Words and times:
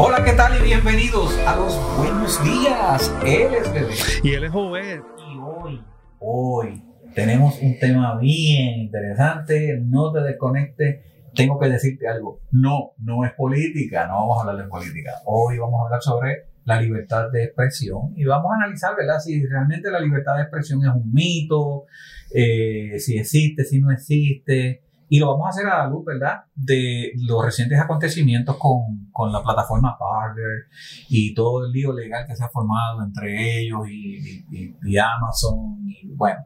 Hola, 0.00 0.22
¿qué 0.24 0.32
tal? 0.34 0.56
Y 0.60 0.62
bienvenidos 0.62 1.36
a 1.38 1.56
los 1.56 1.76
buenos 1.98 2.40
días. 2.44 3.12
Él 3.26 3.52
es 3.52 3.72
bebé. 3.72 3.94
Y 4.22 4.32
él 4.32 4.44
es 4.44 4.52
joven. 4.52 5.02
Y 5.28 5.38
hoy, 5.38 5.84
hoy, 6.20 6.84
tenemos 7.16 7.60
un 7.60 7.76
tema 7.80 8.16
bien 8.16 8.78
interesante. 8.78 9.76
No 9.82 10.12
te 10.12 10.20
desconectes. 10.20 11.04
Tengo 11.34 11.58
que 11.58 11.68
decirte 11.68 12.06
algo. 12.06 12.38
No, 12.52 12.92
no 12.98 13.24
es 13.24 13.32
política. 13.32 14.06
No 14.06 14.20
vamos 14.20 14.38
a 14.38 14.40
hablar 14.42 14.64
de 14.64 14.70
política. 14.70 15.14
Hoy 15.24 15.58
vamos 15.58 15.80
a 15.80 15.86
hablar 15.86 16.00
sobre 16.00 16.44
la 16.64 16.80
libertad 16.80 17.32
de 17.32 17.42
expresión 17.42 18.12
y 18.14 18.24
vamos 18.24 18.52
a 18.52 18.62
analizar, 18.62 18.94
¿verdad? 18.96 19.18
Si 19.18 19.44
realmente 19.46 19.90
la 19.90 19.98
libertad 19.98 20.36
de 20.36 20.42
expresión 20.42 20.80
es 20.84 20.94
un 20.94 21.12
mito, 21.12 21.86
eh, 22.32 23.00
si 23.00 23.18
existe, 23.18 23.64
si 23.64 23.80
no 23.80 23.90
existe. 23.90 24.84
Y 25.10 25.18
lo 25.18 25.28
vamos 25.28 25.46
a 25.46 25.48
hacer 25.50 25.66
a 25.66 25.84
la 25.84 25.88
luz, 25.88 26.04
¿verdad? 26.04 26.44
De 26.54 27.12
los 27.16 27.42
recientes 27.42 27.80
acontecimientos 27.80 28.56
con, 28.58 29.08
con 29.10 29.32
la 29.32 29.42
plataforma 29.42 29.96
Parler 29.98 30.66
y 31.08 31.32
todo 31.34 31.64
el 31.64 31.72
lío 31.72 31.94
legal 31.94 32.26
que 32.26 32.36
se 32.36 32.44
ha 32.44 32.48
formado 32.50 33.02
entre 33.02 33.60
ellos 33.60 33.88
y, 33.88 34.44
y, 34.82 34.98
Amazon. 34.98 35.78
Y 35.86 36.08
bueno, 36.08 36.40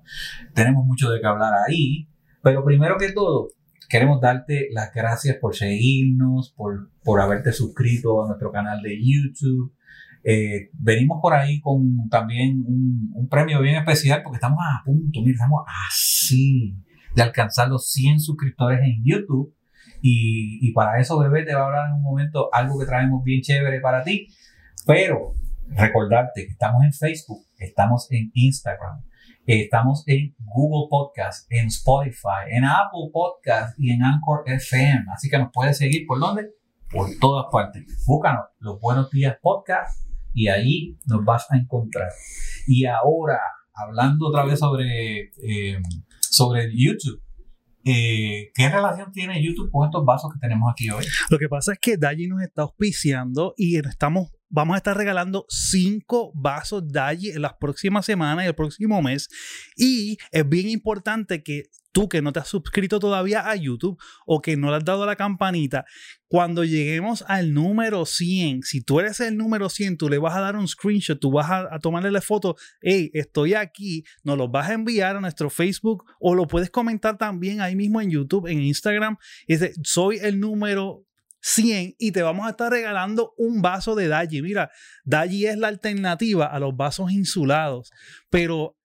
tenemos 0.54 0.86
mucho 0.86 1.10
de 1.10 1.20
qué 1.20 1.26
hablar 1.26 1.54
ahí. 1.66 2.08
Pero 2.40 2.64
primero 2.64 2.96
que 2.98 3.10
todo, 3.12 3.48
queremos 3.88 4.20
darte 4.20 4.68
las 4.70 4.92
gracias 4.94 5.36
por 5.38 5.56
seguirnos, 5.56 6.52
por, 6.56 6.88
por 7.02 7.20
haberte 7.20 7.52
suscrito 7.52 8.22
a 8.24 8.28
nuestro 8.28 8.52
canal 8.52 8.80
de 8.80 8.96
YouTube. 8.96 9.74
Eh, 10.22 10.70
venimos 10.74 11.18
por 11.20 11.34
ahí 11.34 11.60
con 11.60 12.08
también 12.08 12.62
un, 12.64 13.10
un, 13.12 13.28
premio 13.28 13.60
bien 13.60 13.74
especial 13.74 14.22
porque 14.22 14.36
estamos 14.36 14.60
a 14.60 14.84
punto, 14.84 15.20
mira, 15.20 15.32
estamos 15.32 15.64
así 15.88 16.76
de 17.14 17.22
alcanzar 17.22 17.68
los 17.68 17.90
100 17.90 18.20
suscriptores 18.20 18.80
en 18.80 19.02
YouTube. 19.04 19.54
Y, 20.00 20.58
y, 20.66 20.72
para 20.72 21.00
eso, 21.00 21.18
bebé, 21.18 21.44
te 21.44 21.54
va 21.54 21.62
a 21.62 21.66
hablar 21.66 21.88
en 21.88 21.94
un 21.94 22.02
momento 22.02 22.48
algo 22.52 22.78
que 22.78 22.86
traemos 22.86 23.22
bien 23.22 23.40
chévere 23.40 23.80
para 23.80 24.02
ti. 24.02 24.28
Pero 24.86 25.34
recordarte 25.68 26.44
que 26.44 26.52
estamos 26.52 26.82
en 26.84 26.92
Facebook, 26.92 27.44
estamos 27.58 28.10
en 28.10 28.30
Instagram, 28.34 29.02
estamos 29.46 30.04
en 30.06 30.34
Google 30.38 30.88
Podcast, 30.90 31.50
en 31.50 31.66
Spotify, 31.66 32.48
en 32.48 32.64
Apple 32.64 33.10
Podcast 33.12 33.78
y 33.78 33.90
en 33.90 34.02
Anchor 34.02 34.42
FM. 34.46 35.04
Así 35.14 35.28
que 35.30 35.38
nos 35.38 35.50
puedes 35.52 35.78
seguir 35.78 36.06
por 36.06 36.20
dónde? 36.20 36.50
Por 36.90 37.08
todas 37.20 37.46
partes. 37.50 38.04
Búscanos 38.06 38.44
los 38.58 38.80
Buenos 38.80 39.10
Días 39.10 39.36
Podcast 39.40 40.08
y 40.34 40.48
ahí 40.48 40.98
nos 41.06 41.24
vas 41.24 41.50
a 41.50 41.56
encontrar. 41.56 42.08
Y 42.66 42.84
ahora, 42.86 43.40
hablando 43.74 44.28
otra 44.28 44.44
vez 44.44 44.58
sobre, 44.58 45.30
eh, 45.42 45.78
sobre 46.32 46.70
YouTube. 46.74 47.22
Eh, 47.84 48.50
¿Qué 48.54 48.68
relación 48.68 49.10
tiene 49.12 49.42
YouTube 49.44 49.70
con 49.70 49.84
estos 49.86 50.04
vasos 50.04 50.32
que 50.32 50.38
tenemos 50.40 50.70
aquí 50.70 50.88
hoy? 50.90 51.04
Lo 51.30 51.38
que 51.38 51.48
pasa 51.48 51.72
es 51.72 51.78
que 51.80 51.96
Daji 51.96 52.28
nos 52.28 52.42
está 52.42 52.62
auspiciando 52.62 53.54
y 53.56 53.76
estamos, 53.76 54.30
vamos 54.48 54.74
a 54.74 54.76
estar 54.78 54.96
regalando 54.96 55.44
cinco 55.48 56.32
vasos 56.34 56.84
Daji 56.88 57.30
en 57.30 57.42
las 57.42 57.54
próximas 57.54 58.06
semanas 58.06 58.44
y 58.44 58.48
el 58.48 58.54
próximo 58.54 59.02
mes. 59.02 59.28
Y 59.76 60.16
es 60.30 60.48
bien 60.48 60.68
importante 60.68 61.42
que 61.42 61.64
tú 61.92 62.08
que 62.08 62.22
no 62.22 62.32
te 62.32 62.40
has 62.40 62.48
suscrito 62.48 62.98
todavía 62.98 63.48
a 63.48 63.54
YouTube 63.54 64.00
o 64.26 64.40
que 64.40 64.56
no 64.56 64.70
le 64.70 64.76
has 64.76 64.84
dado 64.84 65.06
la 65.06 65.16
campanita, 65.16 65.84
cuando 66.26 66.64
lleguemos 66.64 67.24
al 67.28 67.52
número 67.52 68.06
100, 68.06 68.62
si 68.62 68.80
tú 68.80 69.00
eres 69.00 69.20
el 69.20 69.36
número 69.36 69.68
100, 69.68 69.98
tú 69.98 70.08
le 70.08 70.18
vas 70.18 70.34
a 70.34 70.40
dar 70.40 70.56
un 70.56 70.66
screenshot, 70.66 71.20
tú 71.20 71.30
vas 71.30 71.50
a, 71.50 71.78
tomarle 71.78 72.10
la 72.10 72.22
foto, 72.22 72.56
hey, 72.80 73.10
estoy 73.12 73.54
aquí, 73.54 74.04
nos 74.24 74.38
lo 74.38 74.48
vas 74.48 74.70
a 74.70 74.72
enviar 74.72 75.16
a 75.16 75.20
nuestro 75.20 75.50
Facebook 75.50 76.04
o 76.18 76.34
lo 76.34 76.46
puedes 76.46 76.70
comentar 76.70 77.18
también 77.18 77.60
ahí 77.60 77.76
mismo 77.76 78.00
en 78.00 78.10
YouTube, 78.10 78.46
en 78.46 78.62
Instagram, 78.62 79.18
dice, 79.46 79.74
soy 79.84 80.18
el 80.22 80.40
número 80.40 81.04
100 81.42 81.96
y 81.98 82.12
te 82.12 82.22
vamos 82.22 82.46
a 82.46 82.50
estar 82.50 82.70
regalando 82.70 83.34
un 83.36 83.60
vaso 83.60 83.94
de 83.94 84.08
Daji. 84.08 84.42
Mira, 84.42 84.70
Daji 85.04 85.46
es 85.46 85.58
la 85.58 85.68
alternativa 85.68 86.46
a 86.46 86.58
los 86.58 86.74
vasos 86.76 87.12
insulados, 87.12 87.90
pero 88.30 88.78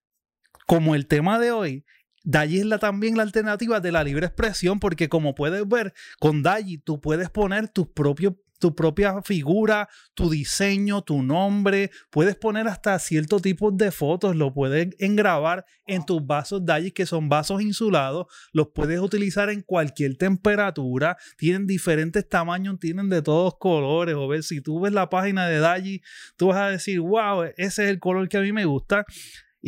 como 0.65 0.95
el 0.95 1.07
tema 1.07 1.39
de 1.39 1.51
hoy 1.51 1.85
Daji 2.29 2.59
es 2.59 2.79
también 2.81 3.15
la 3.15 3.23
alternativa 3.23 3.79
de 3.79 3.93
la 3.93 4.03
libre 4.03 4.25
expresión, 4.25 4.81
porque 4.81 5.07
como 5.07 5.33
puedes 5.33 5.65
ver, 5.65 5.93
con 6.19 6.43
Daji 6.43 6.77
tú 6.77 6.99
puedes 6.99 7.29
poner 7.29 7.69
tus 7.69 7.87
propios 7.87 8.33
tu 8.59 8.73
propia 8.73 9.21
figura, 9.21 9.87
tu 10.15 10.31
diseño, 10.31 11.03
tu 11.03 11.21
nombre. 11.21 11.91
Puedes 12.09 12.35
poner 12.35 12.67
hasta 12.67 12.97
cierto 12.97 13.39
tipo 13.39 13.69
de 13.69 13.91
fotos, 13.91 14.35
lo 14.35 14.51
puedes 14.51 14.89
engrabar 14.97 15.63
en 15.85 16.03
tus 16.03 16.25
vasos 16.25 16.65
Daji, 16.65 16.91
que 16.91 17.05
son 17.05 17.29
vasos 17.29 17.61
insulados. 17.61 18.25
Los 18.51 18.69
puedes 18.73 18.99
utilizar 18.99 19.51
en 19.51 19.61
cualquier 19.61 20.17
temperatura. 20.17 21.17
Tienen 21.37 21.67
diferentes 21.67 22.27
tamaños, 22.27 22.79
tienen 22.79 23.09
de 23.09 23.21
todos 23.21 23.57
colores. 23.59 24.15
O 24.15 24.27
ver, 24.27 24.41
si 24.41 24.59
tú 24.59 24.79
ves 24.81 24.91
la 24.91 25.07
página 25.09 25.47
de 25.47 25.59
Daji, 25.59 26.01
tú 26.35 26.47
vas 26.47 26.57
a 26.57 26.69
decir, 26.69 26.99
wow, 26.99 27.43
ese 27.57 27.83
es 27.83 27.89
el 27.89 27.99
color 27.99 28.27
que 28.27 28.37
a 28.37 28.41
mí 28.41 28.51
me 28.51 28.65
gusta. 28.65 29.05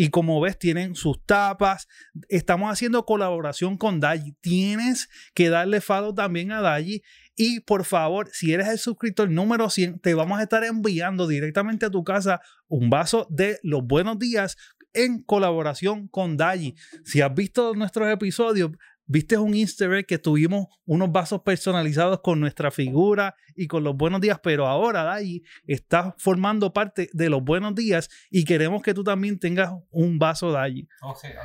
Y 0.02 0.12
como 0.12 0.40
ves, 0.40 0.58
tienen 0.58 0.96
sus 0.96 1.22
tapas. 1.26 1.90
Estamos 2.30 2.72
haciendo 2.72 3.06
colaboración 3.06 3.78
con 3.78 4.00
Daji. 4.00 4.32
Tienes 4.40 5.10
que 5.34 5.50
darle 5.50 5.82
follow 5.82 6.14
también 6.14 6.54
a 6.54 6.62
Daji. 6.62 7.02
Y 7.36 7.60
por 7.60 7.84
favor, 7.84 8.30
si 8.32 8.54
eres 8.54 8.70
el 8.70 8.80
suscriptor 8.80 9.30
número 9.30 9.70
100, 9.70 10.00
te 10.00 10.14
vamos 10.14 10.40
a 10.40 10.44
estar 10.44 10.64
enviando 10.64 11.28
directamente 11.28 11.86
a 11.86 11.90
tu 11.90 12.06
casa 12.06 12.40
un 12.70 12.90
vaso 12.90 13.28
de 13.30 13.60
los 13.62 13.84
buenos 13.84 14.18
días 14.18 14.56
en 14.94 15.22
colaboración 15.22 16.08
con 16.08 16.38
Daji. 16.38 16.76
Si 17.04 17.20
has 17.20 17.36
visto 17.36 17.76
nuestros 17.76 18.08
episodios, 18.10 18.72
Viste 19.12 19.40
un 19.40 19.56
easter 19.56 19.92
egg 19.94 20.06
que 20.06 20.20
tuvimos 20.20 20.68
unos 20.86 21.12
vasos 21.12 21.42
personalizados 21.42 22.20
con 22.22 22.40
nuestra 22.40 22.70
figura 22.70 23.34
y 23.56 23.66
con 23.66 23.84
los 23.84 23.97
buenos 23.97 24.22
días, 24.22 24.40
pero 24.44 24.68
ahora 24.68 25.02
Dayi 25.02 25.42
está 25.66 26.14
formando 26.20 26.72
parte 26.74 27.09
de 27.12 27.30
los 27.31 27.44
buenos 27.44 27.74
días 27.74 28.08
y 28.30 28.46
queremos 28.46 28.84
que 28.84 28.94
tú 28.94 29.03
también 29.03 29.40
tengas 29.40 29.72
un 29.90 30.19
vaso 30.19 30.52
Dayi. 30.52 30.88
O 31.02 31.16
sea, 31.16 31.42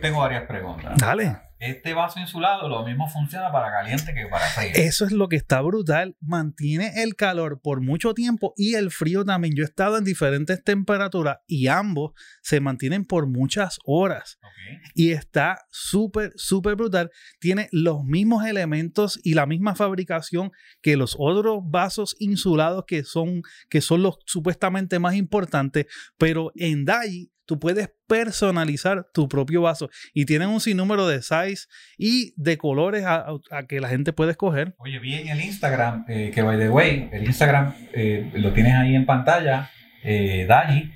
tengo 0.00 0.20
varias 0.20 0.46
preguntas. 0.46 0.94
Dale 0.96 1.36
este 1.58 1.94
vaso 1.94 2.20
insulado 2.20 2.68
lo 2.68 2.84
mismo 2.84 3.08
funciona 3.08 3.50
para 3.50 3.70
caliente 3.70 4.12
que 4.12 4.26
para 4.26 4.46
frío. 4.46 4.72
Eso 4.74 5.06
es 5.06 5.12
lo 5.12 5.28
que 5.28 5.36
está 5.36 5.60
brutal. 5.62 6.16
Mantiene 6.20 7.02
el 7.02 7.16
calor 7.16 7.60
por 7.62 7.80
mucho 7.80 8.12
tiempo 8.12 8.52
y 8.56 8.74
el 8.74 8.90
frío 8.90 9.24
también. 9.24 9.54
Yo 9.56 9.62
he 9.62 9.66
estado 9.66 9.96
en 9.96 10.04
diferentes 10.04 10.62
temperaturas 10.62 11.38
y 11.46 11.68
ambos 11.68 12.12
se 12.42 12.60
mantienen 12.60 13.04
por 13.04 13.26
muchas 13.26 13.78
horas. 13.84 14.38
Okay. 14.38 14.78
Y 14.94 15.12
está 15.12 15.64
súper, 15.70 16.32
súper 16.36 16.76
brutal. 16.76 17.10
Tiene 17.40 17.68
los 17.72 18.04
mismos 18.04 18.44
elementos 18.44 19.18
y 19.22 19.34
la 19.34 19.46
misma 19.46 19.74
fabricación 19.74 20.50
que 20.82 20.96
los 20.96 21.16
otros 21.18 21.60
vasos 21.64 22.16
insulados 22.18 22.84
que 22.86 23.04
son, 23.04 23.42
que 23.70 23.80
son 23.80 24.02
los 24.02 24.18
supuestamente 24.26 24.98
más 24.98 25.14
importantes. 25.14 25.86
Pero 26.18 26.52
en 26.56 26.84
DAI 26.84 27.30
tú 27.46 27.58
puedes 27.58 27.90
personalizar 28.06 29.06
tu 29.14 29.28
propio 29.28 29.62
vaso 29.62 29.88
y 30.12 30.26
tienen 30.26 30.48
un 30.48 30.60
sinnúmero 30.60 31.06
de 31.06 31.22
size 31.22 31.66
y 31.96 32.34
de 32.36 32.58
colores 32.58 33.04
a, 33.04 33.26
a 33.50 33.66
que 33.66 33.80
la 33.80 33.88
gente 33.88 34.12
puede 34.12 34.32
escoger. 34.32 34.74
Oye, 34.78 34.98
vi 34.98 35.14
en 35.14 35.28
el 35.28 35.40
Instagram, 35.40 36.04
eh, 36.08 36.30
que 36.34 36.42
by 36.42 36.58
the 36.58 36.68
way, 36.68 37.08
el 37.12 37.24
Instagram 37.24 37.74
eh, 37.92 38.30
lo 38.34 38.52
tienes 38.52 38.74
ahí 38.74 38.94
en 38.94 39.06
pantalla, 39.06 39.70
eh, 40.02 40.44
Dali, 40.48 40.92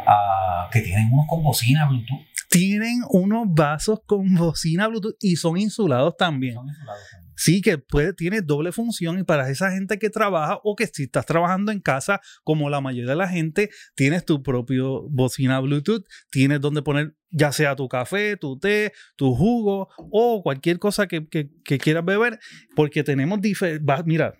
uh, 0.00 0.70
que 0.70 0.80
tienen 0.80 1.08
unos 1.12 1.26
con 1.28 1.42
bocina 1.42 1.86
Bluetooth. 1.86 2.26
Tienen 2.48 3.02
unos 3.10 3.46
vasos 3.48 4.00
con 4.04 4.34
bocina 4.34 4.88
Bluetooth 4.88 5.16
y 5.20 5.36
son 5.36 5.56
insulados 5.56 6.16
también. 6.16 6.54
Son 6.54 6.68
insulados 6.68 7.02
también. 7.10 7.19
Sí, 7.40 7.62
que 7.62 7.78
puede, 7.78 8.12
tiene 8.12 8.42
doble 8.42 8.70
función 8.70 9.18
y 9.18 9.22
para 9.22 9.48
esa 9.48 9.72
gente 9.72 9.98
que 9.98 10.10
trabaja 10.10 10.58
o 10.62 10.76
que 10.76 10.86
si 10.86 11.04
estás 11.04 11.24
trabajando 11.24 11.72
en 11.72 11.80
casa, 11.80 12.20
como 12.44 12.68
la 12.68 12.82
mayoría 12.82 13.08
de 13.12 13.16
la 13.16 13.28
gente, 13.28 13.70
tienes 13.94 14.26
tu 14.26 14.42
propio 14.42 15.08
bocina 15.08 15.58
Bluetooth, 15.58 16.04
tienes 16.30 16.60
donde 16.60 16.82
poner 16.82 17.14
ya 17.30 17.52
sea 17.52 17.76
tu 17.76 17.88
café, 17.88 18.36
tu 18.36 18.58
té, 18.58 18.92
tu 19.16 19.34
jugo 19.34 19.88
o 19.96 20.42
cualquier 20.42 20.78
cosa 20.78 21.06
que, 21.06 21.28
que, 21.28 21.78
quieras 21.78 22.04
beber, 22.04 22.38
porque 22.74 23.02
tenemos 23.04 23.40
diferentes, 23.40 23.86
mira, 24.04 24.34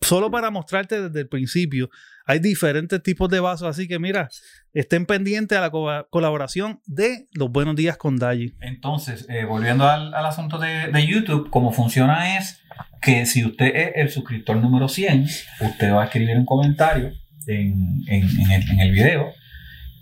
solo 0.00 0.30
para 0.30 0.50
mostrarte 0.50 1.08
desde 1.08 1.20
el 1.20 1.28
principio, 1.28 1.90
hay 2.26 2.38
diferentes 2.38 3.02
tipos 3.02 3.28
de 3.28 3.40
vasos, 3.40 3.68
así 3.68 3.88
que 3.88 3.98
mira, 3.98 4.28
estén 4.72 5.06
pendientes 5.06 5.58
a 5.58 5.60
la 5.60 5.70
co 5.70 5.88
colaboración 6.10 6.80
de 6.86 7.28
los 7.32 7.50
buenos 7.50 7.76
días 7.76 7.96
con 7.96 8.16
Daji. 8.16 8.54
Entonces, 8.60 9.26
eh, 9.28 9.44
volviendo 9.44 9.88
al, 9.88 10.14
asunto 10.14 10.58
de, 10.58 10.88
de, 10.88 11.06
YouTube, 11.06 11.50
cómo 11.50 11.72
funciona 11.72 12.38
es 12.38 12.60
que 13.00 13.26
si 13.26 13.44
usted 13.44 13.74
es 13.74 13.92
el 13.96 14.10
suscriptor 14.10 14.56
número 14.56 14.88
100, 14.88 15.26
usted 15.60 15.92
va 15.92 16.02
a 16.02 16.04
escribir 16.06 16.36
un 16.36 16.46
comentario 16.46 17.12
en, 17.46 18.02
en, 18.06 18.22
en, 18.40 18.50
el, 18.52 18.70
en 18.70 18.80
el, 18.80 18.92
video 18.92 19.32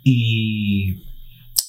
y, 0.05 1.10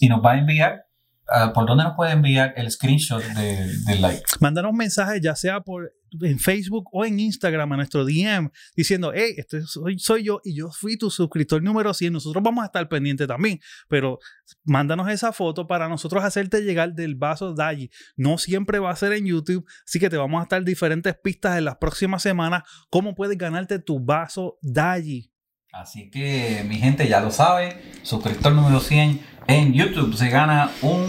y, 0.01 0.09
nos 0.09 0.23
va 0.23 0.33
a 0.33 0.39
enviar 0.39 0.85
ah, 1.29 1.53
¿por 1.53 1.65
dónde 1.65 1.83
nos 1.83 1.95
puede 1.95 2.11
enviar 2.11 2.53
el 2.57 2.69
screenshot 2.69 3.23
del 3.23 3.85
de 3.85 3.95
like? 3.99 4.23
Mándanos 4.39 4.73
mensajes, 4.73 5.21
ya 5.21 5.35
sea 5.35 5.61
por 5.61 5.93
en 6.19 6.39
Facebook 6.39 6.89
o 6.91 7.05
en 7.05 7.19
Instagram 7.19 7.71
a 7.71 7.77
nuestro 7.77 8.05
DM 8.05 8.49
diciendo, 8.75 9.11
hey, 9.15 9.33
este 9.37 9.61
soy, 9.61 9.97
soy 9.99 10.23
yo 10.23 10.41
y 10.43 10.55
yo 10.55 10.69
fui 10.71 10.97
tu 10.97 11.09
suscriptor 11.09 11.63
número 11.63 11.93
100. 11.93 12.13
Nosotros 12.13 12.43
vamos 12.43 12.63
a 12.63 12.65
estar 12.65 12.87
pendientes 12.89 13.27
también, 13.27 13.59
pero 13.87 14.19
mándanos 14.63 15.09
esa 15.09 15.31
foto 15.31 15.67
para 15.67 15.87
nosotros 15.87 16.23
hacerte 16.23 16.61
llegar 16.61 16.93
del 16.93 17.15
vaso 17.15 17.53
Daji. 17.53 17.89
No 18.15 18.37
siempre 18.37 18.79
va 18.79 18.91
a 18.91 18.95
ser 18.95 19.13
en 19.13 19.25
YouTube, 19.25 19.65
así 19.85 19.99
que 19.99 20.09
te 20.09 20.17
vamos 20.17 20.39
a 20.39 20.43
estar 20.43 20.63
diferentes 20.63 21.15
pistas 21.15 21.57
en 21.57 21.65
las 21.65 21.77
próximas 21.77 22.21
semanas 22.21 22.63
cómo 22.89 23.15
puedes 23.15 23.37
ganarte 23.37 23.79
tu 23.79 23.99
vaso 23.99 24.57
Daji. 24.61 25.31
Así 25.73 26.09
que 26.09 26.65
mi 26.67 26.75
gente 26.75 27.07
ya 27.07 27.21
lo 27.21 27.31
sabe, 27.31 27.81
suscriptor 28.03 28.51
número 28.51 28.81
100 28.81 29.21
en 29.51 29.73
YouTube 29.73 30.15
se 30.15 30.29
gana 30.29 30.69
un 30.81 31.05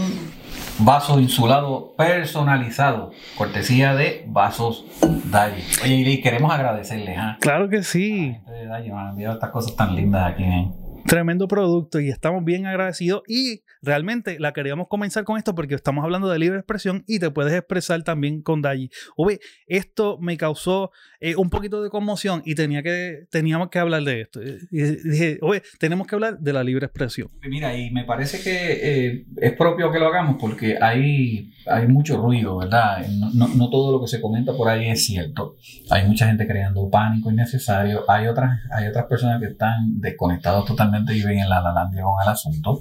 vaso 0.79 1.21
insulado 1.21 1.95
personalizado, 1.97 3.13
cortesía 3.37 3.95
de 3.95 4.25
Vasos 4.27 4.85
Dalle. 5.31 5.63
Oye, 5.85 5.95
y 5.95 6.21
queremos 6.21 6.53
agradecerles. 6.53 7.17
¿ah? 7.19 7.37
Claro 7.41 7.69
que 7.69 7.85
sí. 7.85 8.37
De 8.49 8.67
Dalle, 8.67 8.93
me 8.93 8.99
han 8.99 9.11
enviado 9.11 9.35
estas 9.35 9.51
cosas 9.51 9.77
tan 9.77 9.95
lindas 9.95 10.33
aquí. 10.33 10.43
¿eh? 10.43 10.69
Tremendo 11.07 11.49
producto 11.49 12.01
y 12.01 12.09
estamos 12.09 12.45
bien 12.45 12.67
agradecidos 12.67 13.23
y 13.27 13.63
realmente 13.83 14.39
la 14.39 14.53
queríamos 14.53 14.89
comenzar 14.89 15.25
con 15.25 15.37
esto 15.37 15.55
porque 15.55 15.75
estamos 15.75 16.05
hablando 16.05 16.29
de 16.29 16.39
libre 16.39 16.59
expresión 16.59 17.05
y 17.07 17.19
te 17.19 17.31
puedes 17.31 17.53
expresar 17.53 18.03
también 18.03 18.41
con 18.43 18.63
Daji. 18.63 18.89
Oye, 19.17 19.41
esto 19.67 20.19
me 20.21 20.37
causó 20.37 20.93
eh, 21.21 21.37
un 21.37 21.51
poquito 21.51 21.83
de 21.83 21.91
conmoción 21.91 22.43
y 22.45 22.55
tenía 22.55 22.83
que, 22.83 23.27
teníamos 23.31 23.69
que 23.69 23.79
hablar 23.79 24.03
de 24.05 24.21
esto. 24.23 24.41
Dije, 24.71 25.39
oye, 25.43 25.63
tenemos 25.79 26.07
que 26.07 26.15
hablar 26.15 26.39
de 26.39 26.53
la 26.53 26.63
libre 26.63 26.87
expresión. 26.87 27.29
Mira, 27.49 27.77
y 27.77 27.91
me 27.91 28.05
parece 28.05 28.41
que 28.43 28.57
eh, 28.83 29.27
es 29.37 29.53
propio 29.53 29.91
que 29.91 29.99
lo 29.99 30.07
hagamos 30.07 30.37
porque 30.41 30.79
hay, 30.81 31.53
hay 31.67 31.89
mucho 31.89 32.17
ruido, 32.17 32.59
¿verdad? 32.59 33.07
No, 33.35 33.49
no, 33.49 33.71
todo 33.71 33.93
lo 33.93 34.01
que 34.01 34.09
se 34.09 34.21
comenta 34.21 34.53
por 34.53 34.69
ahí 34.69 34.89
es 34.89 35.05
cierto. 35.05 35.57
Hay 35.91 36.07
mucha 36.07 36.27
gente 36.27 36.47
creando 36.47 36.89
pánico 36.89 37.31
innecesario. 37.31 38.09
Hay 38.09 38.29
otras, 38.29 38.61
hay 38.71 38.87
otras 38.87 39.07
personas 39.07 39.41
que 39.41 39.49
están 39.49 40.01
desconectadas 40.01 40.65
totalmente 40.65 40.92
y 41.13 41.23
ven 41.23 41.39
en 41.39 41.49
la 41.49 41.61
Lalandia 41.61 42.03
con 42.03 42.23
el 42.23 42.29
asunto. 42.29 42.81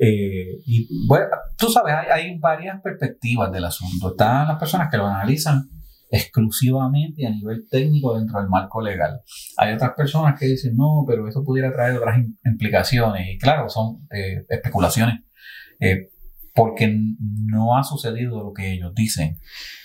Eh, 0.00 0.58
y 0.66 1.06
bueno, 1.06 1.26
tú 1.56 1.68
sabes, 1.68 1.94
hay, 2.10 2.38
varias 2.38 2.80
perspectivas 2.80 3.50
del 3.52 3.64
asunto. 3.64 4.10
Están 4.10 4.48
las 4.48 4.58
personas 4.58 4.90
que 4.90 4.96
lo 4.96 5.06
analizan 5.06 5.70
exclusivamente 6.10 7.26
a 7.26 7.30
nivel 7.30 7.66
técnico 7.68 8.16
dentro 8.16 8.40
del 8.40 8.48
marco 8.48 8.80
legal. 8.80 9.20
Hay 9.56 9.74
otras 9.74 9.92
personas 9.96 10.38
que 10.38 10.46
dicen, 10.46 10.76
no, 10.76 11.04
pero 11.06 11.28
eso 11.28 11.42
pudiera 11.44 11.72
traer 11.72 11.96
otras 11.96 12.18
implicaciones. 12.44 13.28
Y 13.28 13.38
claro, 13.38 13.68
son 13.68 14.06
eh, 14.10 14.44
especulaciones, 14.48 15.20
eh, 15.80 16.10
porque 16.54 16.94
no 17.18 17.76
ha 17.76 17.82
sucedido 17.82 18.42
lo 18.42 18.52
que 18.52 18.72
ellos 18.72 18.92
dicen. 18.94 19.38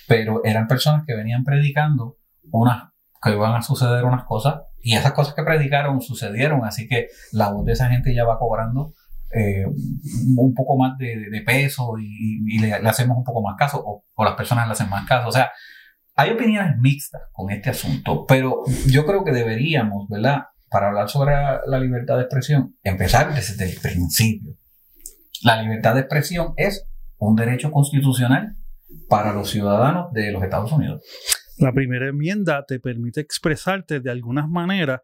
Pero 0.06 0.42
eran 0.44 0.66
personas 0.66 1.04
que 1.06 1.14
venían 1.14 1.44
predicando 1.44 2.16
unas 2.50 2.90
que 3.22 3.32
iban 3.32 3.54
a 3.54 3.62
suceder 3.62 4.04
unas 4.04 4.24
cosas 4.24 4.62
y 4.82 4.94
esas 4.94 5.12
cosas 5.12 5.34
que 5.34 5.42
predicaron 5.42 6.00
sucedieron, 6.00 6.64
así 6.64 6.88
que 6.88 7.08
la 7.32 7.50
voz 7.50 7.64
de 7.66 7.72
esa 7.72 7.88
gente 7.88 8.14
ya 8.14 8.24
va 8.24 8.38
cobrando 8.38 8.94
eh, 9.32 9.64
un 10.36 10.54
poco 10.54 10.76
más 10.76 10.98
de, 10.98 11.42
peso 11.46 11.94
y, 11.98 12.58
le, 12.58 12.72
hacemos 12.72 13.16
un 13.18 13.24
poco 13.24 13.42
más 13.42 13.56
caso 13.56 13.80
o, 13.84 14.24
las 14.24 14.34
personas 14.34 14.66
le 14.66 14.72
hacen 14.72 14.88
más 14.88 15.06
caso. 15.06 15.28
O 15.28 15.32
sea, 15.32 15.50
hay 16.16 16.30
opiniones 16.30 16.76
mixtas 16.78 17.22
con 17.32 17.50
este 17.50 17.70
asunto, 17.70 18.26
pero 18.26 18.62
yo 18.86 19.06
creo 19.06 19.24
que 19.24 19.32
deberíamos, 19.32 20.08
¿verdad? 20.08 20.44
Para 20.68 20.88
hablar 20.88 21.08
sobre 21.08 21.32
la 21.66 21.78
libertad 21.78 22.16
de 22.16 22.22
expresión, 22.22 22.76
empezar 22.82 23.34
desde 23.34 23.64
el 23.64 23.78
principio. 23.80 24.54
La 25.42 25.62
libertad 25.62 25.94
de 25.94 26.00
expresión 26.00 26.52
es 26.56 26.86
un 27.18 27.36
derecho 27.36 27.70
constitucional 27.70 28.56
para 29.08 29.32
los 29.32 29.50
ciudadanos 29.50 30.12
de 30.12 30.32
los 30.32 30.42
Estados 30.42 30.72
Unidos. 30.72 31.02
La 31.60 31.72
primera 31.72 32.08
enmienda 32.08 32.64
te 32.66 32.80
permite 32.80 33.20
expresarte 33.20 34.00
de 34.00 34.10
algunas 34.10 34.48
maneras. 34.48 35.00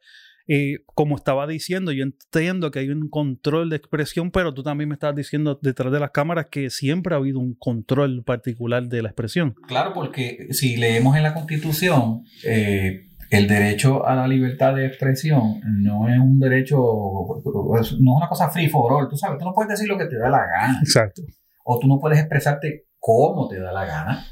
Eh, 0.49 0.79
como 0.95 1.17
estaba 1.17 1.47
diciendo, 1.47 1.91
yo 1.91 2.05
entiendo 2.05 2.71
que 2.71 2.79
hay 2.79 2.89
un 2.91 3.09
control 3.09 3.69
de 3.69 3.77
expresión, 3.77 4.31
pero 4.31 4.55
tú 4.55 4.63
también 4.63 4.89
me 4.89 4.95
estás 4.95 5.15
diciendo 5.15 5.59
detrás 5.61 5.93
de 5.93 5.99
las 5.99 6.13
cámaras 6.13 6.47
que 6.51 6.71
siempre 6.71 7.15
ha 7.15 7.19
habido 7.19 7.41
un 7.41 7.55
control 7.55 8.23
particular 8.25 8.85
de 8.85 9.03
la 9.03 9.09
expresión. 9.09 9.55
Claro, 9.67 9.93
porque 9.93 10.47
si 10.51 10.77
leemos 10.77 11.17
en 11.17 11.25
la 11.25 11.35
Constitución, 11.35 12.23
eh, 12.45 13.07
el 13.31 13.49
derecho 13.49 14.07
a 14.07 14.15
la 14.15 14.29
libertad 14.29 14.77
de 14.77 14.87
expresión 14.87 15.61
no 15.65 16.09
es 16.09 16.19
un 16.19 16.39
derecho, 16.39 16.77
no 16.79 17.81
es 17.81 17.93
una 17.93 18.29
cosa 18.29 18.49
free 18.49 18.69
for 18.69 18.93
all, 18.93 19.09
tú 19.09 19.17
sabes, 19.17 19.39
tú 19.39 19.45
no 19.45 19.53
puedes 19.53 19.71
decir 19.71 19.89
lo 19.89 19.99
que 19.99 20.07
te 20.07 20.17
da 20.17 20.29
la 20.31 20.47
gana. 20.47 20.79
Exacto. 20.81 21.23
O 21.65 21.81
tú 21.81 21.89
no 21.89 21.99
puedes 21.99 22.21
expresarte 22.21 22.85
como 23.01 23.49
te 23.49 23.59
da 23.59 23.73
la 23.73 23.85
gana 23.85 24.25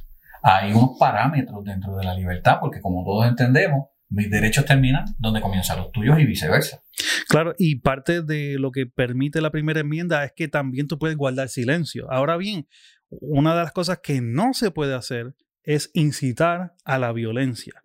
hay 0.45 0.73
unos 0.73 0.99
parámetros 0.99 1.65
dentro 1.65 1.97
de 1.97 2.05
la 2.05 2.15
libertad, 2.15 2.59
porque 2.61 2.83
como 2.83 3.03
todos 3.03 3.27
entendemos, 3.27 3.89
mis 4.11 4.31
derechos 4.31 4.67
terminan 4.67 5.07
donde 5.19 5.41
comienzan 5.41 5.79
los 5.79 5.91
tuyos 5.91 6.21
y 6.21 6.27
viceversa. 6.27 6.83
Claro, 7.29 7.55
y 7.59 7.77
parte 7.77 8.21
de 8.21 8.59
lo 8.59 8.71
que 8.71 8.85
permite 8.85 9.41
la 9.41 9.51
primera 9.51 9.81
enmienda 9.81 10.23
es 10.23 10.33
que 10.37 10.47
también 10.47 10.87
tú 10.87 10.99
puedes 10.99 11.17
guardar 11.17 11.49
silencio. 11.49 12.11
Ahora 12.13 12.37
bien, 12.37 12.69
una 13.09 13.57
de 13.57 13.63
las 13.63 13.73
cosas 13.73 14.01
que 14.03 14.21
no 14.21 14.53
se 14.53 14.71
puede 14.71 14.95
hacer 14.95 15.35
es 15.63 15.91
incitar 15.95 16.75
a 16.85 16.99
la 16.99 17.13
violencia. 17.13 17.81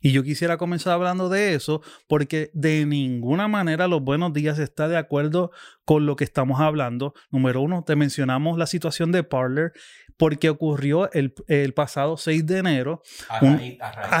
Y 0.00 0.12
yo 0.12 0.22
quisiera 0.22 0.58
comenzar 0.58 0.92
hablando 0.92 1.28
de 1.28 1.54
eso 1.54 1.82
porque 2.06 2.50
de 2.54 2.86
ninguna 2.86 3.48
manera 3.48 3.88
los 3.88 4.02
buenos 4.02 4.32
días 4.32 4.58
está 4.58 4.86
de 4.86 4.96
acuerdo 4.96 5.50
con 5.84 6.06
lo 6.06 6.14
que 6.16 6.24
estamos 6.24 6.60
hablando. 6.60 7.14
Número 7.30 7.62
uno, 7.62 7.82
te 7.84 7.96
mencionamos 7.96 8.58
la 8.58 8.66
situación 8.66 9.10
de 9.10 9.24
Parler 9.24 9.72
porque 10.18 10.50
ocurrió 10.50 11.10
el, 11.12 11.32
pasado 11.72 12.16
6 12.16 12.44
de 12.44 12.58
enero. 12.58 13.02
A 13.28 13.40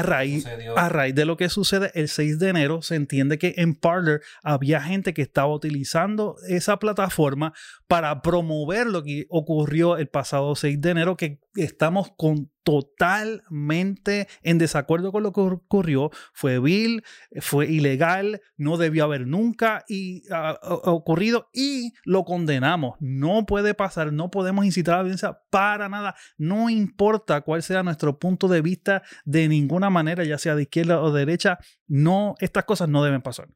raíz, 0.02 0.46
a, 0.76 0.88
raíz, 0.88 1.14
de 1.14 1.24
lo 1.24 1.36
que 1.36 1.48
sucede 1.48 1.90
el 1.94 2.08
6 2.08 2.38
de 2.38 2.48
enero, 2.48 2.82
se 2.82 2.94
entiende 2.94 3.36
que 3.36 3.54
en 3.58 3.74
Parler 3.74 4.22
había 4.42 4.80
gente 4.80 5.12
que 5.12 5.22
estaba 5.22 5.52
utilizando 5.52 6.36
esa 6.46 6.78
plataforma 6.78 7.52
para 7.88 8.22
promover 8.22 8.86
lo 8.86 9.02
que 9.02 9.26
ocurrió 9.28 9.96
el 9.96 10.06
pasado 10.06 10.54
6 10.54 10.80
de 10.80 10.90
enero, 10.90 11.16
que 11.16 11.40
estamos 11.62 12.12
con 12.16 12.50
totalmente 12.62 14.28
en 14.42 14.58
desacuerdo 14.58 15.10
con 15.10 15.22
lo 15.22 15.32
que 15.32 15.40
ocurrió. 15.40 16.10
Fue 16.32 16.58
vil, 16.58 17.02
fue 17.40 17.66
ilegal, 17.66 18.42
no 18.56 18.76
debió 18.76 19.04
haber 19.04 19.26
nunca 19.26 19.84
y, 19.88 20.24
ocurrido 20.62 21.48
y 21.52 21.94
lo 22.04 22.24
condenamos. 22.24 22.96
No 23.00 23.46
puede 23.46 23.74
pasar, 23.74 24.12
no 24.12 24.30
podemos 24.30 24.64
incitar 24.64 24.94
a 24.94 24.96
la 24.98 25.02
violencia 25.04 25.38
para 25.50 25.88
nada. 25.88 26.14
No 26.36 26.68
importa 26.68 27.40
cuál 27.40 27.62
sea 27.62 27.82
nuestro 27.82 28.18
punto 28.18 28.48
de 28.48 28.60
vista 28.60 29.02
de 29.24 29.48
ninguna 29.48 29.88
manera, 29.88 30.24
ya 30.24 30.38
sea 30.38 30.54
de 30.54 30.62
izquierda 30.62 31.00
o 31.00 31.12
derecha, 31.12 31.58
no, 31.86 32.34
estas 32.40 32.64
cosas 32.64 32.88
no 32.88 33.02
deben 33.02 33.22
pasar. 33.22 33.48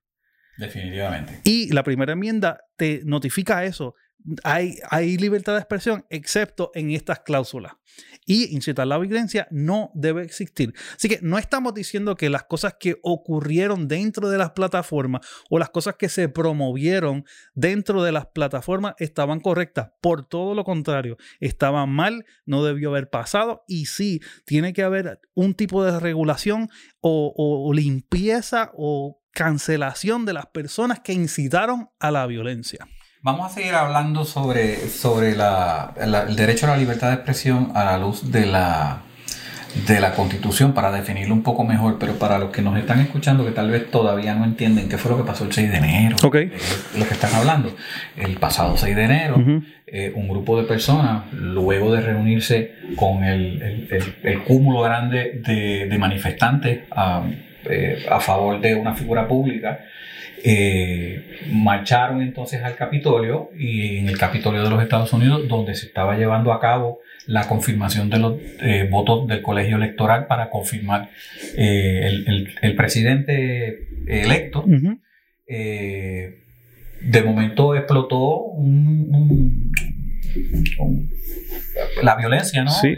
Definitivamente. 0.57 1.41
Y 1.45 1.73
la 1.73 1.83
primera 1.83 2.13
enmienda 2.13 2.61
te 2.77 3.03
notifica 3.05 3.65
eso 3.65 3.95
hay, 4.45 5.17
libertad 5.17 5.55
de 5.55 5.61
expresión, 5.61 6.05
excepto 6.11 6.71
en 6.75 6.91
estas 6.91 7.21
cláusulas. 7.21 7.75
Y 8.25 8.55
incitar 8.55 8.87
la 8.87 8.99
violencia 8.99 9.49
no 9.51 9.91
debe 9.95 10.23
existir. 10.23 10.73
Así 10.97 11.09
que 11.09 11.19
no 11.23 11.39
estamos 11.39 11.75
diciendo 11.75 12.15
que 12.15 12.31
las 12.31 12.45
cosas 12.45 12.77
que 12.79 12.97
ocurrieron 13.03 13.89
dentro 13.89 14.31
de 14.31 14.39
las 14.39 14.53
plataformas 14.53 15.27
o 15.51 15.59
las 15.59 15.71
cosas 15.71 15.97
que 15.97 16.09
se 16.09 16.29
promovieron 16.29 17.25
dentro 17.55 18.03
de 18.03 18.13
las 18.13 18.27
plataformas 18.27 18.95
estaban 18.99 19.41
correctas. 19.41 19.91
Por 20.01 20.25
todo 20.25 20.55
lo 20.55 20.65
contrario, 20.65 21.17
estaban 21.41 21.91
mal, 21.91 22.25
no 22.47 22.65
debió 22.65 22.91
haber 22.91 23.11
pasado. 23.11 23.65
Y 23.67 23.87
sí, 23.87 24.21
tiene 24.47 24.73
que 24.73 24.85
haber 24.85 25.21
un 25.35 25.55
tipo 25.55 25.85
de 25.85 25.99
regulación 25.99 26.69
o 27.01 27.73
limpieza 27.75 28.71
o 28.75 29.21
cancelación 29.33 30.25
de 30.25 30.35
las 30.35 30.47
personas 30.47 31.01
que 31.01 31.13
incitaron 31.13 31.91
a 31.99 32.11
la 32.11 32.27
violencia. 32.27 32.87
Vamos 33.25 33.47
a 33.47 33.55
seguir 33.55 33.75
hablando 33.75 34.25
sobre, 34.25 34.89
sobre 34.89 35.37
la, 35.37 35.95
el 35.97 36.35
derecho 36.35 36.67
a 36.67 36.71
la 36.71 36.77
libertad 36.77 37.11
de 37.11 37.15
expresión 37.15 37.71
a 37.77 37.85
la 37.85 37.97
luz 37.97 38.33
de 38.33 38.47
la, 38.47 39.03
de 39.87 40.01
la 40.01 40.13
Constitución 40.15 40.73
para 40.73 40.91
definirlo 40.91 41.33
un 41.33 41.45
poco 41.45 41.63
mejor, 41.63 41.99
pero 42.01 42.15
para 42.15 42.41
los 42.41 42.51
que 42.51 42.63
nos 42.63 42.77
están 42.77 42.99
escuchando 42.99 43.45
que 43.45 43.53
tal 43.53 43.71
vez 43.71 43.89
todavía 43.93 44.35
no 44.35 44.45
entienden 44.45 44.89
qué 44.89 44.99
fue 44.99 45.13
lo 45.13 45.19
que 45.19 45.23
pasó 45.23 45.45
el 45.45 45.53
6 45.53 45.71
de 45.71 45.77
enero, 45.77 46.17
okay. 46.25 46.51
lo 46.99 47.07
que 47.07 47.15
están 47.15 47.33
hablando, 47.37 47.73
el 48.17 48.39
pasado 48.39 48.77
6 48.77 48.97
de 48.97 49.05
enero, 49.05 49.37
eh, 49.87 50.13
un 50.17 50.27
grupo 50.27 50.61
de 50.61 50.67
personas, 50.67 51.33
luego 51.33 51.95
de 51.95 52.01
reunirse 52.01 52.75
con 52.97 53.23
el, 53.23 53.89
el, 53.89 54.17
el, 54.21 54.43
cúmulo 54.43 54.81
grande 54.81 55.41
de, 55.47 55.87
de 55.87 55.99
manifestantes 55.99 56.81
a, 56.91 57.23
eh, 57.67 58.05
a 58.11 58.19
favor 58.19 58.61
de 58.61 58.75
una 58.75 58.95
figura 58.97 59.29
pública, 59.29 59.79
eh, 60.45 61.41
marcharon 61.53 62.21
entonces 62.23 62.63
al 62.63 62.75
Capitolio 62.77 63.51
y 63.57 63.99
en 63.99 64.09
el 64.09 64.19
Capitolio 64.19 64.63
de 64.63 64.71
los 64.71 64.83
Estados 64.83 65.13
Unidos, 65.13 65.47
donde 65.49 65.75
se 65.75 65.87
estaba 65.87 66.17
llevando 66.17 66.53
a 66.53 66.61
cabo 66.61 67.01
la 67.27 67.47
confirmación 67.47 68.11
de 68.11 68.19
los 68.19 68.35
eh, 68.61 68.89
votos 68.91 69.29
del 69.29 69.43
colegio 69.43 69.77
electoral 69.77 70.27
para 70.27 70.51
confirmar 70.51 71.11
eh, 71.57 72.25
el, 72.61 72.75
presidente 72.75 73.87
electo. 74.07 74.65
de 75.47 77.23
momento 77.25 77.77
explotó 77.77 78.37
un, 78.39 79.73
la 82.03 82.17
violencia, 82.17 82.65
¿no? 82.65 82.71
Sí. 82.71 82.97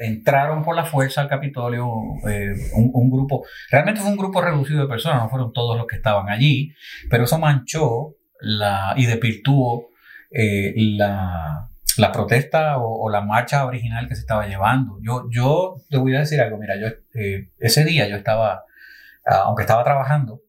Entraron 0.00 0.62
por 0.62 0.74
la 0.74 0.84
fuerza 0.84 1.20
al 1.20 1.28
Capitolio 1.28 1.86
eh, 2.28 2.54
un, 2.74 3.10
grupo, 3.10 3.44
realmente 3.70 4.00
fue 4.00 4.10
un 4.10 4.16
grupo 4.16 4.40
reducido 4.40 4.80
de 4.80 4.88
personas, 4.88 5.22
no 5.22 5.28
fueron 5.28 5.52
todos 5.52 5.76
los 5.76 5.86
que 5.86 5.96
estaban 5.96 6.28
allí, 6.28 6.72
pero 7.10 7.24
eso 7.24 7.38
manchó 7.38 8.16
la, 8.40 8.94
y 8.96 9.06
despirtuó 9.06 9.88
eh, 10.30 10.72
la, 10.76 11.68
la, 11.98 12.12
protesta 12.12 12.78
o, 12.78 13.10
la 13.10 13.20
marcha 13.20 13.66
original 13.66 14.08
que 14.08 14.14
se 14.14 14.22
estaba 14.22 14.46
llevando. 14.46 14.98
Yo, 15.02 15.28
yo 15.30 15.76
te 15.90 15.98
voy 15.98 16.16
a 16.16 16.20
decir 16.20 16.40
algo, 16.40 16.56
mira, 16.56 16.76
yo 16.80 16.88
eh, 17.14 17.50
ese 17.58 17.84
día 17.84 18.08
yo 18.08 18.16
estaba, 18.16 18.64
aunque 19.24 19.62
estaba 19.62 19.84
trabajando, 19.84 20.40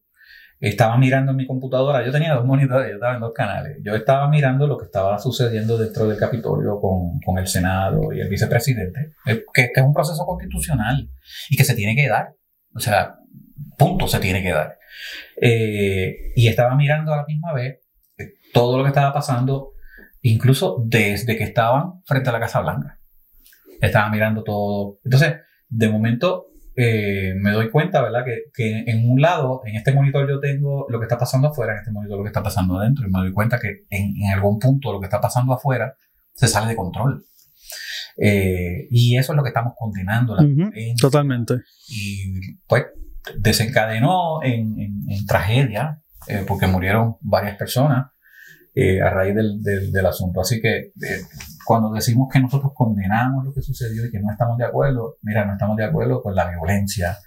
estaba 0.68 0.96
mirando 0.96 1.32
en 1.32 1.38
mi 1.38 1.46
computadora, 1.46 2.04
yo 2.06 2.12
tenía 2.12 2.34
dos 2.34 2.44
monitores, 2.44 2.88
yo 2.88 2.94
estaba 2.94 3.14
en 3.14 3.20
dos 3.20 3.32
canales, 3.34 3.78
yo 3.82 3.96
estaba 3.96 4.28
mirando 4.28 4.68
lo 4.68 4.78
que 4.78 4.84
estaba 4.84 5.18
sucediendo 5.18 5.76
dentro 5.76 6.06
del 6.06 6.16
Capitolio 6.16 6.80
con, 6.80 7.18
con 7.20 7.36
el 7.38 7.48
Senado 7.48 8.12
y 8.12 8.20
el 8.20 8.28
vicepresidente, 8.28 9.14
que, 9.24 9.44
que, 9.52 9.72
es 9.74 9.82
un 9.82 9.92
proceso 9.92 10.24
constitucional 10.24 11.10
y 11.50 11.56
que 11.56 11.64
se 11.64 11.74
tiene 11.74 11.96
que 11.96 12.08
dar, 12.08 12.36
o 12.74 12.78
sea, 12.78 13.16
punto, 13.76 14.06
se 14.06 14.20
tiene 14.20 14.40
que 14.40 14.52
dar. 14.52 14.78
Eh, 15.40 16.32
y 16.36 16.46
estaba 16.46 16.76
mirando 16.76 17.12
a 17.12 17.16
la 17.16 17.24
misma 17.26 17.52
vez 17.52 17.80
todo 18.52 18.78
lo 18.78 18.84
que 18.84 18.90
estaba 18.90 19.12
pasando, 19.12 19.72
incluso 20.20 20.76
desde 20.86 21.36
que 21.36 21.42
estaban 21.42 22.02
frente 22.04 22.28
a 22.28 22.32
la 22.32 22.40
Casa 22.40 22.60
Blanca. 22.60 23.00
Estaba 23.80 24.08
mirando 24.10 24.44
todo. 24.44 25.00
Entonces, 25.02 25.38
de 25.68 25.88
momento, 25.88 26.51
eh, 26.76 27.34
me 27.36 27.50
doy 27.50 27.70
cuenta, 27.70 28.02
¿verdad? 28.02 28.24
Que, 28.24 28.44
que, 28.54 28.84
en 28.90 29.10
un 29.10 29.20
lado, 29.20 29.62
en 29.66 29.76
este 29.76 29.92
monitor 29.92 30.28
yo 30.28 30.40
tengo 30.40 30.86
lo 30.88 30.98
que 30.98 31.04
está 31.04 31.18
pasando 31.18 31.48
afuera, 31.48 31.72
en 31.72 31.78
este 31.80 31.90
monitor 31.92 32.18
lo 32.18 32.24
que 32.24 32.28
está 32.28 32.42
pasando 32.42 32.78
adentro, 32.78 33.06
y 33.06 33.10
me 33.10 33.18
doy 33.18 33.32
cuenta 33.32 33.58
que 33.58 33.82
en, 33.90 34.14
en 34.22 34.32
algún 34.32 34.58
punto 34.58 34.92
lo 34.92 35.00
que 35.00 35.06
está 35.06 35.20
pasando 35.20 35.52
afuera 35.52 35.94
se 36.34 36.48
sale 36.48 36.68
de 36.68 36.76
control. 36.76 37.24
Eh, 38.16 38.86
y 38.90 39.16
eso 39.16 39.32
es 39.32 39.36
lo 39.36 39.42
que 39.42 39.48
estamos 39.48 39.74
condenando. 39.76 40.34
La 40.34 40.42
uh 40.42 40.46
-huh, 40.46 41.00
totalmente. 41.00 41.54
Y 41.88 42.56
pues 42.66 42.86
desencadenó 43.38 44.42
en, 44.42 44.78
en, 44.78 45.04
en 45.08 45.26
tragedia, 45.26 46.02
eh, 46.28 46.44
porque 46.46 46.66
murieron 46.66 47.16
varias 47.20 47.56
personas 47.56 48.06
a 49.04 49.10
raíz 49.10 49.34
del, 49.34 49.62
del, 49.62 49.92
del, 49.92 50.06
asunto. 50.06 50.40
Así 50.40 50.60
que 50.62 50.92
cuando 51.64 51.92
decimos 51.92 52.28
que 52.32 52.40
nosotros 52.40 52.72
condenamos 52.74 53.44
lo 53.44 53.52
que 53.52 53.62
sucedió 53.62 54.06
y 54.06 54.10
que 54.10 54.20
no 54.20 54.30
estamos 54.30 54.56
de 54.58 54.64
acuerdo, 54.64 55.16
mira, 55.22 55.44
no 55.44 55.52
estamos 55.52 55.76
de 55.76 55.84
acuerdo 55.84 56.22
con 56.22 56.34
la 56.34 56.50
violencia 56.50 57.18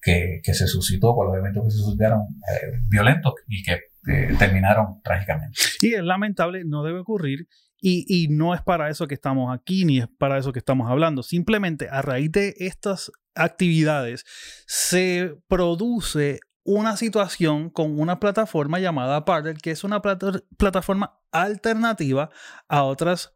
que, 0.00 0.40
que 0.42 0.54
se 0.54 0.66
suscitó, 0.66 1.14
con 1.14 1.28
los 1.28 1.36
eventos 1.36 1.64
que 1.64 1.70
se 1.70 1.78
suscitaron 1.78 2.20
eh, 2.20 2.80
violentos 2.88 3.34
y 3.48 3.62
que 3.62 3.80
eh, 4.08 4.34
terminaron 4.38 5.00
trágicamente. 5.02 5.58
Y 5.82 5.94
es 5.94 6.02
lamentable, 6.02 6.64
no 6.64 6.82
debe 6.82 7.00
ocurrir. 7.00 7.48
Y, 7.82 8.04
y, 8.08 8.28
no 8.28 8.54
es 8.54 8.60
para 8.60 8.90
eso 8.90 9.06
que 9.06 9.14
estamos 9.14 9.54
aquí, 9.54 9.86
ni 9.86 10.00
es 10.00 10.08
para 10.18 10.36
eso 10.36 10.52
que 10.52 10.58
estamos 10.58 10.90
hablando. 10.90 11.22
Simplemente 11.22 11.88
a 11.90 12.02
raíz 12.02 12.30
de 12.30 12.54
estas 12.58 13.10
actividades 13.34 14.24
se 14.66 15.34
produce 15.48 16.40
una 16.62 16.96
situación 16.96 17.70
con 17.70 17.98
una 17.98 18.20
plataforma 18.20 18.78
llamada 18.78 19.24
Parler, 19.24 19.56
que 19.56 19.70
es 19.70 19.82
una 19.82 20.02
plat 20.02 20.22
plataforma 20.58 21.20
alternativa 21.32 22.30
a 22.68 22.82
otras 22.82 23.34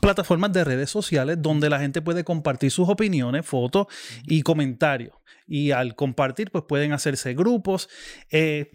plataformas 0.00 0.52
de 0.52 0.64
redes 0.64 0.90
sociales 0.90 1.38
donde 1.40 1.70
la 1.70 1.78
gente 1.78 2.02
puede 2.02 2.24
compartir 2.24 2.70
sus 2.70 2.88
opiniones, 2.88 3.46
fotos 3.46 3.86
y 4.24 4.42
comentarios. 4.42 5.14
Y 5.46 5.72
al 5.72 5.94
compartir, 5.94 6.50
pues 6.50 6.64
pueden 6.66 6.92
hacerse 6.92 7.34
grupos. 7.34 7.88
Eh, 8.30 8.70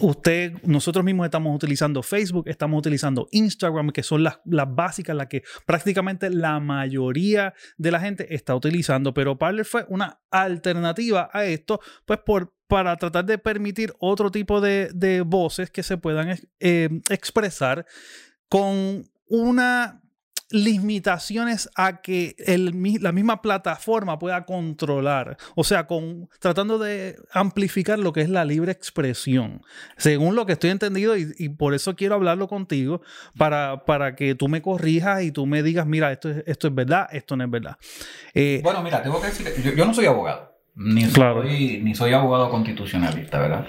usted, 0.00 0.52
nosotros 0.64 1.04
mismos 1.04 1.24
estamos 1.24 1.54
utilizando 1.54 2.02
Facebook, 2.02 2.48
estamos 2.48 2.78
utilizando 2.78 3.28
Instagram, 3.30 3.90
que 3.90 4.02
son 4.02 4.22
las, 4.22 4.40
las 4.44 4.72
básicas, 4.74 5.16
las 5.16 5.28
que 5.28 5.44
prácticamente 5.66 6.30
la 6.30 6.60
mayoría 6.60 7.54
de 7.78 7.90
la 7.90 8.00
gente 8.00 8.34
está 8.34 8.54
utilizando. 8.54 9.14
Pero 9.14 9.38
Parler 9.38 9.64
fue 9.64 9.86
una 9.88 10.20
alternativa 10.30 11.30
a 11.32 11.44
esto, 11.44 11.80
pues 12.04 12.18
por, 12.18 12.54
para 12.66 12.96
tratar 12.96 13.24
de 13.24 13.38
permitir 13.38 13.94
otro 13.98 14.30
tipo 14.30 14.60
de, 14.60 14.90
de 14.94 15.20
voces 15.22 15.70
que 15.70 15.82
se 15.82 15.96
puedan 15.96 16.38
eh, 16.60 16.88
expresar 17.08 17.86
con 18.48 19.08
una 19.26 20.03
limitaciones 20.54 21.68
a 21.74 22.00
que 22.00 22.36
el, 22.38 22.72
la 23.00 23.10
misma 23.10 23.42
plataforma 23.42 24.20
pueda 24.20 24.44
controlar, 24.46 25.36
o 25.56 25.64
sea, 25.64 25.88
con, 25.88 26.28
tratando 26.38 26.78
de 26.78 27.16
amplificar 27.32 27.98
lo 27.98 28.12
que 28.12 28.20
es 28.20 28.28
la 28.28 28.44
libre 28.44 28.70
expresión, 28.70 29.62
según 29.96 30.36
lo 30.36 30.46
que 30.46 30.52
estoy 30.52 30.70
entendido 30.70 31.16
y, 31.16 31.34
y 31.38 31.48
por 31.48 31.74
eso 31.74 31.96
quiero 31.96 32.14
hablarlo 32.14 32.46
contigo, 32.46 33.02
para, 33.36 33.84
para, 33.84 34.14
que 34.14 34.36
tú 34.36 34.46
me 34.46 34.62
corrijas 34.62 35.24
y 35.24 35.32
tú 35.32 35.44
me 35.44 35.64
digas, 35.64 35.88
mira, 35.88 36.12
esto 36.12 36.30
es, 36.30 36.44
esto 36.46 36.68
es 36.68 36.74
verdad, 36.74 37.08
esto 37.10 37.36
no 37.36 37.42
es 37.42 37.50
verdad. 37.50 37.76
Eh, 38.32 38.60
bueno, 38.62 38.80
mira, 38.80 39.02
tengo 39.02 39.20
que 39.20 39.26
decir, 39.26 39.52
yo, 39.60 39.72
yo 39.72 39.84
no 39.84 39.92
soy 39.92 40.06
abogado, 40.06 40.56
ni, 40.76 41.04
claro. 41.08 41.42
soy, 41.42 41.80
ni 41.82 41.96
soy 41.96 42.12
abogado 42.12 42.48
constitucionalista, 42.48 43.40
¿verdad? 43.40 43.66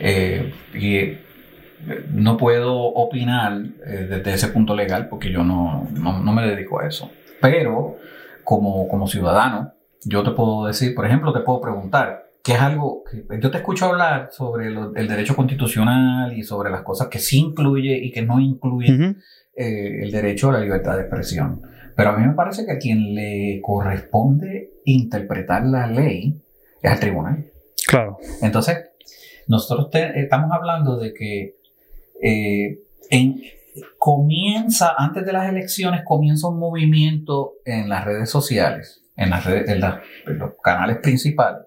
Eh, 0.00 0.52
y 0.74 1.27
no 2.12 2.36
puedo 2.36 2.76
opinar 2.76 3.62
eh, 3.86 4.06
desde 4.08 4.34
ese 4.34 4.48
punto 4.48 4.74
legal 4.74 5.08
porque 5.08 5.30
yo 5.30 5.44
no, 5.44 5.88
no, 5.92 6.20
no, 6.22 6.32
me 6.32 6.46
dedico 6.46 6.80
a 6.80 6.88
eso. 6.88 7.10
Pero 7.40 7.96
como, 8.44 8.88
como 8.88 9.06
ciudadano, 9.06 9.72
yo 10.04 10.22
te 10.22 10.30
puedo 10.32 10.66
decir, 10.66 10.94
por 10.94 11.06
ejemplo, 11.06 11.32
te 11.32 11.40
puedo 11.40 11.60
preguntar, 11.60 12.30
¿qué 12.42 12.52
es 12.52 12.60
algo 12.60 13.04
que 13.04 13.40
yo 13.40 13.50
te 13.50 13.58
escucho 13.58 13.86
hablar 13.86 14.30
sobre 14.32 14.70
lo, 14.70 14.94
el 14.94 15.08
derecho 15.08 15.36
constitucional 15.36 16.36
y 16.36 16.42
sobre 16.42 16.70
las 16.70 16.82
cosas 16.82 17.08
que 17.08 17.18
sí 17.18 17.38
incluye 17.38 17.96
y 17.96 18.10
que 18.10 18.22
no 18.22 18.40
incluye 18.40 18.92
uh 18.92 18.96
-huh. 18.96 19.16
eh, 19.56 20.02
el 20.02 20.10
derecho 20.10 20.50
a 20.50 20.54
la 20.54 20.60
libertad 20.60 20.96
de 20.96 21.02
expresión? 21.02 21.62
Pero 21.94 22.10
a 22.10 22.16
mí 22.16 22.26
me 22.26 22.34
parece 22.34 22.64
que 22.64 22.72
a 22.72 22.78
quien 22.78 23.14
le 23.14 23.60
corresponde 23.60 24.70
interpretar 24.84 25.64
la 25.66 25.86
ley 25.86 26.40
es 26.80 26.90
al 26.92 27.00
tribunal. 27.00 27.44
Claro. 27.86 28.18
Entonces, 28.40 28.90
nosotros 29.48 29.90
te, 29.90 30.20
estamos 30.20 30.52
hablando 30.52 30.96
de 30.96 31.12
que 31.12 31.57
eh, 32.22 32.78
en, 33.10 33.40
comienza, 33.98 34.94
antes 34.96 35.24
de 35.24 35.32
las 35.32 35.48
elecciones, 35.48 36.02
comienza 36.04 36.48
un 36.48 36.58
movimiento 36.58 37.54
en 37.64 37.88
las 37.88 38.04
redes 38.04 38.30
sociales, 38.30 39.04
en, 39.16 39.30
las 39.30 39.44
redes, 39.44 39.68
en, 39.68 39.80
la, 39.80 40.02
en 40.26 40.38
los 40.38 40.52
canales 40.62 40.98
principales, 40.98 41.62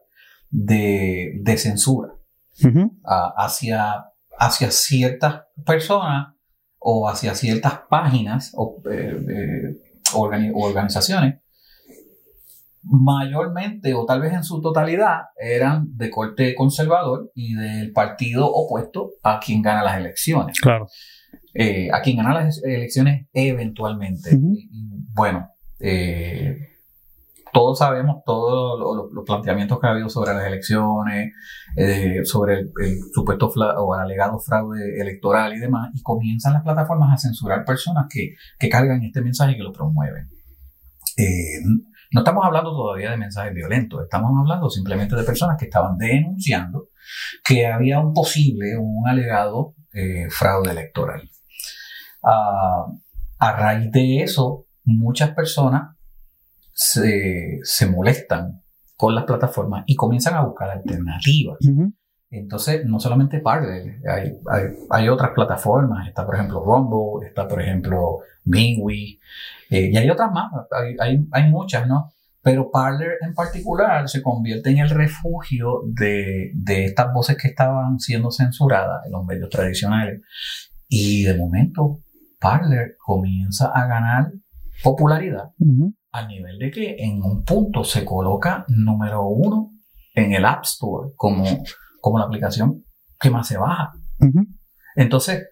de, 0.50 1.40
de 1.42 1.58
censura 1.58 2.10
uh 2.64 2.68
-huh. 2.68 2.92
a, 3.06 3.34
hacia, 3.38 4.06
hacia 4.38 4.70
ciertas 4.70 5.44
personas 5.66 6.36
o 6.78 7.08
hacia 7.08 7.36
ciertas 7.36 7.80
páginas 7.90 8.52
o, 8.56 8.82
eh, 8.92 9.18
eh, 9.30 9.82
organi 10.14 10.52
organizaciones 10.54 11.40
mayormente 12.84 13.94
o 13.94 14.06
tal 14.06 14.22
vez 14.22 14.34
en 14.34 14.44
su 14.44 14.62
totalidad 14.62 15.22
eran 15.40 15.96
de 15.96 16.10
corte 16.10 16.56
conservador 16.56 17.32
y 17.36 17.54
del 17.56 17.92
partido 17.92 18.48
opuesto 18.52 19.12
a 19.24 19.40
quien 19.40 19.62
gana 19.62 19.84
las 19.84 19.98
elecciones. 19.98 20.60
Claro. 20.60 20.88
Eh, 21.54 21.90
a 21.92 22.02
quien 22.02 22.18
gana 22.18 22.34
las 22.34 22.64
elecciones 22.64 23.28
eventualmente. 23.34 24.36
Uh 24.36 24.40
-huh. 24.40 24.58
bueno, 25.14 25.48
eh, 25.80 26.58
todos 27.54 27.80
sabemos 27.80 28.24
todos 28.26 28.80
los, 28.80 29.12
los 29.14 29.26
planteamientos 29.26 29.80
que 29.80 29.88
ha 29.88 29.92
habido 29.92 30.08
sobre 30.08 30.34
las 30.34 30.48
elecciones, 30.48 31.34
eh, 31.76 32.22
sobre 32.24 32.54
el, 32.60 32.72
el 32.82 32.98
supuesto 33.14 33.52
o 33.78 33.96
el 33.96 34.02
alegado 34.02 34.40
fraude 34.40 35.02
electoral 35.02 35.54
y 35.54 35.60
demás, 35.60 35.90
y 35.94 36.02
comienzan 36.02 36.54
las 36.54 36.64
plataformas 36.64 37.14
a 37.14 37.18
censurar 37.18 37.66
personas 37.66 38.06
que, 38.10 38.36
que 38.58 38.70
cargan 38.70 39.04
este 39.04 39.22
mensaje 39.22 39.52
y 39.52 39.58
que 39.58 39.64
lo 39.64 39.74
promueven. 39.74 40.30
No 42.12 42.22
estamos 42.22 42.46
hablando 42.46 42.72
todavía 42.72 43.12
de 43.12 43.18
mensajes 43.18 43.54
violentos, 43.54 44.04
estamos 44.04 44.32
hablando 44.38 44.70
simplemente 44.70 45.16
de 45.16 45.24
personas 45.24 45.58
que 45.58 45.66
estaban 45.66 45.98
denunciando 45.98 46.90
que 47.44 47.68
había 47.68 48.00
un 48.00 48.14
posible, 48.14 48.78
un 48.78 49.08
alegado 49.08 49.76
eh, 49.94 50.28
fraude 50.30 50.72
electoral. 50.72 51.30
Uh, 52.22 53.00
a 53.40 53.54
raíz 53.54 53.92
de 53.92 54.24
eso, 54.24 54.68
muchas 54.84 55.32
personas 55.32 55.96
se, 56.74 57.62
molestan 57.90 58.62
con 58.96 59.16
las 59.16 59.24
plataformas 59.24 59.84
y 59.88 59.96
comienzan 59.96 60.36
a 60.36 60.42
buscar 60.42 60.70
alternativas. 60.70 61.58
Entonces, 62.32 62.86
no 62.86 62.98
solamente 62.98 63.40
Parler, 63.40 64.00
hay, 64.10 64.38
hay, 64.50 64.64
hay, 64.90 65.10
otras 65.10 65.32
plataformas, 65.32 66.08
está 66.08 66.26
por 66.26 66.36
ejemplo 66.36 66.64
Rumble, 66.64 67.28
está 67.28 67.46
por 67.46 67.62
ejemplo 67.62 68.20
Mingui, 68.46 69.20
eh, 69.70 69.90
y 69.92 69.98
hay 69.98 70.10
otras 70.10 70.32
más, 70.32 70.50
hay, 70.72 70.96
hay, 70.98 71.28
hay, 71.30 71.50
muchas, 71.50 71.86
¿no? 71.90 72.14
Pero 72.42 72.72
Parler 72.72 73.18
en 73.22 73.34
particular 73.34 74.08
se 74.08 74.22
convierte 74.22 74.70
en 74.70 74.78
el 74.78 74.90
refugio 74.90 75.82
de, 75.88 76.52
de 76.54 76.86
estas 76.86 77.14
voces 77.14 77.36
que 77.36 77.50
estaban 77.50 78.00
siendo 78.00 78.32
censuradas 78.32 79.06
en 79.06 79.12
los 79.12 79.26
medios 79.26 79.50
tradicionales. 79.50 80.22
Y 80.88 81.24
de 81.24 81.38
momento, 81.38 82.00
Parler 82.40 82.96
comienza 82.98 83.68
a 83.68 83.88
ganar 83.88 84.32
popularidad 84.82 85.52
uh 85.60 85.66
-huh. 85.66 85.94
al 86.14 86.28
nivel 86.30 86.58
de 86.58 86.72
que 86.72 86.96
en 86.98 87.22
un 87.22 87.44
punto 87.44 87.84
se 87.84 88.06
coloca 88.06 88.66
número 88.70 89.28
uno 89.28 89.70
en 90.16 90.34
el 90.34 90.46
App 90.46 90.64
Store 90.64 91.12
como, 91.16 91.46
como 92.02 92.20
la 92.20 92.26
aplicación 92.26 92.84
que 93.20 93.30
más 93.30 93.48
se 93.48 93.58
baja. 93.58 93.94
Uh 94.20 94.26
-huh. 94.26 94.48
Entonces, 94.96 95.48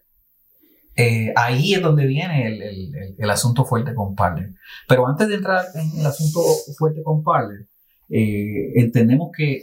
eh, 0.95 1.31
ahí 1.35 1.73
es 1.73 1.81
donde 1.81 2.05
viene 2.05 2.47
el, 2.47 2.61
el, 2.61 3.15
el, 3.17 3.29
asunto 3.29 3.63
fuerte 3.63 3.93
con 3.93 4.15
Parler. 4.15 4.51
Pero 4.87 5.07
antes 5.07 5.29
de 5.29 5.35
entrar 5.35 5.63
en 5.75 5.99
el 5.99 6.05
asunto 6.05 6.41
fuerte 6.77 7.01
con 7.03 7.23
Parler, 7.23 7.67
eh, 8.09 8.73
entendemos 8.75 9.29
que, 9.35 9.61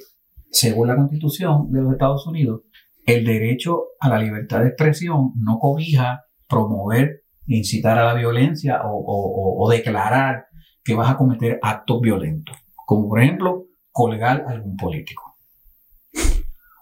según 0.50 0.88
la 0.88 0.96
Constitución 0.96 1.70
de 1.70 1.82
los 1.82 1.92
Estados 1.92 2.26
Unidos, 2.26 2.62
el 3.04 3.24
derecho 3.24 3.82
a 4.00 4.08
la 4.08 4.18
libertad 4.18 4.60
de 4.60 4.68
expresión 4.68 5.32
no 5.36 5.58
cobija 5.58 6.22
promover, 6.48 7.22
incitar 7.46 7.98
a 7.98 8.04
la 8.04 8.14
violencia 8.14 8.80
o, 8.84 8.96
o, 8.96 9.62
o 9.64 9.70
declarar 9.70 10.46
que 10.82 10.94
vas 10.94 11.10
a 11.10 11.16
cometer 11.16 11.58
actos 11.62 12.00
violentos, 12.00 12.56
como 12.86 13.08
por 13.08 13.20
ejemplo 13.20 13.66
colgar 13.92 14.44
a 14.48 14.52
algún 14.52 14.76
político 14.76 15.35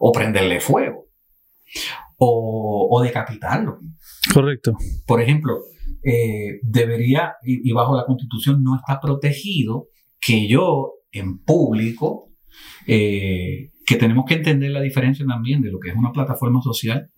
o 0.07 0.13
prenderle 0.13 0.61
fuego 0.61 1.07
o, 2.19 2.89
o 2.91 3.03
decapitarlo. 3.03 3.79
Correcto. 4.33 4.77
Por 5.07 5.23
ejemplo, 5.23 5.61
eh, 6.05 6.61
debería, 6.63 7.37
y, 7.43 7.73
bajo 7.73 7.97
la 7.97 8.05
constitución 8.05 8.63
no 8.63 8.77
está 8.77 9.01
protegido 9.01 9.87
que 10.21 10.47
yo 10.47 10.93
en 11.11 11.39
público, 11.39 12.33
eh, 12.87 13.71
que 13.87 13.97
tenemos 13.97 14.27
que 14.27 14.35
entender 14.35 14.73
la 14.73 14.83
diferencia 14.83 15.25
también 15.27 15.63
de 15.63 15.71
lo 15.71 15.79
que 15.79 15.89
es 15.89 15.97
una 15.97 16.13
plataforma 16.13 16.61
social 16.61 17.11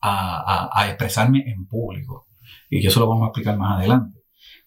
a, 0.00 0.68
a, 0.72 0.88
expresarme 0.88 1.44
en 1.46 1.66
público. 1.66 2.26
Y 2.68 2.84
eso 2.84 2.98
lo 2.98 3.08
vamos 3.08 3.26
a 3.26 3.28
explicar 3.28 3.56
más 3.56 3.78
adelante. 3.78 4.18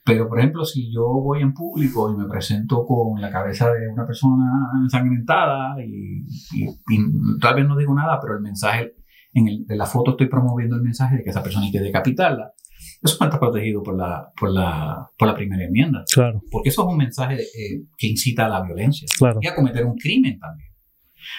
Pero, 0.08 0.28
por 0.28 0.40
ejemplo, 0.40 0.64
si 0.64 0.92
yo 0.92 1.04
voy 1.06 1.42
en 1.42 1.54
público 1.54 2.12
y 2.12 2.18
me 2.18 2.28
presento 2.28 2.86
con 2.86 3.22
la 3.22 3.30
cabeza 3.30 3.70
de 3.72 3.90
una 3.90 4.08
persona 4.08 4.72
ensangrentada 4.82 5.76
y, 5.84 6.24
y 6.56 7.40
tal 7.42 7.56
vez 7.56 7.68
no 7.68 7.78
digo 7.78 7.94
nada, 7.94 8.18
pero 8.22 8.36
el 8.36 8.42
mensaje 8.42 8.94
en, 9.34 9.66
la 9.78 9.86
foto 9.86 10.12
estoy 10.12 10.28
promoviendo 10.28 10.76
el 10.76 10.82
mensaje 10.82 11.18
de 11.18 11.24
que 11.24 11.30
esa 11.30 11.44
persona 11.44 11.66
hay 11.66 11.72
que 11.72 11.80
decapitarla. 11.80 12.54
Eso 13.02 13.18
no 13.20 13.28
está 13.28 13.40
protegido 13.40 13.84
por 13.84 13.96
la, 13.98 14.32
por 14.40 14.52
la, 14.52 15.10
por 15.18 15.28
la 15.28 15.36
primera 15.36 15.64
enmienda. 15.64 16.04
Claro. 16.12 16.42
Porque 16.52 16.70
eso 16.70 16.84
es 16.84 16.88
un 16.88 16.98
mensaje 16.98 17.36
eh, 17.36 17.84
que 17.98 18.08
incita 18.08 18.46
a 18.46 18.50
la 18.50 18.62
violencia 18.62 19.08
claro. 19.18 19.40
y 19.42 19.48
a 19.48 19.56
cometer 19.56 19.86
un 19.86 19.96
crimen 19.96 20.40
también. 20.40 20.70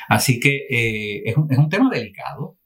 Así 0.08 0.38
que 0.38 0.66
eh, 0.68 1.22
es, 1.24 1.36
un, 1.36 1.50
es 1.50 1.58
un 1.58 1.68
tema 1.68 1.90
delicado. 1.90 2.57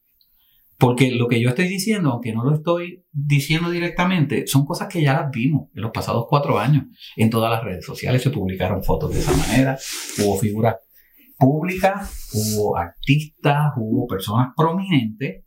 Porque 0.82 1.12
lo 1.12 1.28
que 1.28 1.40
yo 1.40 1.50
estoy 1.50 1.68
diciendo, 1.68 2.10
aunque 2.10 2.32
no 2.32 2.42
lo 2.42 2.56
estoy 2.56 3.04
diciendo 3.12 3.70
directamente, 3.70 4.48
son 4.48 4.64
cosas 4.64 4.88
que 4.88 5.00
ya 5.00 5.12
las 5.12 5.30
vimos 5.30 5.68
en 5.76 5.80
los 5.80 5.92
pasados 5.92 6.26
cuatro 6.28 6.58
años. 6.58 6.86
En 7.14 7.30
todas 7.30 7.52
las 7.52 7.62
redes 7.62 7.86
sociales 7.86 8.20
se 8.20 8.30
publicaron 8.30 8.82
fotos 8.82 9.14
de 9.14 9.20
esa 9.20 9.32
manera, 9.36 9.78
hubo 10.18 10.36
figuras 10.36 10.74
públicas, 11.38 12.28
hubo 12.34 12.76
artistas, 12.76 13.74
hubo 13.76 14.08
personas 14.08 14.48
prominentes 14.56 15.44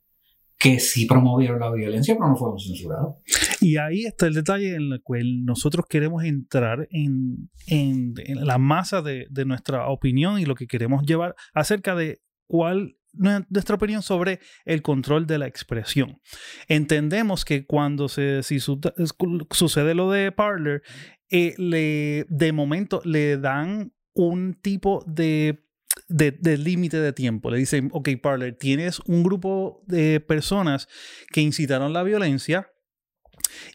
que 0.58 0.80
sí 0.80 1.06
promovieron 1.06 1.60
la 1.60 1.70
violencia, 1.70 2.16
pero 2.16 2.30
no 2.30 2.38
fueron 2.38 2.58
censurados. 2.58 3.16
Y 3.60 3.76
ahí 3.76 4.06
está 4.06 4.28
el 4.28 4.36
detalle 4.36 4.76
en 4.76 4.94
el 4.94 5.02
cual 5.04 5.44
nosotros 5.44 5.86
queremos 5.90 6.24
entrar 6.24 6.88
en, 6.92 7.50
en, 7.68 8.14
la 8.36 8.58
masa 8.58 9.02
de, 9.02 9.28
de, 9.30 9.44
nuestra 9.44 9.90
opinión 9.90 10.40
y 10.40 10.46
lo 10.46 10.56
que 10.56 10.68
queremos 10.68 11.04
llevar 11.06 11.36
acerca 11.54 11.94
de 11.94 12.22
cuál 12.48 12.96
nuestra 13.18 13.76
opinión 13.76 14.02
sobre 14.02 14.40
el 14.66 14.82
control 14.82 15.28
de 15.28 15.38
la 15.38 15.48
expresión. 15.48 16.22
Entendemos 16.68 17.46
que 17.46 17.66
cuando 17.66 18.10
se, 18.10 18.44
si 18.44 18.60
sucede 18.60 19.96
lo 19.96 20.12
de 20.12 20.32
Parler, 20.32 20.82
eh, 21.30 21.54
le, 21.58 22.26
de 22.30 22.52
momento 22.52 23.02
le 23.04 23.38
dan 23.38 23.94
un 24.14 24.54
tipo 24.54 25.04
de 25.08 25.66
de, 26.08 26.58
límite 26.58 27.00
de 27.00 27.14
tiempo. 27.14 27.50
Le 27.50 27.58
dicen, 27.58 27.90
ok, 27.94 28.10
Parler, 28.22 28.58
tienes 28.58 29.00
un 29.02 29.24
grupo 29.24 29.84
de 29.88 30.20
personas 30.20 30.88
que 31.32 31.42
incitaron 31.42 31.94
la 31.94 32.04
violencia 32.04 32.72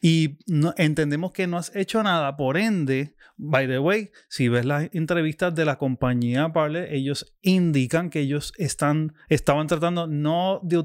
y 0.00 0.38
no, 0.46 0.74
entendemos 0.76 1.32
que 1.32 1.46
no 1.46 1.56
has 1.56 1.74
hecho 1.74 2.02
nada. 2.02 2.36
Por 2.36 2.56
ende, 2.56 3.14
by 3.42 3.66
the 3.66 3.78
way, 3.78 4.10
si 4.28 4.48
ves 4.48 4.66
las 4.66 4.90
entrevistas 4.92 5.54
de 5.54 5.64
la 5.64 5.78
compañía 5.78 6.52
Parler, 6.52 6.92
ellos 6.92 7.34
indican 7.40 8.10
que 8.10 8.20
ellos 8.20 8.52
están, 8.58 9.14
estaban 9.28 9.66
tratando 9.66 10.06
no 10.06 10.60
de 10.62 10.76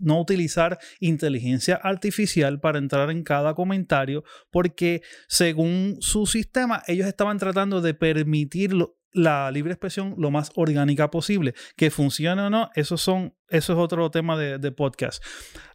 no 0.00 0.20
utilizar 0.20 0.78
inteligencia 1.00 1.74
artificial 1.76 2.60
para 2.60 2.78
entrar 2.78 3.10
en 3.10 3.24
cada 3.24 3.54
comentario, 3.54 4.22
porque 4.50 5.02
según 5.28 5.96
su 6.00 6.26
sistema, 6.26 6.82
ellos 6.86 7.08
estaban 7.08 7.38
tratando 7.38 7.80
de 7.80 7.94
permitirlo 7.94 8.96
la 9.14 9.50
libre 9.52 9.72
expresión 9.72 10.14
lo 10.18 10.30
más 10.30 10.50
orgánica 10.56 11.10
posible. 11.10 11.54
Que 11.76 11.90
funcione 11.90 12.42
o 12.42 12.50
no, 12.50 12.70
eso, 12.74 12.98
son, 12.98 13.32
eso 13.48 13.72
es 13.72 13.78
otro 13.78 14.10
tema 14.10 14.36
de, 14.36 14.72
podcast. 14.72 15.24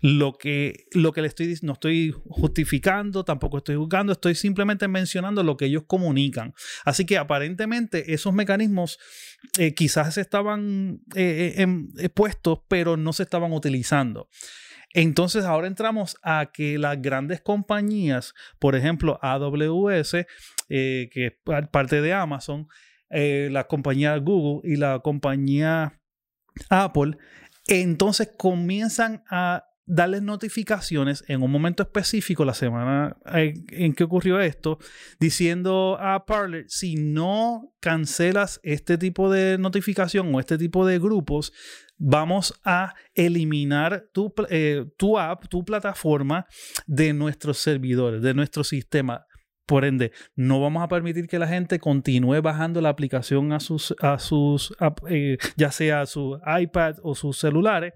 Lo 0.01 0.34
que, 0.34 0.86
lo 0.91 1.13
que 1.13 1.22
le 1.22 1.29
estoy 1.29 1.58
no 1.62 1.74
estoy 1.74 2.13
justificando, 2.27 3.24
tampoco 3.24 3.57
estoy 3.57 3.77
juzgando, 3.77 4.11
estoy 4.11 4.35
simplemente 4.35 4.87
mencionando 4.87 5.42
lo 5.42 5.55
que 5.55 5.66
ellos 5.66 5.83
comunican. 5.87 6.53
Así 6.83 7.05
que 7.05 7.18
aparentemente 7.18 8.14
esos 8.14 8.33
mecanismos 8.33 9.00
eh, 9.57 9.74
quizás 9.74 10.18
estaban 10.18 11.00
eh, 11.16 11.66
eh, 11.98 12.09
puestos, 12.09 12.59
pero 12.68 12.98
no 12.98 13.14
se 13.14 13.24
estaban 13.24 13.53
utilizando. 13.53 14.27
Entonces 14.94 15.46
ahora 15.46 15.68
entramos 15.68 16.18
a 16.24 16.50
que 16.51 16.77
las 16.77 17.01
grandes 17.01 17.42
compañías, 17.42 18.33
por 18.57 18.75
ejemplo 18.75 19.20
AWS, 19.22 20.25
que 20.68 21.09
es 21.14 21.33
parte 21.72 22.01
de 22.01 22.11
Amazon, 22.11 22.68
eh, 23.09 23.50
la 23.51 23.65
compañía 23.65 24.17
Google 24.17 24.61
y 24.69 24.77
la 24.77 25.00
compañía 25.00 26.00
Apple, 26.69 27.17
entonces 27.67 28.31
comienzan 28.37 29.24
a 29.29 29.65
darles 29.89 30.22
notificaciones 30.22 31.24
en 31.27 31.41
un 31.41 31.51
momento 31.51 31.81
específico, 31.81 32.45
la 32.45 32.53
semana 32.53 33.17
en, 33.25 33.93
que 33.93 34.03
ocurrió 34.03 34.39
esto, 34.39 34.77
diciendo 35.19 35.98
a 36.00 36.27
Parler, 36.27 36.65
si 36.67 36.95
no 36.95 37.74
cancelas 37.79 38.59
este 38.61 39.00
tipo 39.00 39.31
de 39.31 39.57
notificación 39.57 40.33
o 40.33 40.39
este 40.39 40.59
tipo 40.59 40.85
de 40.85 41.00
grupos, 41.00 41.51
vamos 41.98 42.53
a 42.63 42.93
eliminar 43.15 44.05
tu, 44.13 44.31
eh, 44.50 44.85
tu 44.95 45.17
app, 45.17 45.48
tu 45.48 45.65
plataforma 45.65 46.45
de 46.85 47.11
nuestros 47.13 47.57
servidores, 47.57 48.22
de 48.22 48.35
nuestro 48.35 48.63
sistema. 48.63 49.25
Por 49.70 49.86
ende, 49.86 50.12
no 50.36 50.60
vamos 50.60 50.82
a 50.82 50.88
permitir 50.88 51.27
que 51.27 51.38
la 51.38 51.48
gente 51.48 51.77
continúe 51.77 52.42
bajando 52.42 52.82
la 52.82 52.90
aplicación 52.90 53.53
a 53.53 53.60
sus, 53.60 53.94
a 54.01 54.18
sus 54.18 54.74
eh, 55.08 55.38
ya 55.58 55.72
sea 55.72 56.01
a 56.01 56.05
su 56.08 56.40
iPad 56.60 56.96
o 57.03 57.14
sus 57.14 57.38
celulares. 57.38 57.94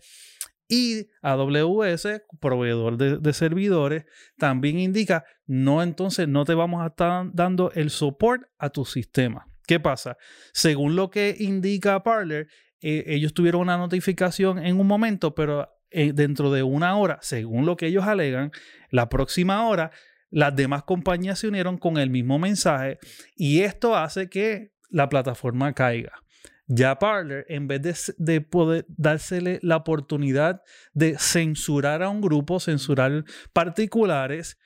Y 0.70 1.08
AWS, 1.24 2.22
proveedor 2.40 2.98
de, 2.98 3.34
servidores, 3.34 4.06
también 4.38 4.78
indica, 4.78 5.26
no, 5.48 5.82
entonces 5.82 6.28
no 6.28 6.46
te 6.46 6.54
vamos 6.54 6.84
a 6.84 6.90
estar 6.90 7.32
dando 7.34 7.72
el 7.72 7.90
support 7.90 8.44
a 8.60 8.70
tu 8.70 8.86
sistema. 8.86 9.48
¿Qué 9.66 9.80
pasa? 9.80 10.16
Según 10.54 10.96
lo 10.96 11.10
que 11.10 11.36
indica 11.40 12.04
Parler, 12.04 12.50
eh, 12.82 13.04
ellos 13.08 13.34
tuvieron 13.34 13.62
una 13.62 13.78
notificación 13.78 14.64
en 14.64 14.80
un 14.80 14.86
momento, 14.86 15.34
pero 15.34 15.70
eh, 15.90 16.14
dentro 16.14 16.52
de 16.52 16.62
una 16.62 16.96
hora, 16.98 17.18
según 17.24 17.66
lo 17.66 17.78
que 17.78 17.88
ellos 17.88 18.06
alegan, 18.06 18.52
la 18.92 19.10
próxima 19.10 19.68
hora 19.68 19.90
las 20.34 20.56
demás 20.56 20.84
compañías 20.84 21.38
se 21.38 21.48
unieron 21.48 21.78
con 21.78 21.98
el 21.98 22.10
mismo 22.10 22.40
mensaje 22.40 22.98
y 23.36 23.60
esto 23.60 23.96
hace 23.96 24.30
que 24.30 24.74
la 24.90 25.08
plataforma 25.08 25.74
caiga. 25.74 26.24
Ya 26.66 26.98
Parler, 26.98 27.46
en 27.50 27.68
vez 27.68 28.16
de, 28.18 28.42
poder 28.42 28.86
dársele 28.90 29.60
la 29.62 29.78
oportunidad 29.78 30.64
de 30.94 31.18
censurar 31.20 32.02
a 32.02 32.10
un 32.10 32.20
grupo, 32.20 32.60
censurar 32.60 33.26
particulares, 33.54 34.58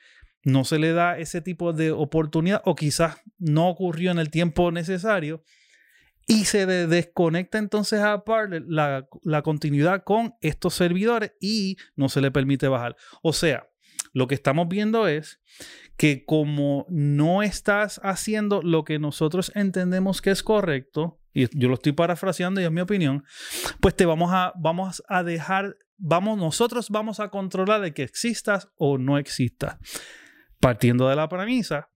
no 0.42 0.64
se 0.64 0.78
le 0.78 0.92
da 0.92 1.18
ese 1.18 1.42
tipo 1.42 1.74
de 1.74 1.90
oportunidad 1.90 2.62
o 2.64 2.74
quizás 2.74 3.20
no 3.38 3.68
ocurrió 3.68 4.10
en 4.10 4.18
el 4.18 4.30
tiempo 4.30 4.72
necesario 4.72 5.42
y 6.26 6.46
se 6.46 6.66
desconecta 6.66 7.58
entonces 7.58 8.00
a 8.00 8.24
Parler 8.24 8.62
la, 8.66 9.06
la 9.22 9.42
continuidad 9.42 10.02
con 10.04 10.34
estos 10.40 10.74
servidores 10.74 11.32
y 11.40 11.76
no 11.94 12.08
se 12.08 12.22
le 12.22 12.30
permite 12.30 12.68
bajar. 12.68 12.96
O 13.22 13.34
sea, 13.34 13.68
lo 14.18 14.26
que 14.26 14.34
estamos 14.34 14.66
viendo 14.66 15.06
es 15.06 15.40
que 15.96 16.24
como 16.24 16.86
no 16.88 17.44
estás 17.44 18.00
haciendo 18.02 18.62
lo 18.62 18.84
que 18.84 18.98
nosotros 18.98 19.52
entendemos 19.54 20.20
que 20.20 20.32
es 20.32 20.42
correcto, 20.42 21.20
y 21.32 21.46
yo 21.56 21.68
lo 21.68 21.74
estoy 21.74 21.92
parafraseando 21.92 22.60
y 22.60 22.64
es 22.64 22.72
mi 22.72 22.80
opinión, 22.80 23.22
pues 23.80 23.94
te 23.94 24.06
vamos 24.06 24.32
a, 24.32 24.52
vamos 24.56 25.04
a 25.08 25.22
dejar, 25.22 25.76
vamos, 25.96 26.36
nosotros 26.36 26.90
vamos 26.90 27.20
a 27.20 27.28
controlar 27.28 27.80
de 27.80 27.94
que 27.94 28.02
existas 28.02 28.68
o 28.76 28.98
no 28.98 29.18
existas, 29.18 29.76
partiendo 30.58 31.08
de 31.08 31.14
la 31.14 31.28
premisa 31.28 31.88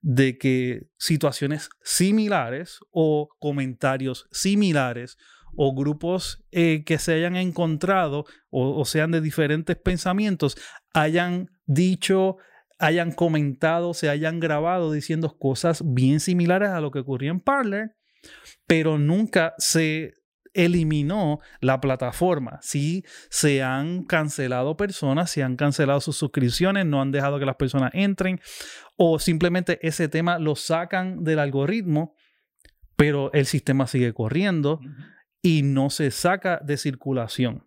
de 0.00 0.36
que 0.36 0.88
situaciones 0.96 1.70
similares 1.82 2.80
o 2.90 3.28
comentarios 3.38 4.26
similares 4.32 5.16
o 5.56 5.74
grupos 5.74 6.44
eh, 6.50 6.84
que 6.84 6.98
se 6.98 7.14
hayan 7.14 7.36
encontrado 7.36 8.24
o, 8.50 8.84
sean 8.84 9.10
de 9.10 9.20
diferentes 9.20 9.76
pensamientos 9.76 10.56
hayan 10.94 11.50
dicho, 11.66 12.36
hayan 12.78 13.12
comentado, 13.12 13.94
se 13.94 14.08
hayan 14.08 14.40
grabado 14.40 14.92
diciendo 14.92 15.36
cosas 15.38 15.82
bien 15.84 16.20
similares 16.20 16.70
a 16.70 16.80
lo 16.80 16.90
que 16.90 17.00
ocurría 17.00 17.30
en 17.30 17.40
Parler, 17.40 17.96
pero 18.66 18.98
nunca 18.98 19.54
se 19.58 20.14
eliminó 20.54 21.40
la 21.60 21.80
plataforma. 21.80 22.58
Sí, 22.62 23.04
se 23.30 23.62
han 23.62 24.04
cancelado 24.04 24.76
personas, 24.76 25.30
se 25.30 25.42
han 25.42 25.56
cancelado 25.56 26.00
sus 26.00 26.16
suscripciones, 26.16 26.86
no 26.86 27.00
han 27.00 27.12
dejado 27.12 27.38
que 27.38 27.46
las 27.46 27.56
personas 27.56 27.90
entren 27.94 28.40
o 28.96 29.18
simplemente 29.18 29.78
ese 29.86 30.08
tema 30.08 30.38
lo 30.38 30.56
sacan 30.56 31.22
del 31.22 31.38
algoritmo, 31.38 32.14
pero 32.96 33.32
el 33.32 33.46
sistema 33.46 33.86
sigue 33.86 34.12
corriendo 34.12 34.80
y 35.48 35.62
no 35.62 35.88
se 35.88 36.10
saca 36.10 36.60
de 36.62 36.76
circulación. 36.76 37.66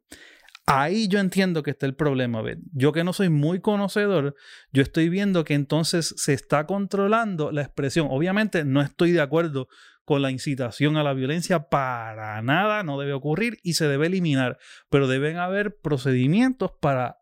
Ahí 0.67 1.08
yo 1.08 1.17
entiendo 1.17 1.63
que 1.63 1.72
está 1.72 1.88
el 1.88 1.96
problema. 1.96 2.44
Yo 2.74 2.91
que 2.91 3.04
no 3.04 3.12
soy 3.12 3.30
muy 3.30 3.60
conocedor, 3.60 4.36
yo 4.72 4.84
estoy 4.84 5.10
viendo 5.10 5.44
que 5.44 5.56
entonces 5.56 6.13
se 6.15 6.34
está 6.34 6.67
controlando 6.67 7.52
la 7.52 7.63
expresión. 7.63 8.08
Obviamente 8.12 8.65
no 8.65 8.82
estoy 8.84 9.13
de 9.13 9.22
acuerdo 9.22 9.67
con 10.06 10.22
la 10.22 10.30
incitación 10.30 10.96
a 10.96 11.04
la 11.04 11.13
violencia 11.13 11.70
para 11.70 12.39
nada, 12.44 12.84
no 12.84 13.00
debe 13.00 13.13
ocurrir 13.13 13.58
y 13.63 13.74
se 13.74 13.88
debe 13.88 14.06
eliminar, 14.06 14.60
pero 14.91 15.08
deben 15.08 15.38
haber 15.38 15.78
procedimientos 15.78 16.74
para 16.80 17.17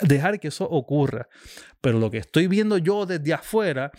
dejar 0.00 0.38
que 0.38 0.48
eso 0.48 0.68
ocurra. 0.68 1.28
Pero 1.80 1.98
lo 1.98 2.10
que 2.10 2.18
estoy 2.18 2.46
viendo 2.46 2.76
yo 2.76 3.06
desde 3.06 3.32
afuera 3.32 3.90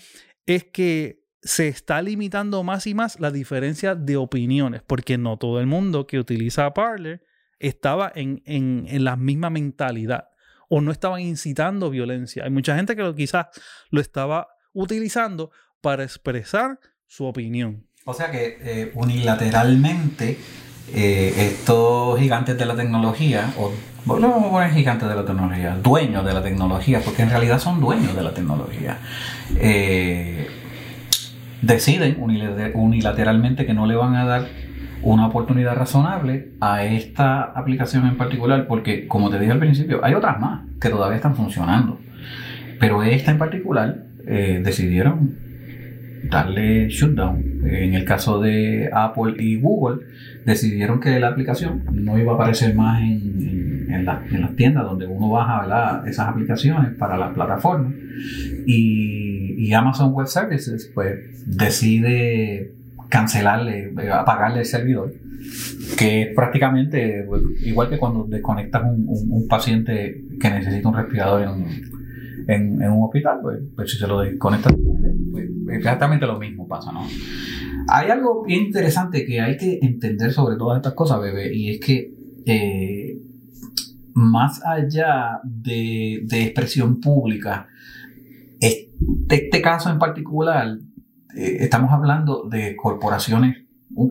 es 0.45 0.65
que 0.65 1.24
se 1.45 1.67
está 1.67 2.01
limitando 2.01 2.63
más 2.63 2.87
y 2.87 2.95
más 2.95 3.19
la 3.19 3.29
diferencia 3.29 3.93
de 3.93 4.17
opiniones, 4.17 4.81
porque 4.85 5.17
no 5.17 5.37
todo 5.37 5.59
el 5.59 5.67
mundo 5.67 6.07
que 6.07 6.19
utiliza 6.19 6.73
Parler 6.73 7.23
estaba 7.59 8.11
en, 8.15 8.41
la 9.03 9.15
misma 9.15 9.51
mentalidad 9.51 10.29
o 10.69 10.81
no 10.81 10.91
estaban 10.91 11.21
incitando 11.21 11.91
violencia. 11.91 12.43
Hay 12.43 12.49
mucha 12.49 12.75
gente 12.75 12.95
que 12.95 13.03
lo, 13.03 13.13
quizás 13.13 13.47
lo 13.91 14.01
estaba 14.01 14.47
utilizando 14.73 15.51
para 15.81 16.03
expresar 16.03 16.79
su 17.05 17.25
opinión. 17.25 17.85
O 18.05 18.13
sea 18.15 18.31
que 18.31 18.57
eh, 18.59 18.91
unilateralmente 18.95 20.39
eh, 20.93 21.33
estos 21.37 22.19
gigantes 22.19 22.57
de 22.57 22.65
la 22.65 22.75
tecnología, 22.75 23.53
o 23.59 23.71
volvemos 24.03 24.43
a 24.43 24.49
poner 24.49 24.71
gigantes 24.71 25.07
de 25.07 25.15
la 25.15 25.25
tecnología, 25.25 25.77
dueños 25.81 26.25
de 26.25 26.33
la 26.33 26.41
tecnología, 26.41 27.01
porque 27.01 27.21
en 27.21 27.29
realidad 27.29 27.59
son 27.59 27.79
dueños 27.79 28.15
de 28.15 28.23
la 28.23 28.33
tecnología, 28.33 28.99
eh, 29.57 30.64
deciden 31.61 32.17
unilateralmente 32.19 33.65
que 33.65 33.73
no 33.73 33.85
le 33.85 33.95
van 33.95 34.15
a 34.15 34.25
dar 34.25 34.47
una 35.01 35.27
oportunidad 35.27 35.75
razonable 35.75 36.49
a 36.59 36.83
esta 36.83 37.43
aplicación 37.43 38.07
en 38.07 38.17
particular, 38.17 38.67
porque 38.67 39.07
como 39.07 39.29
te 39.29 39.39
dije 39.39 39.51
al 39.51 39.59
principio, 39.59 40.03
hay 40.03 40.13
otras 40.13 40.39
más 40.39 40.61
que 40.81 40.89
todavía 40.89 41.17
están 41.17 41.35
funcionando, 41.35 41.99
pero 42.79 43.03
esta 43.03 43.31
en 43.31 43.37
particular 43.37 44.03
eh, 44.27 44.61
decidieron 44.63 45.45
darle 46.29 46.89
shutdown. 46.89 47.61
En 47.65 47.93
el 47.93 48.05
caso 48.05 48.39
de 48.41 48.89
Apple 48.91 49.35
y 49.37 49.59
Google, 49.59 50.05
decidieron 50.45 50.99
que 50.99 51.19
la 51.19 51.29
aplicación 51.29 51.83
no 51.91 52.17
iba 52.17 52.33
a 52.33 52.35
aparecer 52.35 52.75
más 52.75 53.01
en, 53.01 53.87
en, 53.89 54.05
las 54.05 54.55
tiendas 54.55 54.83
donde 54.85 55.07
uno 55.07 55.29
baja 55.29 56.03
esas 56.07 56.29
aplicaciones 56.29 56.93
para 56.95 57.17
las 57.17 57.33
plataformas. 57.33 57.93
Y, 58.65 59.24
y 59.57 59.73
Amazon 59.73 60.13
Web 60.13 60.27
Services, 60.27 60.91
pues, 60.93 61.19
decide 61.45 62.73
cancelarle, 63.09 63.93
eh, 64.01 64.11
apagarle 64.11 64.59
el 64.59 64.65
servidor, 64.65 65.13
que 65.97 66.23
es 66.23 66.35
prácticamente 66.35 67.23
pues, 67.27 67.43
igual 67.63 67.89
que 67.89 67.97
cuando 67.97 68.25
desconectas 68.25 68.83
un, 68.83 69.05
un, 69.07 69.47
paciente 69.47 70.23
que 70.39 70.49
necesita 70.49 70.89
un 70.89 70.95
respirador 70.95 71.43
en, 72.47 72.81
en, 72.81 72.91
un 72.91 73.05
hospital, 73.05 73.39
pues, 73.41 73.59
pues, 73.75 73.91
si 73.91 73.97
se 73.97 74.07
lo 74.07 74.19
desconectas, 74.19 74.73
pues, 75.31 75.49
exactamente 75.69 76.25
lo 76.25 76.39
mismo 76.39 76.67
pasa, 76.67 76.91
¿no? 76.91 77.05
Hay 77.87 78.09
algo 78.09 78.45
interesante 78.47 79.25
que 79.25 79.39
hay 79.39 79.57
que 79.57 79.79
entender 79.81 80.31
sobre 80.31 80.57
todas 80.57 80.77
estas 80.77 80.93
cosas, 80.93 81.21
bebé, 81.21 81.55
y 81.55 81.71
es 81.71 81.79
que 81.79 82.11
eh, 82.45 83.17
más 84.13 84.61
allá 84.65 85.39
de, 85.43 86.21
de 86.23 86.43
expresión 86.43 86.99
pública, 86.99 87.67
este, 89.21 89.45
este 89.45 89.61
caso 89.61 89.89
en 89.89 89.99
particular 89.99 90.77
eh, 91.35 91.57
estamos 91.59 91.91
hablando 91.91 92.43
de 92.49 92.75
corporaciones, 92.75 93.57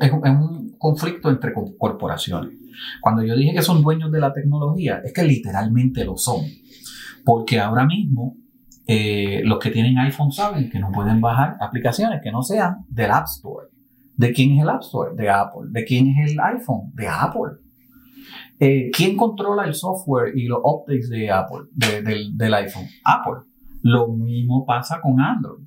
es, 0.01 0.12
un, 0.12 0.77
conflicto 0.79 1.31
entre 1.31 1.53
corporaciones. 1.79 2.59
Cuando 3.01 3.23
yo 3.23 3.35
dije 3.37 3.55
que 3.55 3.62
son 3.62 3.83
dueños 3.83 4.12
de 4.12 4.20
la 4.20 4.35
tecnología, 4.35 5.01
es 5.03 5.14
que 5.14 5.23
literalmente 5.23 6.05
lo 6.05 6.18
son. 6.18 6.44
Porque 7.25 7.59
ahora 7.59 7.87
mismo 7.87 8.37
eh, 8.87 9.40
los 9.44 9.59
que 9.59 9.70
tienen 9.70 9.97
iPhone 9.99 10.31
saben 10.31 10.68
que 10.68 10.79
no 10.79 10.92
pueden 10.92 11.23
bajar 11.23 11.57
aplicaciones 11.59 12.20
que 12.23 12.31
no 12.31 12.42
sean 12.42 12.85
del 12.88 13.11
App 13.12 13.25
Store. 13.27 13.68
¿De 14.16 14.33
quién 14.33 14.53
es 14.53 14.62
el 14.62 14.68
App 14.68 14.83
Store? 14.83 15.12
De 15.16 15.31
Apple. 15.31 15.68
¿De 15.70 15.85
quién 15.85 16.09
es 16.09 16.33
el 16.33 16.40
iPhone? 16.40 16.92
De 16.92 17.09
Apple. 17.09 17.53
Eh, 18.61 18.90
¿Quién 18.92 19.16
controla 19.16 19.64
el 19.64 19.75
software 19.75 20.37
y 20.37 20.47
los 20.47 20.61
updates 20.62 21.09
de 21.09 21.31
Apple, 21.31 21.68
del, 21.73 22.37
del 22.37 22.55
iPhone? 22.55 22.87
Apple. 23.05 23.53
Lo 23.85 24.09
mismo 24.09 24.66
pasa 24.66 25.01
con 25.01 25.20
Android 25.20 25.64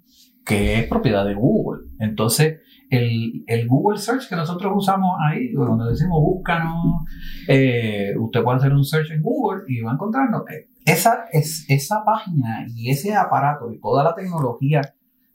que 0.47 0.79
es 0.79 0.87
propiedad 0.87 1.25
de 1.25 1.33
Google. 1.33 1.89
Entonces, 1.99 2.61
el, 2.89 3.43
Google 3.67 3.99
Search 3.99 4.29
que 4.29 4.35
nosotros 4.35 4.71
usamos 4.75 5.11
ahí, 5.19 5.53
cuando 5.53 5.85
decimos 5.85 6.21
búscanos, 6.21 7.03
eh, 7.49 8.13
usted 8.17 8.43
puede 8.43 8.57
hacer 8.57 8.73
un 8.73 8.85
search 8.85 9.11
en 9.11 9.21
Google 9.21 9.63
y 9.67 9.81
va 9.81 9.91
a 9.91 9.95
encontrarnos. 9.95 10.43
Eh, 10.49 10.69
esa, 10.85 11.25
es, 11.33 11.65
esa 11.67 12.05
página 12.05 12.65
y 12.73 12.89
ese 12.89 13.13
aparato 13.13 13.69
y 13.73 13.79
toda 13.81 14.05
la 14.05 14.15
tecnología 14.15 14.81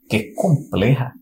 que 0.09 0.17
es 0.17 0.35
compleja 0.35 1.13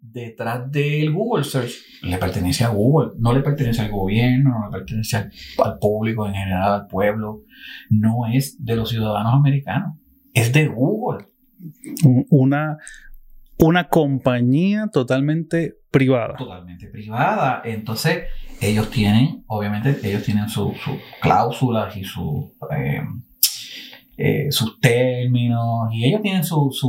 detrás 0.00 0.70
del 0.70 1.12
Google 1.12 1.42
Search 1.42 1.74
le 2.02 2.18
pertenece 2.18 2.62
a 2.62 2.68
Google, 2.68 3.12
no 3.18 3.32
le 3.32 3.40
pertenece 3.40 3.82
al 3.82 3.90
gobierno, 3.90 4.60
no 4.60 4.66
le 4.66 4.78
pertenece 4.78 5.16
al, 5.16 5.32
al 5.62 5.78
público 5.78 6.26
en 6.28 6.34
general, 6.34 6.72
al 6.72 6.86
pueblo, 6.86 7.42
no 7.90 8.26
es 8.32 8.64
de 8.64 8.76
los 8.76 8.90
ciudadanos 8.90 9.34
americanos, 9.34 9.96
es 10.34 10.52
de 10.52 10.66
Google. 10.66 11.26
Una, 12.28 12.78
una 13.58 13.88
compañía 13.88 14.88
totalmente 14.92 15.76
privada. 15.90 16.34
Totalmente 16.36 16.88
privada. 16.88 17.62
Entonces, 17.64 18.24
ellos 18.60 18.90
tienen, 18.90 19.44
obviamente, 19.46 19.96
ellos 20.02 20.22
tienen 20.24 20.48
sus 20.48 20.74
cláusulas 21.20 21.96
y 21.96 22.02
eh, 22.02 23.02
eh, 24.16 24.46
sus 24.50 24.78
términos 24.80 25.88
y 25.92 26.04
ellos 26.04 26.20
tienen 26.20 26.44
sus 26.44 26.80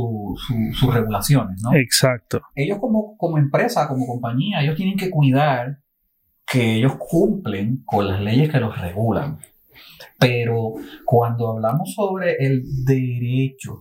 regulaciones, 0.92 1.62
¿no? 1.62 1.74
Exacto. 1.74 2.42
Ellos 2.54 2.78
como, 2.78 3.16
como 3.16 3.38
empresa, 3.38 3.88
como 3.88 4.06
compañía, 4.06 4.60
ellos 4.62 4.76
tienen 4.76 4.96
que 4.96 5.10
cuidar 5.10 5.78
que 6.46 6.76
ellos 6.76 6.94
cumplen 6.98 7.82
con 7.84 8.06
las 8.06 8.20
leyes 8.20 8.50
que 8.50 8.60
los 8.60 8.80
regulan. 8.80 9.38
Pero 10.18 10.74
cuando 11.04 11.50
hablamos 11.50 11.92
sobre 11.94 12.36
el 12.38 12.62
derecho, 12.84 13.80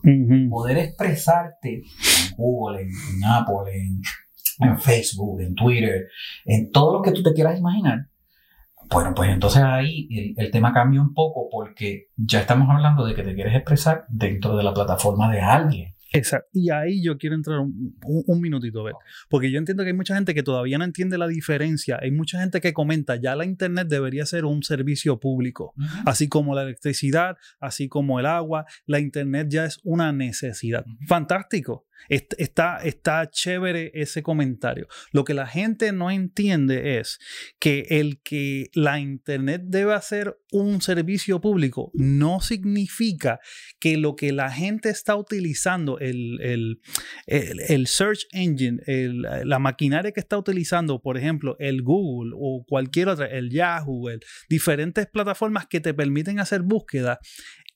poder 0.50 0.78
expresarte 0.78 1.76
en 1.76 2.36
Google, 2.36 2.82
en, 2.82 3.24
Apple, 3.26 3.71
en, 4.60 4.78
Facebook, 4.80 5.41
en 5.41 5.56
Twitter, 5.56 6.08
en 6.45 6.71
todo 6.71 6.93
lo 6.93 7.02
que 7.02 7.12
tú 7.12 7.24
te 7.24 7.34
quieras 7.34 7.58
imaginar, 7.58 8.08
bueno, 8.89 9.13
pues 9.15 9.32
entonces 9.32 9.63
ahí 9.63 10.08
el, 10.12 10.45
el, 10.45 10.52
tema 10.52 10.71
cambia 10.71 11.02
un 11.02 11.13
poco 11.13 11.48
porque 11.50 12.10
ya 12.15 12.41
estamos 12.41 12.69
hablando 12.69 13.06
de 13.06 13.15
que 13.15 13.24
te 13.24 13.34
quieres 13.34 13.56
expresar 13.56 14.06
dentro 14.10 14.56
de 14.56 14.63
la 14.63 14.74
plataforma 14.74 15.32
de 15.32 15.41
alguien. 15.41 15.94
Exacto. 16.17 16.49
Y 16.54 16.69
ahí 16.69 17.04
yo 17.04 17.17
quiero 17.17 17.36
entrar 17.36 17.60
un, 17.60 18.41
minutito, 18.41 18.84
ver. 18.84 18.95
Porque 19.30 19.51
yo 19.51 19.58
entiendo 19.58 19.84
que 19.84 19.89
hay 19.89 19.95
mucha 19.95 20.15
gente 20.15 20.34
que 20.34 20.43
todavía 20.43 20.78
no 20.78 20.84
entiende 20.84 21.17
la 21.17 21.28
diferencia. 21.28 21.99
Hay 22.01 22.12
mucha 22.12 22.39
gente 22.39 22.62
que 22.62 22.73
comenta, 22.73 23.15
ya 23.15 23.36
la 23.36 23.45
Internet 23.45 23.88
debería 23.88 24.25
ser 24.25 24.45
un 24.45 24.63
servicio 24.63 25.19
público. 25.19 25.73
Así 26.06 26.28
como 26.28 26.56
la 26.56 26.63
electricidad, 26.63 27.38
así 27.60 27.88
como 27.88 28.19
el 28.19 28.25
agua. 28.25 28.65
La 28.86 28.99
Internet 28.99 29.47
ya 29.49 29.65
es 29.65 29.80
una 29.84 30.12
necesidad. 30.12 30.86
Fantástico. 31.08 31.86
Está, 32.10 33.29
chévere 33.31 33.91
ese 33.93 34.21
comentario. 34.21 34.88
Lo 35.12 35.23
que 35.23 35.34
la 35.34 35.47
gente 35.47 35.91
no 35.91 36.12
entiende 36.12 36.99
es 36.99 37.19
que 37.60 37.86
el 37.89 38.21
que 38.21 38.69
la 38.73 38.99
Internet 38.99 39.62
debe 39.65 39.99
ser 40.01 40.38
un 40.51 40.81
servicio 40.81 41.41
público 41.41 41.91
no 41.93 42.39
significa 42.41 43.39
que 43.79 43.97
lo 43.97 44.15
que 44.15 44.31
la 44.31 44.51
gente 44.51 44.89
está 44.89 45.15
utilizando, 45.15 45.99
el, 45.99 46.39
el, 46.41 46.79
el, 47.27 47.88
search 47.88 48.27
engine, 48.31 48.79
la 48.86 49.60
maquinaria 49.60 50.12
que 50.12 50.19
está 50.19 50.38
utilizando, 50.38 51.01
por 51.01 51.17
ejemplo, 51.17 51.55
el 51.60 51.81
Google 51.81 52.34
o 52.36 52.63
cualquier 52.67 53.10
otra, 53.10 53.27
el 53.27 53.49
Yahoo, 53.49 54.10
diferentes 54.49 55.08
plataformas 55.08 55.67
que 55.67 55.79
te 55.79 55.93
permiten 55.93 56.39
hacer 56.39 56.62
búsqueda, 56.62 57.19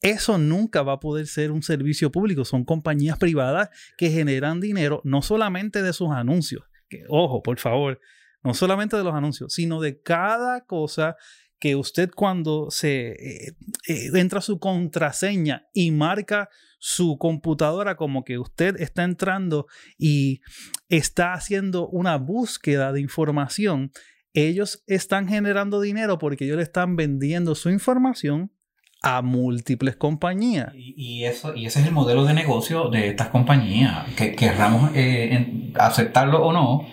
eso 0.02 0.38
nunca 0.38 0.82
va 0.82 0.94
a 0.94 1.00
poder 1.00 1.28
ser 1.28 1.52
un 1.52 1.62
servicio 1.62 2.12
público. 2.12 2.46
Son 2.46 2.64
compañías 2.64 3.18
privadas 3.18 3.70
que 3.98 4.10
generan 4.10 4.62
dinero 4.62 5.02
no 5.04 5.22
solamente 5.22 5.82
de 5.82 5.94
sus 5.94 6.12
anuncios, 6.12 6.64
que, 6.88 7.04
ojo, 7.10 7.44
por 7.44 7.60
favor, 7.60 8.00
no 8.44 8.54
solamente 8.54 8.96
de 8.96 9.04
los 9.04 9.14
anuncios, 9.14 9.54
sino 9.54 9.82
de 9.82 10.02
cada 10.02 10.66
cosa 10.66 11.18
que 11.60 11.76
usted 11.76 12.10
cuando 12.16 12.72
se 12.72 13.10
eh, 13.10 13.56
eh, 13.88 14.10
entra 14.14 14.40
su 14.40 14.60
contraseña 14.60 15.68
y 15.74 15.92
marca 15.92 16.50
su 16.80 17.18
computadora 17.18 17.98
como 17.98 18.24
que 18.24 18.40
usted 18.40 18.80
está 18.80 19.04
entrando 19.04 19.68
y 19.98 20.40
está 20.88 21.34
haciendo 21.34 21.90
una 21.90 22.18
búsqueda 22.18 22.94
de 22.94 23.02
información, 23.02 23.92
ellos 24.34 24.84
están 24.88 25.28
generando 25.28 25.82
dinero 25.82 26.18
porque 26.18 26.46
ellos 26.46 26.56
le 26.56 26.64
están 26.64 26.96
vendiendo 26.96 27.56
su 27.56 27.70
información 27.70 28.54
a 29.02 29.22
múltiples 29.22 29.96
compañías. 29.96 30.74
Y, 30.76 31.24
eso, 31.24 31.56
y 31.56 31.66
ese 31.66 31.80
es 31.80 31.88
el 31.88 31.94
modelo 31.94 32.26
de 32.26 32.34
negocio 32.34 32.90
de 32.90 33.10
estas 33.10 33.30
compañías, 33.30 34.06
que 34.16 34.36
querramos 34.36 34.92
eh, 34.94 35.72
aceptarlo 35.76 36.44
o 36.46 36.52
no, 36.52 36.86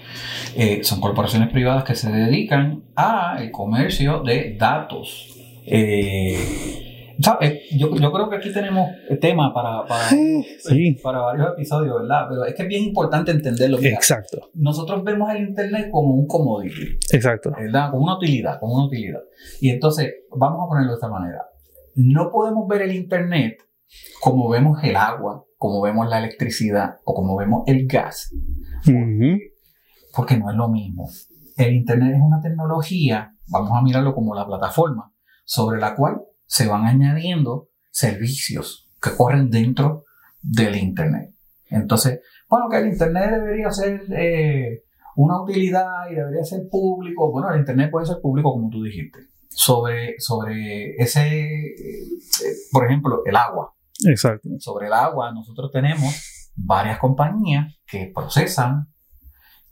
eh, 0.55 0.85
son 0.85 1.01
corporaciones 1.01 1.51
privadas 1.51 1.85
que 1.85 1.95
se 1.95 2.11
dedican 2.11 2.85
al 2.95 3.51
comercio 3.51 4.21
de 4.21 4.57
datos. 4.59 5.37
Eh, 5.67 6.39
yo, 7.19 7.39
yo, 7.97 8.13
creo 8.13 8.29
que 8.29 8.37
aquí 8.37 8.53
tenemos 8.53 8.91
tema 9.21 9.53
para, 9.53 9.87
para, 9.87 10.11
para, 11.03 11.21
varios 11.21 11.49
episodios, 11.55 12.03
¿verdad? 12.03 12.27
Pero 12.29 12.45
es 12.45 12.55
que 12.55 12.63
es 12.63 12.69
bien 12.69 12.85
importante 12.85 13.33
entenderlo. 13.33 13.79
Exacto. 13.81 14.51
Nosotros 14.55 15.03
vemos 15.03 15.31
el 15.35 15.49
Internet 15.49 15.89
como 15.91 16.15
un 16.15 16.27
commodity. 16.27 16.99
Exacto. 17.11 17.53
¿verdad? 17.59 17.91
Como 17.91 18.05
una 18.05 18.17
utilidad, 18.17 18.61
como 18.61 18.75
una 18.75 18.85
utilidad. 18.85 19.23
Y 19.61 19.71
entonces, 19.71 20.15
vamos 20.31 20.67
a 20.67 20.69
ponerlo 20.69 20.91
de 20.91 20.97
esta 20.97 21.09
manera 21.09 21.43
no 21.97 22.31
podemos 22.31 22.69
ver 22.69 22.83
el 22.83 22.95
Internet 22.95 23.59
como 24.21 24.49
vemos 24.51 24.79
el 24.85 24.97
agua, 24.97 25.45
como 25.57 25.81
vemos 25.81 26.09
la 26.09 26.19
electricidad 26.19 26.97
o 27.05 27.15
como 27.15 27.37
vemos 27.37 27.63
el 27.67 27.87
gas, 27.87 28.35
porque 30.15 30.37
no 30.37 30.51
es 30.51 30.57
lo 30.57 30.69
mismo. 30.69 31.09
El 31.57 31.75
Internet 31.75 32.15
es 32.17 32.21
una 32.21 32.41
tecnología, 32.43 33.33
vamos 33.49 33.71
a 33.73 33.83
mirarlo 33.83 34.15
como 34.15 34.35
la 34.35 34.47
plataforma, 34.47 35.13
sobre 35.45 35.81
la 35.81 35.95
cual 35.95 36.21
se 36.45 36.67
van 36.67 36.85
añadiendo 36.85 37.69
servicios 37.91 38.91
que 39.01 39.17
corren 39.17 39.51
dentro 39.51 40.05
del 40.43 40.77
Internet. 40.77 41.31
Entonces, 41.71 42.21
bueno, 42.49 42.69
que 42.69 42.77
el 42.77 42.89
Internet 42.89 43.31
debería 43.31 43.71
ser 43.71 44.03
eh, 44.11 44.83
una 45.17 45.41
utilidad 45.41 46.11
y 46.11 46.15
debería 46.15 46.45
ser 46.45 46.69
público. 46.71 47.33
Bueno, 47.33 47.51
el 47.55 47.61
Internet 47.61 47.91
puede 47.91 48.05
ser 48.05 48.19
público 48.21 48.53
como 48.53 48.69
tú 48.69 48.83
dijiste 48.83 49.21
sobre, 49.57 50.21
sobre 50.21 50.97
ese, 50.97 51.29
eh, 51.29 52.09
por 52.71 52.85
ejemplo, 52.85 53.23
el 53.25 53.35
agua. 53.37 53.75
Exacto. 54.05 54.51
Sobre 54.59 54.89
el 54.89 54.93
agua, 54.93 55.33
nosotros 55.33 55.71
tenemos 55.73 56.53
varias 56.55 56.99
compañías 56.99 57.75
que 57.87 58.13
procesan 58.15 58.93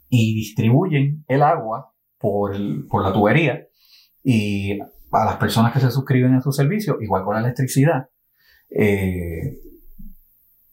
y 0.09 0.33
distribuyen 0.35 1.23
el 1.27 1.43
agua 1.43 1.93
por, 2.17 2.55
por 2.87 3.03
la 3.03 3.13
tubería 3.13 3.67
y 4.23 4.79
a 4.79 5.25
las 5.25 5.37
personas 5.37 5.71
que 5.71 5.79
se 5.79 5.91
suscriben 5.91 6.33
a 6.33 6.41
su 6.41 6.51
servicio, 6.51 6.97
igual 6.99 7.23
con 7.23 7.35
la 7.35 7.41
electricidad, 7.41 8.09
eh, 8.71 9.59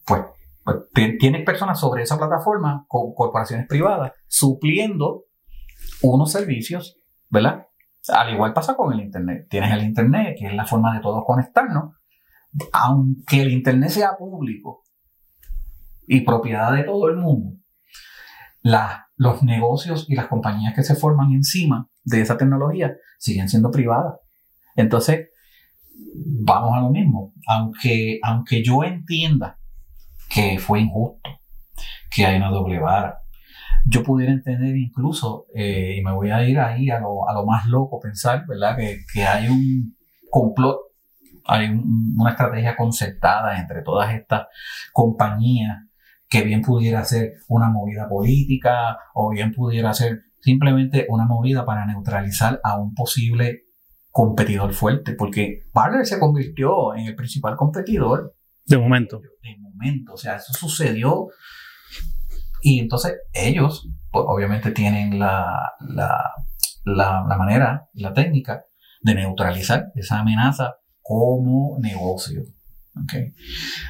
pues, 0.07 0.23
pues 0.63 0.77
tienes 1.19 1.45
personas 1.45 1.79
sobre 1.79 2.01
esa 2.01 2.17
plataforma, 2.17 2.83
con 2.87 3.13
corporaciones 3.13 3.67
privadas, 3.67 4.13
supliendo 4.27 5.25
unos 6.01 6.31
servicios, 6.31 6.99
¿verdad? 7.29 7.67
Al 8.09 8.33
igual 8.33 8.53
pasa 8.53 8.75
con 8.75 8.93
el 8.93 9.01
Internet. 9.01 9.47
Tienes 9.49 9.71
el 9.71 9.83
Internet, 9.83 10.35
que 10.37 10.47
es 10.47 10.53
la 10.53 10.65
forma 10.65 10.93
de 10.93 11.01
todos 11.01 11.23
conectarnos. 11.25 11.95
Aunque 12.71 13.41
el 13.41 13.51
Internet 13.51 13.89
sea 13.89 14.17
público 14.17 14.83
y 16.07 16.21
propiedad 16.21 16.73
de 16.73 16.83
todo 16.83 17.07
el 17.07 17.17
mundo, 17.17 17.57
los 19.15 19.43
negocios 19.43 20.05
y 20.09 20.15
las 20.15 20.27
compañías 20.27 20.73
que 20.73 20.83
se 20.83 20.95
forman 20.95 21.31
encima 21.31 21.89
de 22.03 22.21
esa 22.21 22.37
tecnología 22.37 22.95
siguen 23.17 23.49
siendo 23.49 23.71
privadas. 23.71 24.15
Entonces, 24.75 25.29
vamos 26.15 26.75
a 26.75 26.81
lo 26.81 26.89
mismo. 26.89 27.33
Aunque, 27.47 28.19
aunque 28.21 28.63
yo 28.63 28.83
entienda 28.83 29.57
que 30.29 30.59
fue 30.59 30.81
injusto, 30.81 31.29
que 32.09 32.25
hay 32.25 32.37
una 32.37 32.49
doble 32.49 32.79
vara, 32.79 33.22
yo 33.85 34.03
pudiera 34.03 34.31
entender 34.31 34.75
incluso, 34.75 35.45
eh, 35.53 35.95
y 35.97 36.03
me 36.03 36.13
voy 36.13 36.31
a 36.31 36.47
ir 36.47 36.59
ahí 36.59 36.89
a 36.89 36.99
lo, 36.99 37.27
a 37.27 37.33
lo 37.33 37.45
más 37.45 37.65
loco, 37.67 37.99
pensar, 37.99 38.45
¿verdad? 38.47 38.77
Que, 38.77 38.99
que 39.13 39.23
hay 39.25 39.47
un 39.49 39.95
complot, 40.29 40.77
hay 41.45 41.69
una 41.69 42.31
estrategia 42.31 42.75
concertada 42.75 43.59
entre 43.59 43.81
todas 43.81 44.13
estas 44.13 44.47
compañías 44.91 45.83
que 46.27 46.43
bien 46.43 46.61
pudiera 46.61 47.03
ser 47.03 47.33
una 47.47 47.69
movida 47.69 48.07
política 48.09 48.97
o 49.13 49.29
bien 49.29 49.53
pudiera 49.53 49.93
ser 49.93 50.21
simplemente 50.39 51.05
una 51.09 51.25
movida 51.25 51.65
para 51.65 51.85
neutralizar 51.85 52.59
a 52.63 52.79
un 52.79 52.93
posible 52.93 53.65
competidor 54.09 54.73
fuerte, 54.73 55.13
porque 55.13 55.63
Parler 55.71 56.05
se 56.05 56.19
convirtió 56.19 56.95
en 56.95 57.07
el 57.07 57.15
principal 57.15 57.55
competidor. 57.55 58.35
De 58.65 58.77
momento. 58.77 59.19
De 59.19 59.57
momento, 59.59 60.13
o 60.13 60.17
sea, 60.17 60.35
eso 60.35 60.53
sucedió 60.53 61.27
y 62.63 62.79
entonces 62.79 63.15
ellos, 63.33 63.89
pues, 64.09 64.25
obviamente, 64.27 64.71
tienen 64.71 65.19
la, 65.19 65.73
la, 65.81 66.31
la, 66.85 67.25
la 67.27 67.37
manera, 67.37 67.89
la 67.93 68.13
técnica 68.13 68.63
de 69.01 69.15
neutralizar 69.15 69.87
esa 69.95 70.19
amenaza 70.19 70.75
como 71.01 71.77
negocio. 71.81 72.43
Okay. 73.03 73.33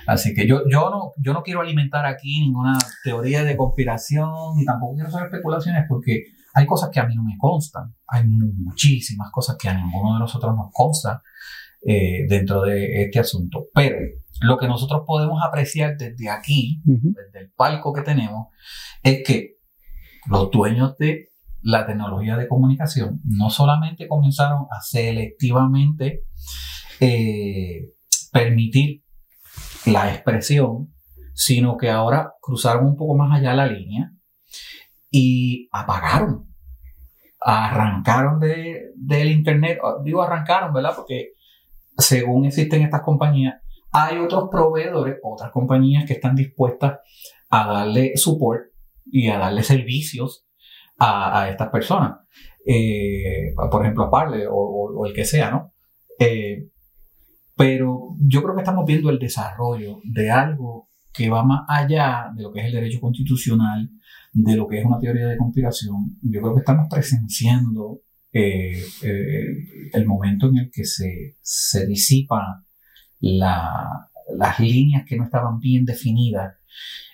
Así 0.07 0.33
que 0.33 0.47
yo, 0.47 0.63
yo, 0.67 0.89
no, 0.89 1.11
yo 1.17 1.33
no 1.33 1.43
quiero 1.43 1.61
alimentar 1.61 2.05
aquí 2.05 2.39
ninguna 2.39 2.79
teoría 3.03 3.43
de 3.43 3.55
conspiración 3.57 4.31
ni 4.55 4.65
tampoco 4.65 4.95
quiero 4.95 5.09
hacer 5.09 5.23
especulaciones 5.23 5.83
porque 5.87 6.23
hay 6.55 6.65
cosas 6.65 6.89
que 6.89 6.99
a 6.99 7.05
mí 7.05 7.15
no 7.15 7.23
me 7.23 7.37
constan. 7.37 7.93
Hay 8.07 8.23
muchísimas 8.25 9.29
cosas 9.31 9.57
que 9.59 9.69
a 9.69 9.73
ninguno 9.75 10.13
de 10.13 10.19
nosotros 10.19 10.55
nos 10.55 10.71
consta 10.71 11.21
eh, 11.85 12.25
dentro 12.27 12.61
de 12.61 13.03
este 13.03 13.19
asunto. 13.19 13.65
Pero 13.73 13.97
lo 14.43 14.57
que 14.57 14.67
nosotros 14.67 15.03
podemos 15.05 15.41
apreciar 15.43 15.95
desde 15.97 16.29
aquí, 16.29 16.81
desde 16.85 17.39
el 17.39 17.51
palco 17.55 17.93
que 17.93 18.01
tenemos, 18.01 18.47
es 19.01 19.23
que 19.25 19.57
los 20.27 20.51
dueños 20.51 20.97
de 20.97 21.29
la 21.61 21.85
tecnología 21.85 22.35
de 22.35 22.47
comunicación 22.47 23.21
no 23.23 23.49
solamente 23.49 24.07
comenzaron 24.07 24.65
a 24.69 24.81
selectivamente 24.81 26.23
eh, 26.99 27.93
permitir 28.31 29.03
la 29.85 30.13
expresión, 30.13 30.93
sino 31.33 31.77
que 31.77 31.89
ahora 31.89 32.33
cruzaron 32.41 32.85
un 32.85 32.97
poco 32.97 33.15
más 33.15 33.39
allá 33.39 33.53
la 33.53 33.67
línea 33.67 34.11
y 35.09 35.69
apagaron, 35.71 36.53
arrancaron 37.39 38.39
de, 38.39 38.91
del 38.95 39.31
Internet, 39.31 39.79
digo 40.03 40.21
arrancaron, 40.21 40.73
¿verdad? 40.73 40.93
Porque 40.95 41.31
según 41.97 42.45
existen 42.45 42.81
estas 42.81 43.01
compañías, 43.01 43.62
hay 43.93 44.17
otros 44.17 44.49
proveedores, 44.51 45.17
otras 45.21 45.51
compañías 45.51 46.05
que 46.05 46.13
están 46.13 46.35
dispuestas 46.35 46.99
a 47.49 47.67
darle 47.67 48.17
support 48.17 48.63
y 49.05 49.29
a 49.29 49.37
darle 49.37 49.61
servicios 49.61 50.47
a, 50.97 51.47
estas 51.49 51.69
personas. 51.69 52.17
Eh, 52.65 53.53
por 53.69 53.83
ejemplo, 53.83 54.05
a 54.05 54.09
Parle 54.09 54.45
o, 54.49 55.05
el 55.05 55.13
que 55.13 55.25
sea, 55.25 55.51
¿no? 55.51 55.73
Eh, 56.17 56.69
pero 57.55 58.15
yo 58.19 58.41
creo 58.41 58.55
que 58.55 58.61
estamos 58.61 58.85
viendo 58.85 59.09
el 59.09 59.19
desarrollo 59.19 59.99
de 60.03 60.31
algo 60.31 60.89
que 61.13 61.29
va 61.29 61.43
más 61.43 61.65
allá 61.67 62.31
de 62.35 62.41
lo 62.41 62.51
que 62.51 62.61
es 62.61 62.65
el 62.67 62.73
derecho 62.73 62.99
constitucional, 62.99 63.89
de 64.31 64.55
lo 64.55 64.65
que 64.67 64.79
es 64.79 64.85
una 64.85 64.97
teoría 64.97 65.27
de 65.27 65.37
conspiración. 65.37 66.17
Yo 66.23 66.41
creo 66.41 66.55
que 66.55 66.61
estamos 66.61 66.87
presenciando 66.89 67.99
eh, 68.31 68.81
el 69.93 70.05
momento 70.07 70.47
en 70.47 70.57
el 70.57 70.71
que 70.71 70.85
se, 70.85 71.35
se 71.41 71.85
disipa 71.85 72.63
las 73.31 74.59
líneas 74.59 75.05
que 75.07 75.15
no 75.15 75.23
estaban 75.23 75.59
bien 75.59 75.85
definidas 75.85 76.55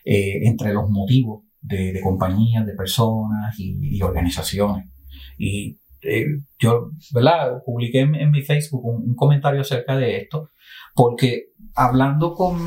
eh, 0.03 0.47
entre 0.47 0.73
los 0.73 0.89
motivos 0.89 1.43
de, 1.61 1.99
compañías, 2.03 2.65
de 2.65 2.73
personas 2.73 3.55
y, 3.59 4.01
organizaciones. 4.01 4.89
Y 5.37 5.77
eh, 6.01 6.25
yo, 6.57 6.91
¿verdad? 7.13 7.61
Publiqué 7.65 8.01
en, 8.01 8.31
mi 8.31 8.41
Facebook 8.41 8.85
un, 8.85 9.15
comentario 9.15 9.61
acerca 9.61 9.97
de 9.97 10.17
esto, 10.17 10.49
porque 10.95 11.49
hablando 11.75 12.33
con, 12.33 12.57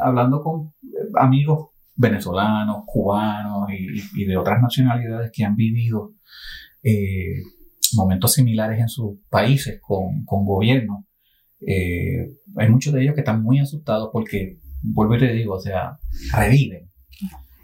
hablando 0.00 0.40
con 0.42 0.74
amigos 1.16 1.70
venezolanos, 1.96 2.84
cubanos 2.86 3.68
y, 3.72 4.24
de 4.24 4.36
otras 4.36 4.62
nacionalidades 4.62 5.32
que 5.32 5.44
han 5.44 5.56
vivido 5.56 6.12
eh, 6.84 7.42
momentos 7.94 8.34
similares 8.34 8.78
en 8.80 8.88
sus 8.88 9.18
países 9.28 9.80
con, 9.80 10.24
con 10.24 10.44
gobiernos, 10.44 11.07
eh, 11.66 12.28
hay 12.56 12.68
muchos 12.68 12.92
de 12.92 13.02
ellos 13.02 13.14
que 13.14 13.20
están 13.20 13.42
muy 13.42 13.58
asustados 13.58 14.10
porque, 14.12 14.58
vuelvo 14.82 15.16
y 15.16 15.18
te 15.18 15.32
digo, 15.32 15.54
o 15.54 15.60
sea, 15.60 15.98
reviven 16.32 16.88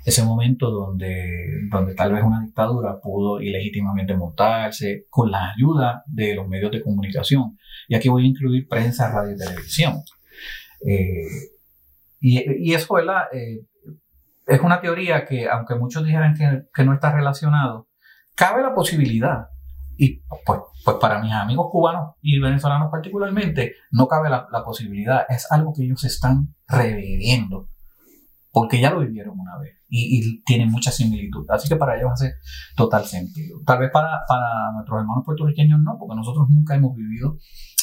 ese 0.05 0.23
momento 0.23 0.71
donde, 0.71 1.67
donde 1.71 1.95
tal 1.95 2.13
vez 2.13 2.23
una 2.23 2.43
dictadura 2.43 3.01
pudo 3.01 3.41
ilegítimamente 3.41 4.15
montarse 4.15 5.07
con 5.09 5.31
la 5.31 5.53
ayuda 5.53 6.03
de 6.07 6.35
los 6.35 6.47
medios 6.47 6.71
de 6.73 6.83
comunicación. 6.83 7.59
Y 7.89 7.95
aquí 7.95 8.09
voy 8.11 8.25
a 8.25 8.29
incluir 8.29 8.69
prensa, 8.69 9.11
radio 9.11 9.35
y 9.35 9.39
televisión. 9.39 10.03
Eh, 10.87 11.25
y, 12.21 12.71
y, 12.71 12.75
eso. 12.75 12.99
Eh, 12.99 13.61
es 14.47 14.61
una 14.61 14.81
teoría 14.83 15.25
que, 15.25 15.49
aunque 15.49 15.75
muchos 15.75 16.05
dijeran 16.05 16.35
que, 16.35 16.65
que 16.75 16.85
no 16.85 16.93
está 16.93 17.11
relacionado, 17.15 17.89
cabe 18.35 18.63
la 18.63 18.75
posibilidad 18.75 19.47
y 19.97 20.21
pues, 20.45 20.61
pues 20.85 20.97
para 21.01 21.21
mis 21.21 21.33
amigos 21.33 21.69
cubanos 21.71 22.15
y 22.21 22.39
venezolanos 22.39 22.91
particularmente, 22.91 23.75
no 23.91 24.09
cabe 24.09 24.31
la, 24.31 24.47
posibilidad. 24.65 25.25
Es 25.29 25.51
algo 25.51 25.73
que 25.75 25.85
ellos 25.85 26.05
están 26.05 26.55
reviviendo 26.67 27.69
porque 28.51 28.81
ya 28.81 28.91
lo 28.91 29.01
vivieron 29.01 29.39
una 29.39 29.59
vez 29.59 29.77
y, 29.89 30.43
tienen 30.45 30.71
mucha 30.71 30.91
similitud. 30.91 31.45
Así 31.51 31.69
que 31.69 31.77
para 31.77 31.97
ellos 31.97 32.11
hace 32.13 32.35
total 32.77 33.05
sentido. 33.05 33.61
Tal 33.67 33.81
vez 33.81 33.91
para, 33.93 34.21
para 34.29 34.73
nuestros 34.73 35.01
hermanos 35.01 35.25
puertorriqueños 35.25 35.81
no, 35.81 35.97
porque 35.99 36.17
nosotros 36.17 36.49
nunca 36.51 36.75
hemos 36.75 36.95
vivido 36.95 37.37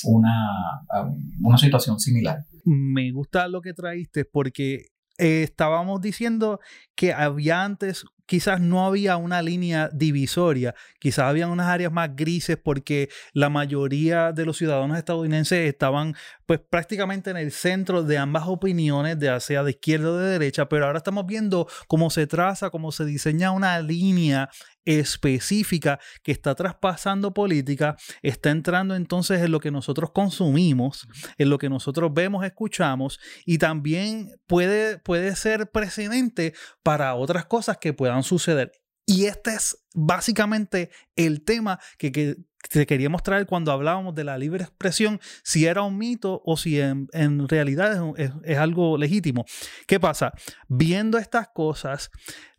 una, 0.04 0.84
um, 1.04 1.46
una 1.46 1.58
situación 1.58 2.00
similar. 2.00 2.46
Me 2.66 3.12
gusta 3.12 3.48
lo 3.48 3.62
que 3.62 3.74
traíste 3.74 4.26
porque 4.26 4.92
eh, 5.18 5.44
estábamos 5.44 6.02
diciendo 6.02 6.60
que 6.96 7.14
había 7.14 7.64
antes 7.64 8.06
quizás 8.32 8.62
no 8.62 8.86
había 8.86 9.18
una 9.18 9.42
línea 9.42 9.90
divisoria, 9.92 10.74
quizás 11.00 11.26
había 11.26 11.50
unas 11.50 11.68
áreas 11.68 11.92
más 11.92 12.16
grises 12.16 12.56
porque 12.56 13.10
la 13.34 13.50
mayoría 13.50 14.32
de 14.32 14.46
los 14.46 14.56
ciudadanos 14.56 14.98
estadounidenses 14.98 15.68
estaban 15.68 16.16
pues 16.46 16.62
prácticamente 16.70 17.30
en 17.30 17.36
el 17.36 17.52
centro 17.52 18.04
de 18.04 18.18
ambas 18.18 18.44
opiniones, 18.48 19.20
de 19.20 19.38
sea 19.42 19.64
de 19.64 19.72
izquierda 19.72 20.12
o 20.12 20.18
de 20.18 20.30
derecha, 20.30 20.70
pero 20.70 20.86
ahora 20.86 21.00
estamos 21.00 21.26
viendo 21.26 21.68
cómo 21.90 22.10
se 22.10 22.26
traza, 22.26 22.70
cómo 22.70 22.94
se 22.94 23.04
diseña 23.04 23.52
una 23.52 23.82
línea 23.82 24.50
específica 24.86 26.00
que 26.24 26.32
está 26.32 26.56
traspasando 26.56 27.34
política, 27.34 27.96
está 28.22 28.50
entrando 28.50 28.96
entonces 28.96 29.42
en 29.42 29.52
lo 29.52 29.60
que 29.60 29.72
nosotros 29.72 30.12
consumimos, 30.12 31.08
en 31.38 31.50
lo 31.50 31.58
que 31.58 31.70
nosotros 31.70 32.12
vemos, 32.14 32.44
escuchamos 32.46 33.20
y 33.46 33.58
también 33.58 34.32
puede, 34.48 34.98
puede 35.00 35.36
ser 35.36 35.70
precedente 35.70 36.54
para 36.84 37.14
otras 37.16 37.46
cosas 37.46 37.78
que 37.78 37.94
puedan 37.94 38.21
suceder. 38.24 38.72
Y 39.06 39.26
este 39.26 39.52
es 39.52 39.78
básicamente 39.94 40.90
el 41.16 41.44
tema 41.44 41.80
que, 41.98 42.12
que, 42.12 42.38
te 42.70 42.86
quería 42.86 43.10
mostrar 43.10 43.46
cuando 43.48 43.72
hablábamos 43.72 44.14
de 44.14 44.24
la 44.24 44.38
libre 44.38 44.64
expresión, 44.64 45.20
si 45.44 45.66
era 45.66 45.82
un 45.82 45.98
mito 45.98 46.42
o 46.46 46.56
si 46.58 46.80
en, 46.80 47.10
realidad 47.50 48.14
es, 48.18 48.32
es, 48.44 48.58
algo 48.58 48.98
legítimo. 48.98 49.46
¿Qué 49.88 50.00
pasa? 50.00 50.32
Viendo 50.68 51.18
estas 51.18 51.50
cosas, 51.50 52.12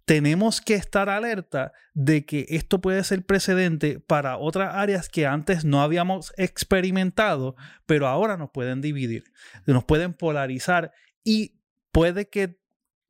tenemos 0.04 0.60
que 0.60 0.74
estar 0.74 1.08
alerta 1.08 1.72
de 1.94 2.26
que 2.26 2.46
esto 2.48 2.80
puede 2.80 3.04
ser 3.04 3.24
precedente 3.24 4.00
para 4.00 4.36
otras 4.36 4.74
áreas 4.74 5.08
que 5.08 5.26
antes 5.26 5.64
no 5.64 5.80
habíamos 5.82 6.32
experimentado, 6.36 7.54
pero 7.86 8.08
ahora 8.08 8.36
nos 8.36 8.50
pueden 8.50 8.80
dividir, 8.80 9.24
nos 9.66 9.84
pueden 9.84 10.14
polarizar 10.14 10.92
y 11.22 11.60
puede 11.92 12.28
que 12.28 12.61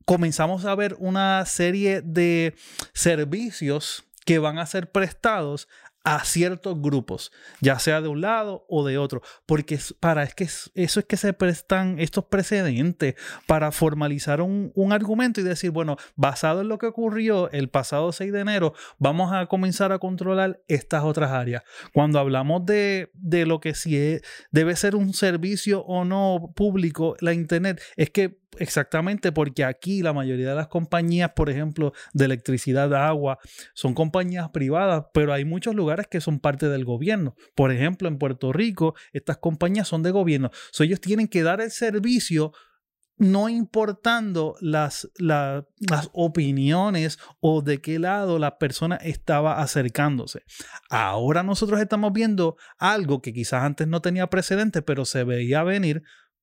comenzamos 0.05 0.65
a 0.65 0.75
ver 0.75 0.97
una 0.99 1.45
serie 1.47 2.03
de 2.03 2.55
servicios 2.93 4.05
que 4.25 4.39
van 4.39 4.59
a 4.59 4.67
ser 4.67 4.91
prestados 4.91 5.69
a 6.05 6.25
ciertos 6.25 6.81
grupos, 6.81 7.33
ya 7.61 7.79
sea 7.79 8.01
de 8.01 8.09
un 8.09 8.21
lado 8.21 8.65
o 8.69 8.85
de 8.85 8.99
otro, 8.99 9.23
porque 9.47 9.79
para 10.01 10.23
es 10.25 10.35
que 10.35 10.45
eso 10.45 10.71
es 10.75 11.07
que 11.07 11.17
se 11.17 11.33
prestan 11.33 11.99
estos 11.99 12.25
precedentes 12.25 13.15
para 13.47 13.71
formalizar 13.71 14.41
un, 14.41 14.73
un, 14.75 14.93
argumento 14.93 15.41
y 15.41 15.45
decir, 15.45 15.71
bueno, 15.71 15.97
basado 16.17 16.63
en 16.63 16.69
lo 16.69 16.79
que 16.79 16.87
ocurrió 16.87 17.51
el 17.51 17.69
pasado 17.69 18.13
6 18.13 18.33
de 18.33 18.41
enero, 18.41 18.75
vamos 18.99 19.33
a 19.33 19.47
comenzar 19.47 19.93
a 19.93 19.99
controlar 19.99 20.61
estas 20.69 21.05
otras 21.05 21.31
áreas. 21.31 21.63
Cuando 21.93 22.19
hablamos 22.19 22.67
de, 22.67 23.11
de 23.15 23.47
lo 23.47 23.61
que 23.61 23.75
si 23.75 24.21
debe 24.51 24.77
ser 24.77 24.97
un 24.97 25.15
servicio 25.15 25.83
o 25.83 26.05
no 26.05 26.53
público, 26.55 27.17
la 27.21 27.33
Internet, 27.33 27.81
es 27.97 28.11
que 28.11 28.43
Exactamente, 28.59 29.33
porque 29.33 29.65
aquí 29.65 30.03
la 30.03 30.13
mayoría 30.13 30.51
de 30.51 30.55
las 30.55 30.69
compañías, 30.69 31.33
por 31.33 31.49
ejemplo, 31.49 31.95
de 32.13 32.27
electricidad, 32.27 32.91
de 32.91 32.99
agua, 32.99 33.39
son 33.73 33.95
compañías 33.95 34.51
privadas, 34.51 35.07
pero 35.15 35.33
hay 35.33 35.47
muchos 35.47 35.75
lugares 35.75 35.92
que 36.09 36.21
son 36.21 36.41
parte 36.41 36.69
del 36.69 36.85
gobierno. 36.85 37.35
Por 37.55 37.73
ejemplo, 37.73 38.09
en 38.09 38.19
Puerto 38.19 38.53
Rico, 38.53 38.95
estas 39.13 39.39
compañías 39.39 39.89
son 39.89 40.03
de 40.03 40.11
gobierno. 40.11 40.51
ellos 40.79 41.01
tienen 41.01 41.29
que 41.29 41.43
dar 41.43 41.61
el 41.61 41.71
servicio 41.71 42.53
no 43.19 43.49
importando 43.49 44.57
las, 44.61 45.09
las 45.19 45.65
opiniones 46.13 47.19
o 47.41 47.63
de 47.63 47.81
qué 47.81 47.99
lado 47.99 48.39
la 48.39 48.59
persona 48.59 48.97
estaba 48.97 49.61
acercándose. 49.61 50.43
Ahora 50.91 51.43
nosotros 51.43 51.81
estamos 51.81 52.13
viendo 52.13 52.57
algo 52.79 53.23
que 53.23 53.33
quizás 53.33 53.63
antes 53.63 53.87
no 53.87 54.01
tenía 54.01 54.27
precedente, 54.29 54.83
pero 54.83 55.05
se 55.05 55.25
veía 55.25 55.63
venir 55.63 56.03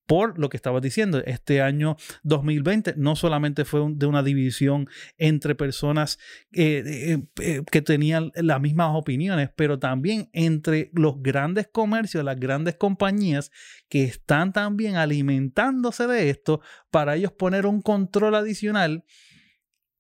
por 0.09 0.39
lo 0.39 0.49
que 0.49 0.57
estabas 0.57 0.81
diciendo. 0.81 1.21
Este 1.23 1.61
año 1.61 1.95
2020 2.23 2.95
no 2.97 3.15
solamente 3.15 3.63
fue 3.63 3.81
de 3.91 4.07
una 4.07 4.23
división 4.23 4.89
entre 5.19 5.53
personas 5.53 6.17
eh, 6.51 6.81
eh, 6.83 7.27
eh, 7.39 7.61
que 7.71 7.83
tenían 7.83 8.31
las 8.33 8.59
mismas 8.59 8.89
opiniones, 8.95 9.51
pero 9.55 9.77
también 9.77 10.27
entre 10.33 10.89
los 10.93 11.21
grandes 11.21 11.67
comercios, 11.71 12.23
las 12.23 12.39
grandes 12.39 12.75
compañías 12.75 13.51
que 13.87 14.03
están 14.03 14.51
también 14.51 14.95
alimentándose 14.95 16.07
de 16.07 16.31
esto 16.31 16.59
para 16.89 17.15
ellos 17.15 17.31
poner 17.31 17.67
un 17.67 17.83
control 17.83 18.33
adicional 18.33 19.05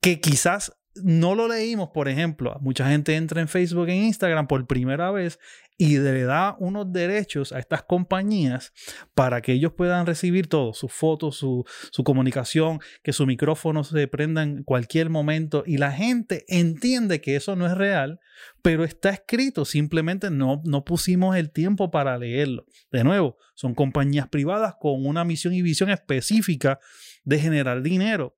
que 0.01 0.19
quizás 0.19 0.78
no 0.95 1.35
lo 1.35 1.47
leímos, 1.47 1.89
por 1.89 2.07
ejemplo, 2.07 2.57
mucha 2.61 2.89
gente 2.89 3.15
entra 3.15 3.41
en 3.41 3.47
Facebook 3.47 3.89
e 3.89 3.95
Instagram 3.95 4.47
por 4.47 4.65
primera 4.67 5.11
vez 5.11 5.39
y 5.77 5.97
le 5.97 6.23
da 6.23 6.57
unos 6.59 6.91
derechos 6.91 7.53
a 7.53 7.59
estas 7.59 7.83
compañías 7.83 8.73
para 9.13 9.41
que 9.41 9.53
ellos 9.53 9.71
puedan 9.73 10.05
recibir 10.05 10.47
todo, 10.47 10.73
sus 10.73 10.91
fotos, 10.91 11.37
su, 11.37 11.63
su 11.91 12.03
comunicación, 12.03 12.79
que 13.01 13.13
su 13.13 13.25
micrófono 13.25 13.85
se 13.85 14.07
prenda 14.07 14.43
en 14.43 14.63
cualquier 14.63 15.09
momento 15.09 15.63
y 15.65 15.77
la 15.77 15.93
gente 15.93 16.43
entiende 16.49 17.21
que 17.21 17.37
eso 17.37 17.55
no 17.55 17.65
es 17.65 17.77
real, 17.77 18.19
pero 18.61 18.83
está 18.83 19.09
escrito, 19.09 19.63
simplemente 19.63 20.29
no, 20.29 20.61
no 20.65 20.83
pusimos 20.83 21.37
el 21.37 21.49
tiempo 21.49 21.91
para 21.91 22.17
leerlo. 22.17 22.65
De 22.91 23.05
nuevo, 23.05 23.37
son 23.55 23.73
compañías 23.73 24.27
privadas 24.27 24.75
con 24.81 25.05
una 25.05 25.23
misión 25.23 25.53
y 25.53 25.61
visión 25.61 25.89
específica 25.89 26.79
de 27.23 27.39
generar 27.39 27.81
dinero. 27.81 28.35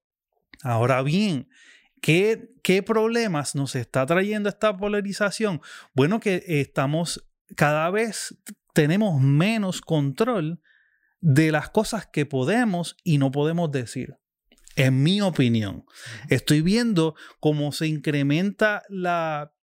Ahora 0.61 1.01
bien, 1.01 1.47
¿Qué, 2.01 2.51
¿Qué, 2.63 2.83
problemas 2.83 3.55
nos 3.55 3.75
está 3.75 4.05
trayendo 4.05 4.49
esta 4.49 4.75
polarización? 4.75 5.61
Bueno, 5.93 6.19
que 6.19 6.43
estamos 6.47 7.23
cada 7.55 7.89
vez 7.91 8.35
tenemos 8.73 9.21
menos 9.21 9.81
control 9.81 10.61
de 11.19 11.51
las 11.51 11.69
cosas 11.69 12.07
que 12.07 12.25
podemos 12.25 12.97
y 13.03 13.17
no 13.17 13.31
podemos 13.31 13.71
decir. 13.71 14.17
En 14.75 15.03
mi 15.03 15.21
opinión, 15.21 15.85
estoy 16.29 16.61
viendo 16.61 17.15
cómo 17.39 17.73
se 17.73 17.87
incrementa 17.87 18.83
la, 18.87 19.53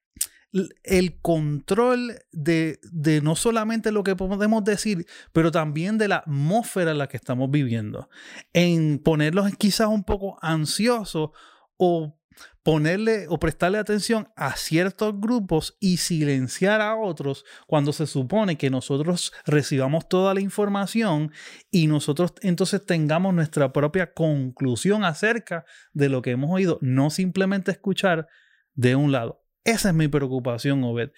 el 0.84 1.20
control 1.20 2.20
de, 2.30 2.78
de, 2.92 3.22
no 3.22 3.34
solamente 3.34 3.90
lo 3.90 4.04
que 4.04 4.16
podemos 4.16 4.62
decir, 4.64 5.06
pero 5.32 5.50
también 5.50 5.96
de 5.96 6.08
la 6.08 6.16
atmósfera 6.16 6.90
en 6.90 6.98
la 6.98 7.08
que 7.08 7.16
estamos 7.16 7.50
viviendo. 7.50 8.10
En 8.52 8.98
ponerlos 8.98 9.50
quizás 9.56 9.88
un 9.88 10.04
poco 10.04 10.38
ansiosos 10.42 11.30
o 11.78 12.17
ponerle 12.62 13.26
o 13.28 13.38
prestarle 13.38 13.78
atención 13.78 14.28
a 14.36 14.56
ciertos 14.56 15.18
grupos 15.18 15.76
y 15.80 15.96
silenciar 15.96 16.80
a 16.80 16.96
otros 16.96 17.44
cuando 17.66 17.92
se 17.92 18.06
supone 18.06 18.58
que 18.58 18.68
nosotros 18.68 19.32
recibamos 19.46 20.08
toda 20.08 20.34
la 20.34 20.40
información 20.40 21.32
y 21.70 21.86
nosotros 21.86 22.34
entonces 22.42 22.84
tengamos 22.84 23.32
nuestra 23.32 23.72
propia 23.72 24.12
conclusión 24.12 25.04
acerca 25.04 25.64
de 25.92 26.08
lo 26.08 26.20
que 26.20 26.32
hemos 26.32 26.50
oído, 26.50 26.78
no 26.82 27.10
simplemente 27.10 27.70
escuchar 27.70 28.28
de 28.74 28.96
un 28.96 29.12
lado. 29.12 29.42
Esa 29.64 29.88
es 29.88 29.94
mi 29.94 30.08
preocupación, 30.08 30.84
Obed. 30.84 31.10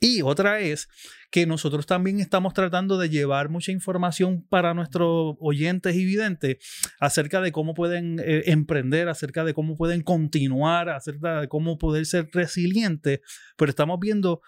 Y 0.00 0.22
otra 0.22 0.60
es 0.60 0.88
que 1.32 1.46
nosotros 1.46 1.86
también 1.86 2.20
estamos 2.20 2.52
tratando 2.52 2.98
de 2.98 3.08
llevar 3.08 3.48
mucha 3.48 3.72
información 3.72 4.46
para 4.50 4.74
nuestros 4.74 5.34
oyentes 5.40 5.96
y 5.96 6.04
videntes 6.04 6.58
acerca 7.00 7.40
de 7.40 7.52
cómo 7.52 7.72
pueden 7.72 8.20
eh, 8.20 8.42
emprender, 8.46 9.08
acerca 9.08 9.42
de 9.42 9.54
cómo 9.54 9.74
pueden 9.74 10.02
continuar, 10.02 10.90
acerca 10.90 11.40
de 11.40 11.48
cómo 11.48 11.78
poder 11.78 12.04
ser 12.04 12.28
resilientes, 12.34 13.20
pero 13.56 13.70
estamos 13.70 13.98
viendo 13.98 14.42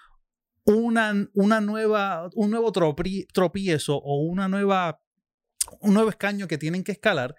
una, 0.67 1.27
una 1.33 1.63
nueva, 1.63 2.29
un 2.35 2.51
nuevo 2.51 2.71
tropiezo 2.71 3.97
o 3.97 4.23
una 4.23 4.47
nueva 4.49 5.01
un 5.81 5.95
nuevo 5.95 6.11
escaño 6.11 6.47
que 6.47 6.59
tienen 6.59 6.85
que 6.85 6.93
escalar 6.93 7.35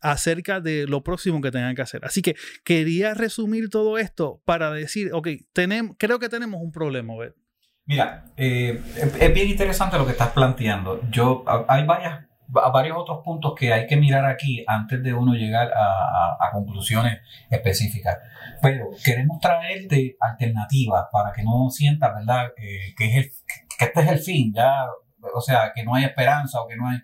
acerca 0.00 0.60
de 0.60 0.86
lo 0.86 1.02
próximo 1.02 1.42
que 1.42 1.50
tengan 1.50 1.74
que 1.74 1.82
hacer. 1.82 2.02
Así 2.06 2.22
que 2.22 2.34
quería 2.64 3.12
resumir 3.12 3.68
todo 3.68 3.98
esto 3.98 4.40
para 4.46 4.70
decir, 4.72 5.10
ok, 5.12 5.28
tenemos, 5.52 5.96
creo 5.98 6.18
que 6.18 6.30
tenemos 6.30 6.62
un 6.62 6.72
problema, 6.72 7.14
¿ver? 7.18 7.34
Mira, 7.86 8.24
eh, 8.36 8.82
es 8.96 9.32
bien 9.32 9.48
interesante 9.48 9.96
lo 9.96 10.04
que 10.04 10.12
estás 10.12 10.30
planteando. 10.30 11.00
Yo, 11.08 11.44
hay 11.68 11.86
varias, 11.86 12.26
varios 12.48 12.96
otros 12.98 13.20
puntos 13.24 13.54
que 13.56 13.72
hay 13.72 13.86
que 13.86 13.96
mirar 13.96 14.24
aquí 14.24 14.64
antes 14.66 15.00
de 15.04 15.14
uno 15.14 15.34
llegar 15.34 15.70
a, 15.72 16.50
conclusiones 16.52 17.20
específicas. 17.48 18.18
Pero 18.60 18.88
queremos 19.04 19.38
traerte 19.40 20.16
alternativas 20.20 21.06
para 21.12 21.32
que 21.32 21.44
no 21.44 21.70
sientas, 21.70 22.12
¿verdad?, 22.14 22.46
eh, 22.56 22.94
que, 22.96 23.18
es 23.18 23.44
que 23.78 23.84
este 23.84 24.00
es 24.00 24.08
el 24.08 24.18
fin, 24.18 24.52
ya, 24.54 24.86
o 25.34 25.40
sea, 25.40 25.72
que 25.74 25.84
no 25.84 25.94
hay 25.94 26.04
esperanza 26.04 26.60
o 26.60 26.66
que 26.66 26.76
no 26.76 26.88
hay, 26.88 26.98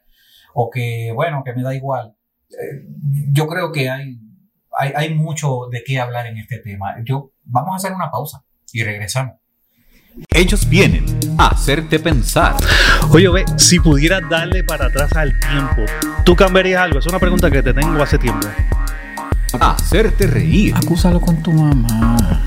o 0.54 0.70
que, 0.70 1.12
bueno, 1.14 1.42
que 1.44 1.52
me 1.52 1.62
da 1.62 1.74
igual. 1.74 2.16
Eh, 2.50 2.86
yo 3.30 3.46
creo 3.46 3.70
que 3.70 3.88
hay, 3.90 4.18
hay, 4.78 4.92
hay 4.96 5.14
mucho 5.14 5.68
de 5.70 5.84
qué 5.84 6.00
hablar 6.00 6.26
en 6.26 6.38
este 6.38 6.58
tema. 6.58 6.96
Yo, 7.04 7.32
vamos 7.44 7.74
a 7.74 7.76
hacer 7.76 7.92
una 7.92 8.10
pausa 8.10 8.44
y 8.72 8.82
regresamos. 8.82 9.41
Ellos 10.30 10.68
vienen 10.68 11.04
a 11.38 11.48
hacerte 11.48 11.98
pensar. 11.98 12.56
Oye, 13.10 13.28
ve, 13.30 13.44
si 13.56 13.80
pudieras 13.80 14.22
darle 14.28 14.62
para 14.62 14.86
atrás 14.86 15.12
al 15.16 15.38
tiempo, 15.40 15.82
¿tú 16.24 16.36
cambiarías 16.36 16.82
algo? 16.82 16.98
Es 16.98 17.06
una 17.06 17.18
pregunta 17.18 17.50
que 17.50 17.62
te 17.62 17.72
tengo 17.72 18.02
hace 18.02 18.18
tiempo. 18.18 18.46
hacerte 19.60 20.26
reír 20.26 20.74
Acúsalo 20.74 21.20
con 21.20 21.42
tu 21.42 21.52
mamá. 21.52 22.42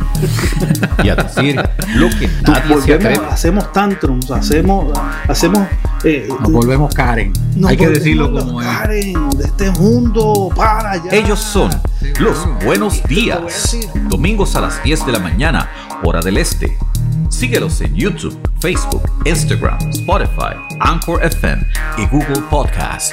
y 1.03 1.09
a 1.09 1.15
decir 1.15 1.55
lo 1.95 2.09
que 2.09 2.29
nadie 2.47 2.81
se 2.81 2.93
atreve. 2.93 3.25
hacemos 3.29 3.71
tantrums, 3.71 4.29
hacemos, 4.31 4.97
hacemos 5.27 5.67
eh, 6.03 6.27
Nos 6.41 6.51
volvemos 6.51 6.93
Karen. 6.93 7.33
nos 7.55 7.71
Hay 7.71 7.77
que 7.77 7.89
decirlo 7.89 8.31
como 8.31 8.61
es. 8.61 8.67
Karen 8.67 9.29
de 9.31 9.43
este 9.43 9.71
mundo, 9.71 10.49
para 10.55 10.97
ya. 10.97 11.11
Ellos 11.11 11.39
son 11.39 11.71
los 12.19 12.47
buenos 12.63 13.01
a 13.03 13.07
días. 13.07 13.75
Domingos 14.07 14.55
a 14.55 14.61
las 14.61 14.83
10 14.83 15.05
de 15.07 15.11
la 15.11 15.19
mañana, 15.19 15.69
hora 16.03 16.21
del 16.21 16.37
este. 16.37 16.77
Síguelos 17.35 17.81
en 17.81 17.93
YouTube, 17.93 18.39
Facebook, 18.61 19.11
Instagram, 19.25 19.77
Spotify, 19.89 20.55
Anchor 20.79 21.21
FM 21.21 21.61
y 21.97 22.07
Google 22.07 22.41
Podcast. 22.49 23.11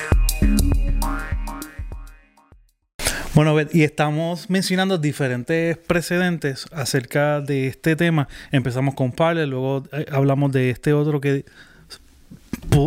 Bueno, 3.35 3.57
y 3.73 3.83
estamos 3.83 4.49
mencionando 4.49 4.97
diferentes 4.97 5.77
precedentes 5.77 6.67
acerca 6.71 7.41
de 7.41 7.67
este 7.67 7.97
tema. 7.97 8.29
Empezamos 8.53 8.95
con 8.95 9.11
Parler, 9.11 9.49
luego 9.49 9.83
eh, 9.91 10.07
hablamos 10.13 10.53
de 10.53 10.71
este 10.71 10.93
otro 10.93 11.21
que 11.21 11.45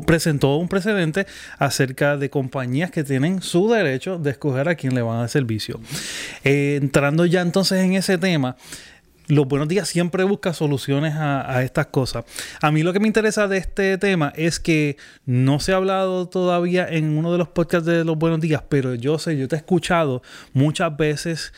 presentó 0.07 0.55
un 0.55 0.69
precedente 0.69 1.27
acerca 1.59 2.15
de 2.15 2.29
compañías 2.29 2.91
que 2.91 3.03
tienen 3.03 3.41
su 3.41 3.69
derecho 3.69 4.17
de 4.17 4.31
escoger 4.31 4.69
a 4.69 4.75
quién 4.75 4.95
le 4.95 5.01
van 5.01 5.17
a 5.17 5.19
dar 5.19 5.29
servicio. 5.29 5.81
Eh, 6.45 6.79
entrando 6.81 7.25
ya 7.25 7.41
entonces 7.41 7.83
en 7.83 7.93
ese 7.93 8.17
tema, 8.17 8.55
los 9.27 9.47
buenos 9.47 9.67
días 9.67 9.87
siempre 9.87 10.23
busca 10.23 10.53
soluciones 10.53 11.13
a, 11.15 11.63
estas 11.63 11.87
cosas. 11.87 12.25
A 12.61 12.71
mí 12.71 12.83
lo 12.83 12.93
que 12.93 12.99
me 12.99 13.07
interesa 13.07 13.47
de 13.47 13.57
este 13.57 13.97
tema 13.97 14.31
es 14.35 14.59
que 14.59 14.97
no 15.25 15.59
se 15.59 15.73
ha 15.73 15.77
hablado 15.77 16.27
todavía 16.27 16.87
en 16.87 17.17
uno 17.17 17.31
de 17.31 17.37
los 17.37 17.47
podcasts 17.47 17.85
de 17.85 18.03
los 18.03 18.17
buenos 18.17 18.41
días, 18.41 18.63
pero 18.67 18.95
yo 18.95 19.17
sé, 19.19 19.37
yo 19.37 19.47
te 19.47 19.55
he 19.55 19.59
escuchado 19.59 20.21
muchas 20.53 20.95
veces 20.95 21.53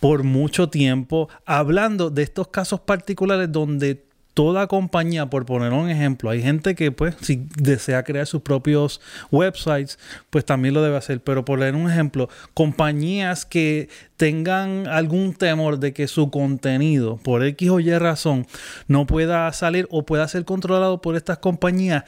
por 0.00 0.24
mucho 0.24 0.68
tiempo 0.68 1.28
hablando 1.46 2.10
de 2.10 2.22
estos 2.22 2.48
casos 2.48 2.80
particulares 2.80 3.52
donde 3.52 4.04
toda 4.34 4.66
compañía, 4.66 5.26
por 5.26 5.44
poner 5.44 5.72
un 5.72 5.90
ejemplo, 5.90 6.30
hay 6.30 6.40
gente 6.42 6.74
que 6.74 6.90
pues 6.90 7.14
si 7.20 7.46
desea 7.56 8.02
crear 8.02 8.26
sus 8.26 8.42
propios 8.42 9.00
websites, 9.30 9.98
pues 10.30 10.44
también 10.44 10.74
lo 10.74 10.82
debe 10.82 10.96
hacer, 10.96 11.20
pero 11.22 11.44
por 11.44 11.58
poner 11.58 11.74
un 11.74 11.90
ejemplo, 11.90 12.28
compañías 12.54 13.44
que 13.44 13.88
tengan 14.16 14.86
algún 14.86 15.34
temor 15.34 15.78
de 15.78 15.92
que 15.92 16.06
su 16.08 16.30
contenido, 16.30 17.18
por 17.18 17.44
X 17.44 17.68
o 17.70 17.80
Y 17.80 17.90
razón, 17.98 18.46
no 18.88 19.06
pueda 19.06 19.52
salir 19.52 19.86
o 19.90 20.04
pueda 20.06 20.26
ser 20.28 20.44
controlado 20.44 21.02
por 21.02 21.16
estas 21.16 21.38
compañías, 21.38 22.04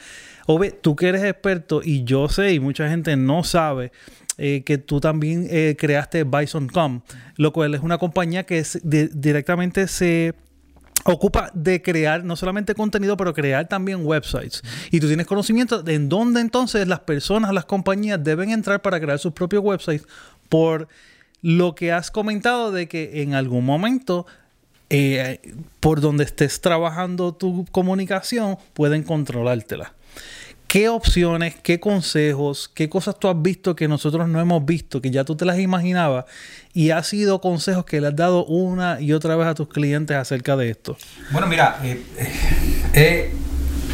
Ove, 0.47 0.71
tú 0.71 0.95
que 0.95 1.07
eres 1.07 1.23
experto 1.23 1.81
y 1.83 2.03
yo 2.03 2.29
sé 2.29 2.53
y 2.53 2.59
mucha 2.59 2.87
gente 2.89 3.15
no 3.17 3.43
sabe, 3.43 3.91
eh, 4.37 4.63
que 4.65 4.77
tú 4.77 4.99
también 4.99 5.47
eh, 5.49 5.75
creaste 5.77 6.23
Bison.com, 6.23 7.01
lo 7.37 7.51
cual 7.53 7.73
es 7.73 7.81
una 7.81 7.97
compañía 7.97 8.43
que 8.43 8.59
es- 8.59 8.79
di- 8.83 9.09
directamente 9.13 9.87
se 9.87 10.33
ocupa 11.13 11.51
de 11.53 11.81
crear 11.81 12.23
no 12.23 12.35
solamente 12.35 12.73
contenido, 12.73 13.15
pero 13.15 13.33
crear 13.33 13.67
también 13.67 14.05
websites. 14.05 14.63
Y 14.91 14.99
tú 14.99 15.07
tienes 15.07 15.27
conocimiento 15.27 15.83
de 15.83 15.93
en 15.93 16.09
dónde 16.09 16.41
entonces 16.41 16.87
las 16.87 17.01
personas, 17.01 17.53
las 17.53 17.65
compañías 17.65 18.23
deben 18.23 18.49
entrar 18.49 18.81
para 18.81 18.99
crear 18.99 19.19
sus 19.19 19.31
propios 19.31 19.63
websites 19.63 20.07
por 20.49 20.87
lo 21.41 21.75
que 21.75 21.91
has 21.91 22.09
comentado 22.09 22.71
de 22.71 22.87
que 22.87 23.21
en 23.21 23.35
algún 23.35 23.65
momento 23.65 24.25
eh, 24.89 25.39
por 25.79 26.01
donde 26.01 26.23
estés 26.23 26.59
trabajando 26.59 27.33
tu 27.33 27.65
comunicación 27.71 28.57
pueden 28.73 29.03
controlártela. 29.03 29.93
¿Qué 30.75 30.89
opciones, 30.89 31.55
qué 31.63 31.79
consejos, 31.79 32.69
qué 32.73 32.89
cosas 32.89 33.17
tú 33.17 33.29
has 33.29 33.41
visto 33.41 33.77
que 33.77 33.87
nosotros 33.87 34.27
no 34.27 34.41
hemos 34.41 34.65
visto, 34.65 35.01
que 35.01 35.09
ya 35.09 35.23
tú 35.23 35.33
te 35.37 35.45
las 35.45 35.57
imaginabas 35.57 36.25
y 36.73 36.89
ha 36.89 37.01
sido 37.01 37.39
consejos 37.39 37.85
que 37.85 38.01
le 38.01 38.07
has 38.07 38.15
dado 38.17 38.43
una 38.43 38.99
y 38.99 39.13
otra 39.13 39.37
vez 39.37 39.47
a 39.47 39.55
tus 39.55 39.69
clientes 39.69 40.17
acerca 40.17 40.57
de 40.57 40.71
esto? 40.71 40.97
Bueno, 41.31 41.47
mira, 41.47 41.79
eh, 41.81 42.03
eh, 42.17 42.29
eh, 42.93 43.33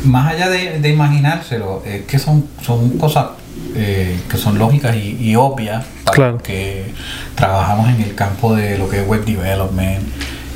más 0.06 0.34
allá 0.34 0.50
de, 0.50 0.80
de 0.80 0.90
imaginárselo, 0.90 1.84
es 1.86 2.02
que 2.06 2.18
son, 2.18 2.48
son 2.64 2.98
cosas 2.98 3.28
eh, 3.76 4.20
que 4.28 4.38
son 4.38 4.58
lógicas 4.58 4.96
y, 4.96 5.18
y 5.22 5.36
obvias 5.36 5.86
para 6.04 6.16
Claro. 6.16 6.32
los 6.34 6.42
que 6.42 6.86
trabajamos 7.36 7.90
en 7.90 8.02
el 8.02 8.16
campo 8.16 8.56
de 8.56 8.80
lo 8.80 8.90
que 8.90 9.02
es 9.02 9.08
web 9.08 9.24
development, 9.24 10.04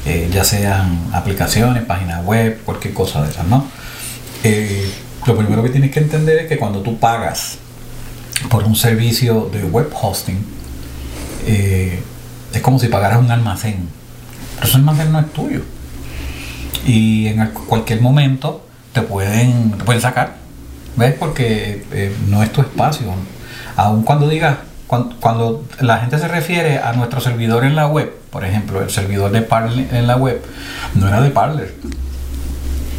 eh, 0.08 0.28
ya 0.34 0.44
sean 0.44 1.08
aplicaciones, 1.14 1.84
páginas 1.84 2.26
web, 2.26 2.62
cualquier 2.66 2.96
cosa 2.96 3.22
de 3.22 3.30
esas, 3.30 3.46
¿no? 3.46 3.68
Eh, 4.44 4.90
lo 5.26 5.36
primero 5.38 5.64
que 5.64 5.70
tienes 5.70 5.92
que 5.92 6.00
entender 6.00 6.38
es 6.40 6.48
que 6.48 6.58
cuando 6.58 6.82
tú 6.82 6.98
pagas 7.00 7.58
por 8.50 8.64
un 8.64 8.76
servicio 8.76 9.50
de 9.52 9.64
web 9.64 9.90
hosting, 10.00 10.38
eh, 11.48 12.02
es 12.54 12.62
como 12.62 12.80
si 12.80 12.88
pagaras 12.88 13.20
un 13.20 13.32
almacén. 13.32 13.88
Pero 14.56 14.68
ese 14.68 14.78
almacén 14.78 15.12
no 15.12 15.20
es 15.20 15.32
tuyo 15.34 15.62
y 16.86 17.28
en 17.28 17.40
al- 17.42 17.52
cualquier 17.54 18.02
momento 18.02 18.66
te 18.94 19.02
pueden, 19.02 19.72
te 19.72 19.84
pueden 19.84 20.02
sacar, 20.02 20.36
¿ves? 20.96 21.14
Porque 21.18 21.86
eh, 21.92 22.16
no 22.28 22.44
es 22.44 22.52
tu 22.52 22.62
espacio. 22.62 23.08
Aun 23.76 24.04
cuando 24.04 24.30
digas, 24.30 24.58
cuando, 24.88 25.16
cuando 25.20 25.66
la 25.82 25.98
gente 26.00 26.20
se 26.20 26.28
refiere 26.28 26.78
a 26.78 26.94
nuestro 26.94 27.20
servidor 27.20 27.66
en 27.66 27.76
la 27.76 27.88
web, 27.88 28.14
por 28.30 28.46
ejemplo, 28.46 28.82
el 28.82 28.90
servidor 28.90 29.32
de 29.32 29.42
Parler 29.42 29.88
en 29.94 30.08
la 30.08 30.16
web, 30.18 30.42
no 30.94 31.08
era 31.08 31.20
de 31.22 31.32
Parler, 31.32 31.74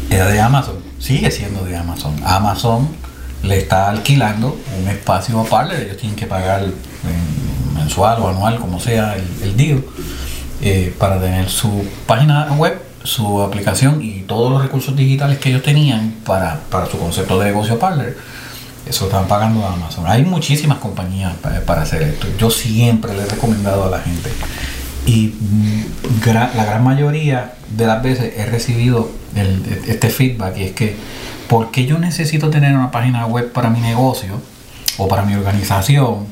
era 0.09 0.27
de 0.27 0.39
Amazon, 0.41 0.75
sigue 0.99 1.31
siendo 1.31 1.63
de 1.65 1.77
Amazon. 1.77 2.15
Amazon 2.25 2.87
le 3.43 3.57
está 3.59 3.89
alquilando 3.89 4.57
un 4.81 4.87
espacio 4.89 5.39
a 5.39 5.45
Parler, 5.45 5.81
ellos 5.83 5.97
tienen 5.97 6.15
que 6.15 6.25
pagar 6.25 6.65
mensual 7.75 8.21
o 8.21 8.29
anual, 8.29 8.59
como 8.59 8.79
sea 8.79 9.15
el, 9.15 9.23
el 9.43 9.57
deal, 9.57 9.83
eh, 10.61 10.93
para 10.97 11.19
tener 11.19 11.49
su 11.49 11.85
página 12.07 12.51
web, 12.53 12.81
su 13.03 13.41
aplicación 13.41 14.01
y 14.01 14.21
todos 14.21 14.51
los 14.51 14.61
recursos 14.61 14.95
digitales 14.95 15.37
que 15.37 15.49
ellos 15.49 15.63
tenían 15.63 16.15
para, 16.25 16.59
para 16.69 16.87
su 16.87 16.97
concepto 16.97 17.39
de 17.39 17.45
negocio 17.45 17.77
Parler. 17.79 18.17
Eso 18.85 19.05
estaban 19.05 19.27
pagando 19.27 19.65
Amazon. 19.67 20.05
Hay 20.07 20.23
muchísimas 20.23 20.77
compañías 20.77 21.33
pa- 21.41 21.59
para 21.65 21.81
hacer 21.81 22.01
esto. 22.03 22.27
Yo 22.39 22.49
siempre 22.49 23.13
le 23.15 23.23
he 23.23 23.25
recomendado 23.25 23.85
a 23.85 23.89
la 23.89 23.99
gente. 23.99 24.31
Y 25.07 25.33
la 26.25 26.65
gran 26.65 26.83
mayoría 26.83 27.53
de 27.75 27.87
las 27.87 28.03
veces 28.03 28.33
he 28.37 28.45
recibido 28.45 29.09
este 29.87 30.09
feedback 30.09 30.57
y 30.57 30.63
es 30.63 30.71
que, 30.73 30.95
¿por 31.47 31.71
qué 31.71 31.85
yo 31.85 31.97
necesito 31.97 32.49
tener 32.49 32.75
una 32.75 32.91
página 32.91 33.25
web 33.25 33.51
para 33.53 33.69
mi 33.69 33.79
negocio 33.79 34.41
o 34.97 35.07
para 35.07 35.23
mi 35.23 35.33
organización 35.33 36.27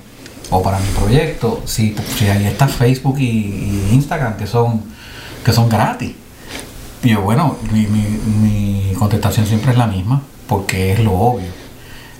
o 0.50 0.62
para 0.62 0.80
mi 0.80 0.88
proyecto 0.90 1.64
si, 1.66 1.96
si 2.18 2.28
ahí 2.28 2.46
está 2.46 2.68
Facebook 2.68 3.18
y, 3.20 3.24
y 3.24 3.90
Instagram 3.94 4.36
que 4.36 4.46
son, 4.46 4.82
que 5.46 5.54
son 5.54 5.70
gratis? 5.70 6.12
Y 7.02 7.10
yo, 7.10 7.22
bueno, 7.22 7.56
mi, 7.72 7.88
mi, 7.88 8.02
mi 8.42 8.94
contestación 8.96 9.46
siempre 9.46 9.72
es 9.72 9.78
la 9.78 9.88
misma 9.88 10.22
porque 10.48 10.92
es 10.92 11.00
lo 11.00 11.14
obvio. 11.14 11.65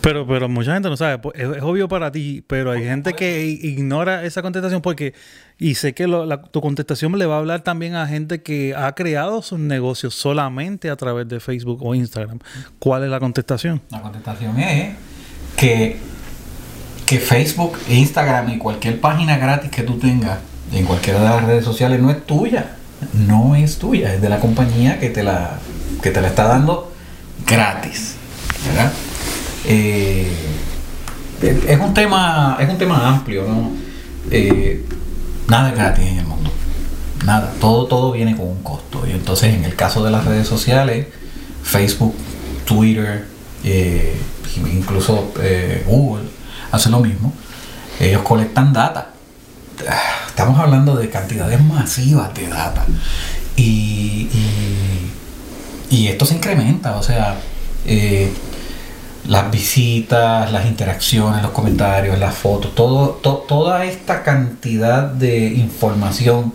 Pero, 0.06 0.28
pero 0.28 0.48
mucha 0.48 0.72
gente 0.76 0.88
no 0.88 0.96
sabe. 0.98 1.20
Es, 1.34 1.50
es 1.58 1.64
obvio 1.64 1.88
para 1.88 2.12
ti, 2.12 2.44
pero 2.46 2.70
hay 2.72 2.84
gente 2.84 3.14
que 3.14 3.44
ignora 3.44 4.24
esa 4.24 4.44
contestación 4.44 4.84
porque, 4.84 5.16
y 5.58 5.74
sé 5.74 5.94
que 5.96 6.06
lo- 6.06 6.28
la- 6.28 6.44
tu 6.44 6.62
contestación 6.62 7.18
le 7.18 7.26
va 7.26 7.36
a 7.36 7.40
hablar 7.40 7.62
también 7.62 7.96
a 7.96 8.06
gente 8.06 8.44
que 8.44 8.76
ha 8.78 8.94
creado 8.94 9.42
sus 9.42 9.58
negocios 9.58 10.14
solamente 10.14 10.92
a 10.92 10.96
través 10.96 11.28
de 11.28 11.40
Facebook 11.40 11.80
o 11.82 11.96
Instagram. 11.96 12.38
¿Cuál 12.78 13.04
es 13.06 13.10
la 13.10 13.20
contestación? 13.20 13.82
La 13.90 14.02
contestación 14.04 14.60
es 14.60 14.94
que, 15.58 15.98
que 17.08 17.18
Facebook, 17.20 17.76
Instagram 17.90 18.50
y 18.52 18.58
cualquier 18.60 19.02
página 19.02 19.38
gratis 19.38 19.72
que 19.72 19.82
tú 19.82 19.98
tengas 19.98 20.38
en 20.72 20.86
cualquiera 20.86 21.18
de 21.20 21.26
las 21.26 21.44
redes 21.46 21.66
sociales 21.66 22.00
no 22.00 22.12
es 22.12 22.24
tuya. 22.28 22.76
No 23.14 23.56
es 23.56 23.80
tuya, 23.80 24.14
es 24.14 24.22
de 24.22 24.30
la 24.30 24.40
compañía 24.40 25.00
que 25.00 25.10
te 25.10 25.24
la, 25.24 25.58
que 26.04 26.12
te 26.12 26.22
la 26.22 26.28
está 26.28 26.44
dando 26.48 26.94
gratis. 27.48 28.18
¿verdad? 28.68 28.92
Eh, 29.68 30.28
es 31.42 31.80
un 31.80 31.94
tema, 31.94 32.58
es 32.60 32.70
un 32.70 32.78
tema 32.78 33.08
amplio, 33.08 33.48
¿no? 33.48 33.72
Eh, 34.32 34.86
nada 35.48 35.70
es 35.70 35.76
gratis 35.76 36.06
en 36.06 36.20
el 36.20 36.26
mundo. 36.26 36.52
Nada, 37.26 37.54
todo, 37.60 37.88
todo 37.88 38.12
viene 38.12 38.36
con 38.36 38.48
un 38.48 38.64
costo. 38.64 39.04
Y 39.08 39.12
entonces 39.12 39.54
en 39.54 39.66
el 39.66 39.76
caso 39.76 40.04
de 40.04 40.12
las 40.12 40.26
redes 40.26 40.48
sociales, 40.48 41.08
Facebook, 41.64 42.16
Twitter, 42.66 43.26
eh, 43.64 44.16
incluso 44.72 45.34
Google, 45.86 46.26
hacen 46.72 46.92
lo 46.92 47.00
mismo. 47.00 47.34
Ellos 48.00 48.22
colectan 48.22 48.74
data. 48.74 49.10
Estamos 50.28 50.60
hablando 50.60 50.96
de 50.96 51.10
cantidades 51.10 51.62
masivas 51.64 52.34
de 52.34 52.48
data. 52.48 52.86
Y, 53.56 54.30
y, 55.90 56.08
esto 56.08 56.26
se 56.26 56.36
incrementa, 56.36 56.98
o 56.98 57.04
sea, 57.04 57.38
las 59.28 59.52
visitas, 59.52 60.52
las 60.52 60.66
interacciones, 60.66 61.42
los 61.42 61.52
comentarios, 61.52 62.18
las 62.20 62.36
fotos, 62.36 62.74
toda 62.76 63.86
esta 63.86 64.24
cantidad 64.24 65.04
de 65.04 65.48
información 65.48 66.54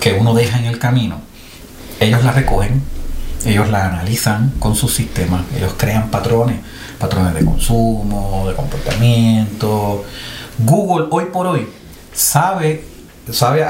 que 0.00 0.12
uno 0.14 0.34
deja 0.34 0.58
en 0.58 0.66
el 0.66 0.78
camino, 0.78 1.20
ellos 2.00 2.24
la 2.24 2.32
recogen, 2.32 2.82
ellos 3.44 3.68
la 3.70 3.86
analizan 3.86 4.52
con 4.58 4.74
sus 4.74 4.94
sistemas, 4.94 5.42
ellos 5.56 5.74
crean 5.76 6.10
patrones, 6.10 6.58
patrones 6.98 7.34
de 7.34 7.44
consumo, 7.44 8.44
de 8.48 8.54
comportamiento. 8.54 10.04
Google 10.58 11.06
hoy 11.10 11.26
por 11.26 11.46
hoy 11.46 11.66
sabe 12.12 12.84
sabe 13.30 13.64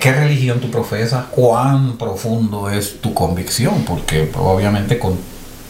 qué 0.00 0.12
religión 0.12 0.60
tú 0.60 0.70
profesas, 0.70 1.26
cuán 1.30 1.98
profundo 1.98 2.70
es 2.70 3.00
tu 3.00 3.12
convicción, 3.12 3.84
porque 3.86 4.30
obviamente 4.34 4.98
con 4.98 5.18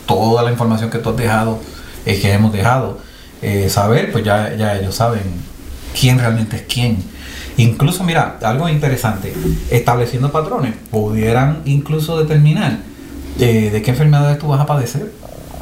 toda 0.06 0.42
la 0.42 0.52
información 0.52 0.90
que 0.90 0.98
tú 0.98 1.10
has 1.10 1.16
dejado 1.16 1.58
y 2.06 2.20
que 2.20 2.32
hemos 2.32 2.52
dejado 2.52 2.98
eh, 3.42 3.68
saber, 3.68 4.12
pues 4.12 4.24
ya, 4.24 4.54
ya 4.54 4.76
ellos 4.76 4.94
saben 4.94 5.22
quién 5.98 6.18
realmente 6.18 6.56
es 6.56 6.62
quién. 6.62 6.98
Incluso, 7.56 8.02
mira, 8.02 8.38
algo 8.42 8.68
interesante, 8.68 9.32
estableciendo 9.70 10.32
patrones, 10.32 10.74
pudieran 10.90 11.62
incluso 11.64 12.18
determinar 12.18 12.78
eh, 13.38 13.70
de 13.70 13.82
qué 13.82 13.90
enfermedades 13.90 14.38
tú 14.38 14.48
vas 14.48 14.60
a 14.60 14.66
padecer 14.66 15.12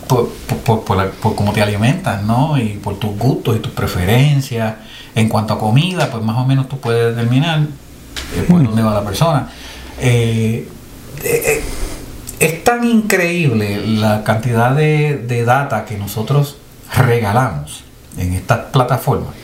por, 0.09 0.31
por, 0.65 0.85
por, 0.85 1.11
por 1.11 1.35
cómo 1.35 1.53
te 1.53 1.63
alimentas, 1.63 2.23
¿no? 2.23 2.59
Y 2.59 2.81
por 2.83 2.99
tus 2.99 3.17
gustos 3.19 3.57
y 3.57 3.61
tus 3.61 3.73
preferencias. 3.73 4.75
En 5.15 5.29
cuanto 5.29 5.55
a 5.55 5.59
comida, 5.59 6.11
pues 6.11 6.23
más 6.23 6.37
o 6.39 6.47
menos 6.47 6.69
tú 6.69 6.79
puedes 6.79 7.15
determinar 7.15 7.61
eh, 7.61 8.45
por 8.49 8.63
dónde 8.63 8.83
va 8.83 8.95
la 8.95 9.05
persona. 9.05 9.49
Eh, 10.01 10.67
eh, 11.23 11.43
eh, 11.47 11.63
es 12.45 12.65
tan 12.65 12.85
increíble 12.85 13.87
la 13.87 14.25
cantidad 14.25 14.75
de, 14.75 15.17
de 15.19 15.45
data 15.45 15.85
que 15.85 15.97
nosotros 15.97 16.57
regalamos 16.97 17.85
en 18.19 18.33
estas 18.35 18.67
plataformas 18.73 19.35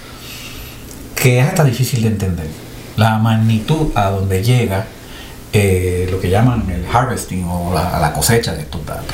que 1.14 1.40
es 1.40 1.46
hasta 1.46 1.64
difícil 1.64 2.02
de 2.02 2.08
entender. 2.08 2.46
La 2.96 3.18
magnitud 3.18 3.90
a 3.94 4.10
donde 4.10 4.42
llega 4.42 4.86
eh, 5.52 6.06
lo 6.10 6.20
que 6.20 6.30
llaman 6.30 6.68
el 6.70 6.84
harvesting 6.86 7.44
o 7.44 7.72
la, 7.74 8.12
cosecha 8.12 8.54
de 8.54 8.62
estos 8.62 8.84
datos. 8.86 9.06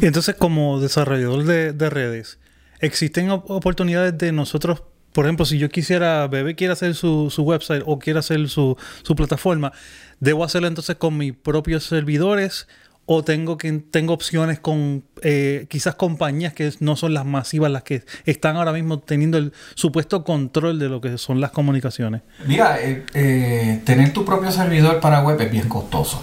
Entonces, 0.00 0.34
como 0.36 0.78
desarrollador 0.80 1.44
de, 1.44 1.72
de 1.72 1.90
redes, 1.90 2.38
¿existen 2.80 3.30
op- 3.30 3.50
oportunidades 3.50 4.16
de 4.18 4.30
nosotros, 4.30 4.82
por 5.12 5.24
ejemplo, 5.24 5.44
si 5.46 5.58
yo 5.58 5.68
quisiera, 5.70 6.26
Bebé 6.28 6.54
quiere 6.54 6.72
hacer 6.72 6.94
su, 6.94 7.32
website 7.38 7.82
o 7.86 7.98
quiere 7.98 8.18
hacer 8.18 8.48
su 8.48 8.76
plataforma, 9.16 9.72
¿debo 10.20 10.44
hacerlo 10.44 10.68
entonces 10.68 10.96
con 10.96 11.16
mis 11.16 11.32
propios 11.32 11.84
servidores? 11.84 12.66
¿O 13.08 13.22
tengo, 13.22 13.56
que, 13.56 13.70
tengo 13.72 14.12
opciones 14.12 14.58
con 14.58 15.04
eh, 15.22 15.66
quizás 15.70 15.94
compañías 15.94 16.52
que 16.54 16.72
no 16.80 16.96
son 16.96 17.14
las 17.14 17.24
masivas, 17.24 17.70
las 17.70 17.84
que 17.84 18.02
están 18.24 18.56
ahora 18.56 18.72
mismo 18.72 18.98
teniendo 18.98 19.38
el 19.38 19.52
supuesto 19.76 20.24
control 20.24 20.80
de 20.80 20.88
lo 20.88 21.00
que 21.00 21.16
son 21.16 21.40
las 21.40 21.52
comunicaciones? 21.52 22.22
Mira, 22.48 22.80
eh, 22.80 23.06
eh, 23.14 23.80
tener 23.84 24.12
tu 24.12 24.24
propio 24.24 24.50
servidor 24.50 24.98
para 24.98 25.22
web 25.22 25.40
es 25.40 25.52
bien 25.52 25.68
costoso. 25.68 26.20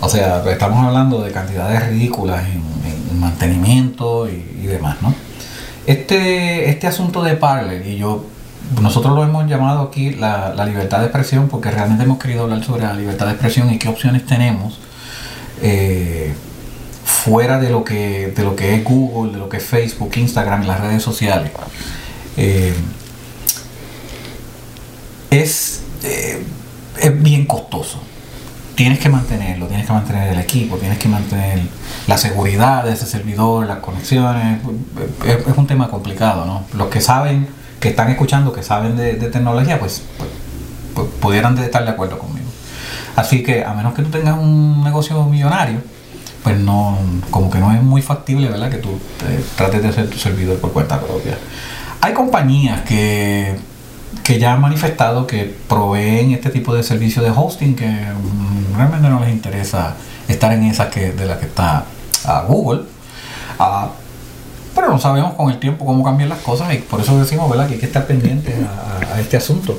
O 0.00 0.08
sea, 0.08 0.42
estamos 0.50 0.84
hablando 0.84 1.22
de 1.22 1.30
cantidades 1.30 1.88
ridículas 1.88 2.48
en, 2.48 2.64
en 3.12 3.20
mantenimiento 3.20 4.28
y, 4.28 4.44
y 4.60 4.66
demás, 4.66 5.00
¿no? 5.02 5.14
Este, 5.86 6.70
este 6.70 6.86
asunto 6.86 7.22
de 7.22 7.36
Parler, 7.36 7.84
y 7.86 7.96
yo, 7.96 8.26
nosotros 8.80 9.14
lo 9.14 9.24
hemos 9.24 9.48
llamado 9.48 9.82
aquí 9.82 10.10
la, 10.12 10.54
libertad 10.64 11.00
de 11.00 11.06
expresión, 11.06 11.48
porque 11.48 11.70
realmente 11.70 12.04
hemos 12.04 12.18
querido 12.18 12.44
hablar 12.44 12.64
sobre 12.64 12.82
la 12.82 12.94
libertad 12.94 13.26
de 13.26 13.32
expresión 13.32 13.72
y 13.72 13.78
qué 13.78 13.88
opciones 13.88 14.26
tenemos 14.26 14.78
eh, 15.60 16.34
fuera 17.04 17.58
de 17.58 17.70
lo, 17.70 17.84
que, 17.84 18.32
de 18.34 18.42
lo 18.42 18.56
que 18.56 18.74
es 18.74 18.84
Google, 18.84 19.32
de 19.32 19.38
lo 19.38 19.48
que 19.48 19.58
es 19.58 19.64
Facebook, 19.64 20.12
Instagram, 20.16 20.66
las 20.66 20.80
redes 20.80 21.02
sociales. 21.02 21.52
Eh, 22.36 22.74
es, 25.30 25.82
eh, 26.02 26.42
es 26.98 27.22
bien 27.22 27.46
costoso. 27.46 28.00
Tienes 28.74 28.98
que 28.98 29.10
mantenerlo, 29.10 29.66
tienes 29.66 29.86
que 29.86 29.92
mantener 29.92 30.32
el 30.32 30.40
equipo, 30.40 30.76
tienes 30.78 30.98
que 30.98 31.08
mantener 31.08 31.60
la 32.06 32.16
seguridad 32.16 32.84
de 32.84 32.92
ese 32.94 33.06
servidor, 33.06 33.66
las 33.66 33.78
conexiones. 33.78 34.60
Es, 35.26 35.46
es 35.46 35.56
un 35.56 35.66
tema 35.66 35.88
complicado, 35.88 36.46
¿no? 36.46 36.64
Los 36.72 36.88
que 36.88 37.00
saben, 37.00 37.48
que 37.82 37.88
están 37.88 38.08
escuchando, 38.10 38.52
que 38.52 38.62
saben 38.62 38.96
de, 38.96 39.14
tecnología, 39.14 39.80
pues, 39.80 40.02
pues, 40.94 41.08
pudieran 41.20 41.58
estar 41.58 41.84
de 41.84 41.90
acuerdo 41.90 42.16
conmigo. 42.16 42.46
Así 43.16 43.42
que 43.42 43.64
a 43.64 43.74
menos 43.74 43.92
que 43.92 44.02
tú 44.02 44.10
tengas 44.10 44.38
un 44.38 44.84
negocio 44.84 45.24
millonario, 45.24 45.80
pues 46.44 46.60
no, 46.60 46.96
como 47.32 47.50
que 47.50 47.58
no 47.58 47.72
es 47.72 47.82
muy 47.82 48.00
factible, 48.00 48.48
¿verdad? 48.48 48.70
Que 48.70 48.76
tú 48.76 48.90
eh, 49.26 49.44
trates 49.56 49.82
de 49.82 49.88
hacer 49.88 50.08
tu 50.08 50.16
servidor 50.16 50.58
por 50.58 50.72
cuenta 50.72 51.00
propia. 51.00 51.36
Hay 52.00 52.14
compañías 52.14 52.82
que, 52.82 53.56
que 54.22 54.38
ya 54.38 54.52
han 54.52 54.60
manifestado 54.60 55.26
que 55.26 55.52
proveen 55.68 56.30
este 56.30 56.50
tipo 56.50 56.72
de 56.76 56.84
servicio 56.84 57.20
de 57.20 57.30
hosting 57.30 57.74
que 57.74 57.88
mm, 57.88 58.76
realmente 58.76 59.08
no 59.08 59.18
les 59.18 59.30
interesa 59.30 59.96
estar 60.28 60.52
en 60.52 60.62
esa 60.62 60.88
que, 60.88 61.10
de 61.10 61.26
la 61.26 61.36
que 61.40 61.46
está 61.46 61.84
ah, 62.26 62.44
Google. 62.46 62.82
Ah, 63.58 63.90
pero 64.74 64.88
no 64.88 64.98
sabemos 64.98 65.34
con 65.34 65.50
el 65.50 65.58
tiempo 65.58 65.84
cómo 65.84 66.02
cambian 66.02 66.28
las 66.28 66.38
cosas 66.38 66.72
y 66.74 66.78
por 66.78 67.00
eso 67.00 67.18
decimos 67.18 67.50
¿verdad? 67.50 67.66
que 67.66 67.74
hay 67.74 67.80
que 67.80 67.86
estar 67.86 68.06
pendientes 68.06 68.54
a, 69.12 69.20
este 69.20 69.36
asunto. 69.36 69.78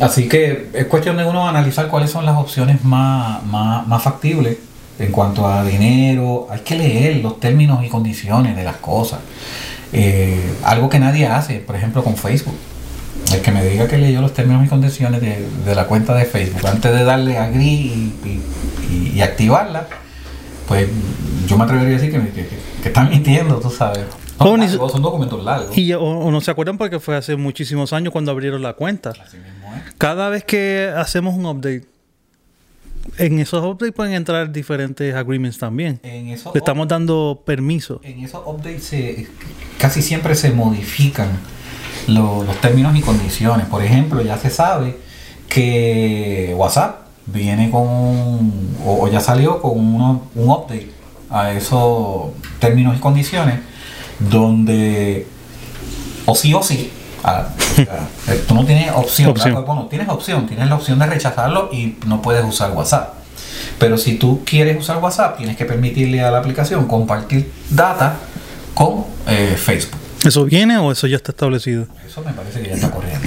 Así 0.00 0.28
que 0.28 0.70
es 0.72 0.86
cuestión 0.86 1.16
de 1.16 1.24
uno 1.24 1.48
analizar 1.48 1.88
cuáles 1.88 2.10
son 2.10 2.24
las 2.24 2.36
opciones 2.36 2.82
más, 2.84 3.42
más, 3.44 3.86
más 3.86 4.02
factibles 4.02 4.56
en 4.98 5.12
cuanto 5.12 5.46
a 5.46 5.64
dinero. 5.64 6.48
Hay 6.50 6.60
que 6.60 6.76
leer 6.76 7.16
los 7.16 7.38
términos 7.38 7.84
y 7.84 7.88
condiciones 7.88 8.56
de 8.56 8.64
las 8.64 8.76
cosas. 8.76 9.20
Eh, 9.92 10.54
algo 10.64 10.88
que 10.88 10.98
nadie 10.98 11.26
hace, 11.26 11.58
por 11.60 11.76
ejemplo, 11.76 12.02
con 12.02 12.16
Facebook. 12.16 12.56
El 13.32 13.40
que 13.42 13.52
me 13.52 13.64
diga 13.64 13.86
que 13.86 13.98
leyó 13.98 14.20
los 14.20 14.34
términos 14.34 14.64
y 14.64 14.68
condiciones 14.68 15.20
de, 15.20 15.74
la 15.74 15.84
cuenta 15.86 16.14
de 16.14 16.24
Facebook 16.24 16.66
antes 16.66 16.92
de 16.92 17.04
darle 17.04 17.38
a 17.38 17.50
y- 17.52 18.12
y 19.14 19.20
activarla, 19.20 19.86
pues 20.68 20.88
yo 21.46 21.56
me 21.56 21.64
atrevería 21.64 21.96
a 21.96 22.00
decir 22.00 22.12
que, 22.12 22.32
que- 22.32 22.88
están 22.88 23.08
mintiendo, 23.10 23.56
tú 23.60 23.70
sabes. 23.70 24.04
Oh, 24.38 24.44
Son, 24.46 24.60
largos, 24.60 24.92
son 24.92 25.02
documentos 25.02 25.44
largos. 25.44 25.76
Y 25.78 25.92
o, 25.92 26.02
o 26.02 26.30
no 26.30 26.40
se 26.40 26.50
acuerdan 26.50 26.76
porque 26.78 26.98
fue 26.98 27.16
hace 27.16 27.36
muchísimos 27.36 27.92
años 27.92 28.12
cuando 28.12 28.30
abrieron 28.32 28.62
la 28.62 28.72
cuenta. 28.72 29.10
Así 29.10 29.36
mismo 29.36 29.72
es. 29.76 29.94
Cada 29.98 30.28
vez 30.30 30.42
que 30.44 30.90
hacemos 30.96 31.34
un 31.34 31.46
update, 31.46 31.84
en 33.18 33.38
esos 33.40 33.64
updates 33.64 33.92
pueden 33.94 34.14
entrar 34.14 34.50
diferentes 34.50 35.14
agreements 35.14 35.58
también. 35.58 36.00
En 36.02 36.28
esos 36.28 36.52
Le 36.54 36.58
estamos 36.58 36.88
dando 36.88 37.42
permiso. 37.44 38.00
en 38.02 38.20
esos 38.24 38.42
updates 38.46 38.82
se- 38.84 39.28
casi 39.78 40.02
siempre 40.02 40.34
se 40.34 40.50
modifican 40.50 41.28
lo- 42.08 42.42
los 42.42 42.60
términos 42.60 42.96
y 42.96 43.00
condiciones. 43.00 43.66
Por 43.66 43.82
ejemplo, 43.84 44.22
ya 44.22 44.38
se 44.38 44.50
sabe 44.50 44.96
que 45.48 46.52
WhatsApp 46.56 47.01
viene 47.26 47.70
con 47.70 47.82
un- 47.82 48.76
o, 48.84 49.04
o 49.04 49.08
ya 49.08 49.20
salió 49.20 49.60
con 49.62 49.78
uno- 49.78 50.22
un 50.34 50.50
update 50.50 50.90
a 51.30 51.52
esos 51.52 52.30
términos 52.58 52.96
y 52.96 53.00
condiciones 53.00 53.60
donde 54.18 55.26
o 56.26 56.34
sí 56.34 56.54
o 56.54 56.62
sí 56.62 56.90
tú 58.48 58.54
no 58.54 58.64
tienes 58.64 58.90
opción, 58.94 59.30
Opción. 59.30 59.64
bueno 59.64 59.86
tienes 59.88 60.08
opción 60.08 60.46
tienes 60.46 60.68
la 60.68 60.74
opción 60.74 60.98
de 60.98 61.06
rechazarlo 61.06 61.68
y 61.72 61.96
no 62.06 62.20
puedes 62.20 62.44
usar 62.44 62.72
WhatsApp 62.72 63.14
pero 63.78 63.96
si 63.96 64.14
tú 64.14 64.40
quieres 64.44 64.78
usar 64.78 64.98
WhatsApp 64.98 65.36
tienes 65.38 65.56
que 65.56 65.64
permitirle 65.64 66.20
a 66.22 66.30
la 66.30 66.38
aplicación 66.38 66.86
compartir 66.86 67.50
data 67.70 68.16
con 68.74 69.04
eh, 69.28 69.56
Facebook 69.56 69.98
¿Eso 70.24 70.44
viene 70.44 70.78
o 70.78 70.92
eso 70.92 71.06
ya 71.08 71.16
está 71.16 71.32
establecido? 71.32 71.86
eso 72.06 72.22
me 72.24 72.32
parece 72.32 72.60
que 72.62 72.68
ya 72.68 72.74
está 72.76 72.92
corriendo. 72.92 73.26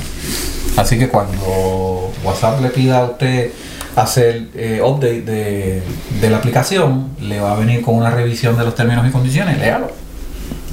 Así 0.78 0.98
que 0.98 1.10
cuando 1.10 2.10
WhatsApp 2.24 2.62
le 2.62 2.70
pida 2.70 3.00
a 3.00 3.04
usted 3.04 3.52
hacer 3.96 4.48
eh, 4.56 4.82
update 4.84 5.22
de, 5.22 5.82
de 6.22 6.30
la 6.30 6.38
aplicación, 6.38 7.12
le 7.22 7.40
va 7.40 7.54
a 7.54 7.56
venir 7.56 7.82
con 7.82 7.96
una 7.96 8.10
revisión 8.10 8.58
de 8.58 8.66
los 8.66 8.76
términos 8.76 9.08
y 9.08 9.12
condiciones. 9.12 9.58
Léalo. 9.58 9.90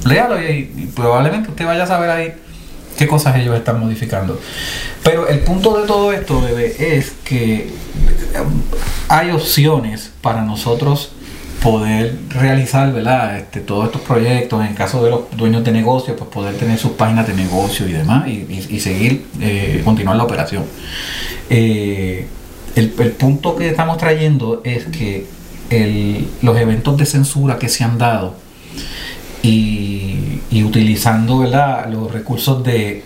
Léalo 0.04 0.42
y, 0.42 0.90
probablemente 0.94 1.50
usted 1.50 1.64
vaya 1.64 1.84
a 1.84 1.86
saber 1.86 2.10
ahí 2.10 2.32
qué 2.96 3.06
cosas 3.06 3.36
ellos 3.36 3.56
están 3.56 3.80
modificando. 3.80 4.38
Pero 5.02 5.28
el 5.28 5.40
punto 5.40 5.80
de 5.80 5.86
todo 5.86 6.12
esto, 6.12 6.40
bebé, 6.40 6.96
es 6.96 7.12
que 7.24 7.54
eh, 7.54 7.70
hay 9.08 9.30
opciones 9.30 10.10
para 10.20 10.42
nosotros 10.42 11.12
poder 11.62 12.18
realizar 12.30 12.92
¿verdad? 12.92 13.38
Este, 13.38 13.60
todos 13.60 13.86
estos 13.86 14.02
proyectos, 14.02 14.66
en 14.66 14.74
caso 14.74 15.02
de 15.04 15.10
los 15.10 15.30
dueños 15.36 15.62
de 15.62 15.70
negocios, 15.70 16.16
pues 16.18 16.28
poder 16.28 16.56
tener 16.56 16.76
sus 16.76 16.92
páginas 16.92 17.28
de 17.28 17.34
negocio 17.34 17.86
y 17.88 17.92
demás, 17.92 18.26
y, 18.28 18.80
seguir, 18.80 19.26
eh, 19.40 19.80
continuar 19.84 20.16
la 20.16 20.24
operación. 20.24 20.64
El, 22.76 22.94
el 22.98 23.10
punto 23.12 23.56
que 23.56 23.68
estamos 23.68 23.98
trayendo 23.98 24.60
es 24.64 24.84
que 24.86 25.26
el- 25.70 26.28
los 26.42 26.56
eventos 26.58 26.96
de 26.96 27.06
censura 27.06 27.58
que 27.58 27.68
se 27.68 27.84
han 27.84 27.98
dado 27.98 28.34
y, 29.42 30.40
utilizando 30.64 31.38
¿verdad? 31.38 31.88
los 31.90 32.10
recursos 32.12 32.62
de, 32.62 33.02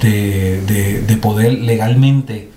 de, 0.00 0.60
de- 0.62 1.02
de 1.02 1.16
poder 1.16 1.52
legalmente 1.60 2.48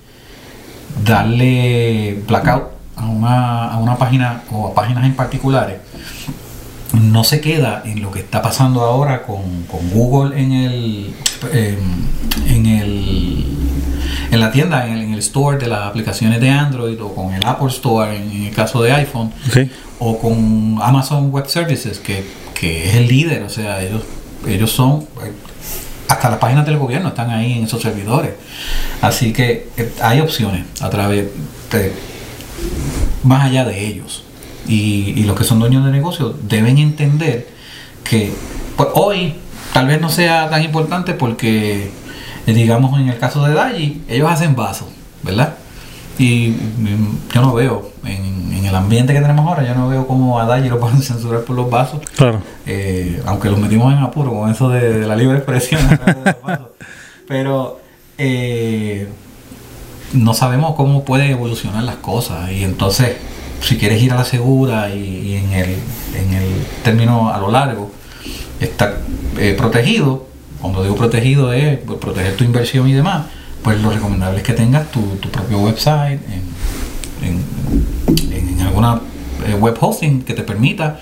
darle 1.04 2.22
blackout 2.28 2.64
a 2.96 3.06
una, 3.08 3.66
a 3.72 3.78
una 3.78 3.98
página 3.98 4.44
o 4.52 4.68
a 4.68 4.74
páginas 4.74 5.06
en 5.06 5.14
particulares, 5.16 5.78
no 6.94 7.24
se 7.24 7.40
queda 7.40 7.84
en 7.86 8.02
lo 8.02 8.12
que 8.12 8.20
está 8.20 8.42
pasando 8.42 8.82
ahora 8.82 9.24
con, 9.24 9.64
con 9.70 9.90
Google 9.92 10.40
en 10.42 10.52
el, 10.52 11.14
em, 11.54 11.78
en 12.48 12.66
el 12.66 13.46
en 14.32 14.40
la 14.40 14.52
tienda, 14.52 14.86
en 14.88 14.94
el, 14.94 15.02
en 15.04 15.09
el 15.20 15.26
store 15.26 15.58
de 15.58 15.68
las 15.68 15.88
aplicaciones 15.88 16.40
de 16.40 16.50
Android 16.50 17.02
o 17.02 17.14
con 17.14 17.34
el 17.34 17.46
Apple 17.46 17.68
Store 17.68 18.16
en, 18.16 18.32
en 18.32 18.44
el 18.48 18.54
caso 18.54 18.82
de 18.82 18.92
iPhone 18.94 19.32
o 20.00 20.18
con 20.18 20.80
Amazon 20.82 21.30
Web 21.30 21.48
Services, 21.48 22.00
que, 22.00 22.24
que 22.54 22.90
es 22.90 22.96
el 22.96 23.08
líder, 23.08 23.44
o 23.44 23.50
sea, 23.50 23.82
ellos, 23.84 24.04
ellos 24.48 24.72
son, 24.72 25.06
hasta 26.08 26.30
las 26.30 26.40
páginas 26.40 26.66
del 26.66 26.78
gobierno 26.78 27.10
están 27.10 27.30
ahí 27.30 27.54
en 27.54 27.66
esos 27.66 27.82
servidores. 27.82 28.32
Así 29.02 29.34
que 29.34 29.70
eh, 29.78 29.92
hay 30.02 30.22
opciones 30.22 30.66
a 30.82 30.90
través 30.90 31.28
de, 31.72 31.94
más 33.24 33.46
allá 33.46 33.66
de 33.66 33.88
ellos. 33.88 34.24
Y, 34.68 35.14
y 35.18 35.24
los 35.24 35.38
que 35.38 35.44
son 35.44 35.60
dueños 35.60 35.84
de 35.84 35.92
negocios 35.92 36.36
deben 36.48 36.78
entender 36.78 37.48
que 38.04 38.32
pues, 38.78 38.90
hoy 38.94 39.34
tal 39.74 39.88
vez 39.88 40.00
no 40.00 40.10
sea 40.10 40.50
tan 40.50 40.64
importante 40.64 41.14
porque, 41.14 41.92
eh, 42.48 42.54
digamos, 42.54 42.98
en 43.00 43.10
el 43.10 43.18
caso 43.20 43.44
de 43.44 43.54
Daji, 43.54 44.04
ellos 44.08 44.32
hacen 44.32 44.56
vasos, 44.56 44.88
¿verdad? 45.30 45.56
Y 46.18 46.54
yo 47.34 47.42
no 47.42 47.54
veo, 47.54 47.92
en, 48.04 48.54
en 48.54 48.66
el 48.66 48.76
ambiente 48.76 49.14
que 49.14 49.22
tenemos 49.22 49.48
ahora, 49.48 49.66
yo 49.66 49.74
no 49.74 49.88
veo 49.88 50.06
cómo 50.06 50.40
a 50.40 50.46
Daji 50.46 50.68
lo 50.68 50.80
pueden 50.80 51.02
censurar 51.02 51.42
por 51.42 51.56
los 51.56 51.70
vasos. 51.70 52.02
Claro. 52.16 52.42
Eh, 52.66 53.22
aunque 53.26 53.50
los 53.50 53.58
metimos 53.58 53.94
en 53.94 54.00
apuro 54.00 54.34
con 54.34 54.52
eso 54.52 54.70
de, 54.70 55.00
de 55.00 55.08
la 55.08 55.16
libre 55.16 55.38
expresión. 55.38 55.82
a 55.82 55.98
través 55.98 56.16
de 56.24 56.32
los 56.32 56.42
vasos. 56.42 56.68
Pero 57.28 57.80
eh, 58.18 59.08
no 60.14 60.34
sabemos 60.34 60.76
cómo 60.76 61.06
pueden 61.06 61.32
evolucionar 61.32 61.84
las 61.84 61.98
cosas. 61.98 62.52
Y 62.52 62.64
entonces, 62.64 63.16
si 63.62 63.78
quieres 63.78 64.02
ir 64.02 64.12
a 64.12 64.16
la 64.16 64.26
segura 64.26 64.90
y, 64.90 65.00
y 65.00 65.36
en, 65.36 65.54
el, 65.54 65.70
en 66.16 66.34
el 66.34 66.66
término 66.84 67.34
a 67.34 67.38
lo 67.38 67.50
largo, 67.50 67.92
estar 68.60 68.98
eh, 69.38 69.56
protegido, 69.58 70.28
cuando 70.60 70.84
digo 70.84 70.96
protegido 70.96 71.54
es 71.54 71.78
pues, 71.80 71.98
proteger 72.00 72.36
tu 72.36 72.44
inversión 72.44 72.90
y 72.90 72.94
demás, 72.94 73.28
pues 73.64 73.80
lo 73.82 73.90
recomendable 73.92 74.38
es 74.38 74.44
que 74.44 74.54
tengas 74.54 74.90
tu, 74.92 75.02
tu 75.18 75.30
propio 75.30 75.60
website 75.60 76.20
en, 77.22 77.28
en- 77.28 78.60
alguna 78.66 79.02
eh, 79.48 79.54
web 79.56 79.76
hosting 79.80 80.22
que 80.22 80.34
te 80.34 80.44
permita 80.44 81.00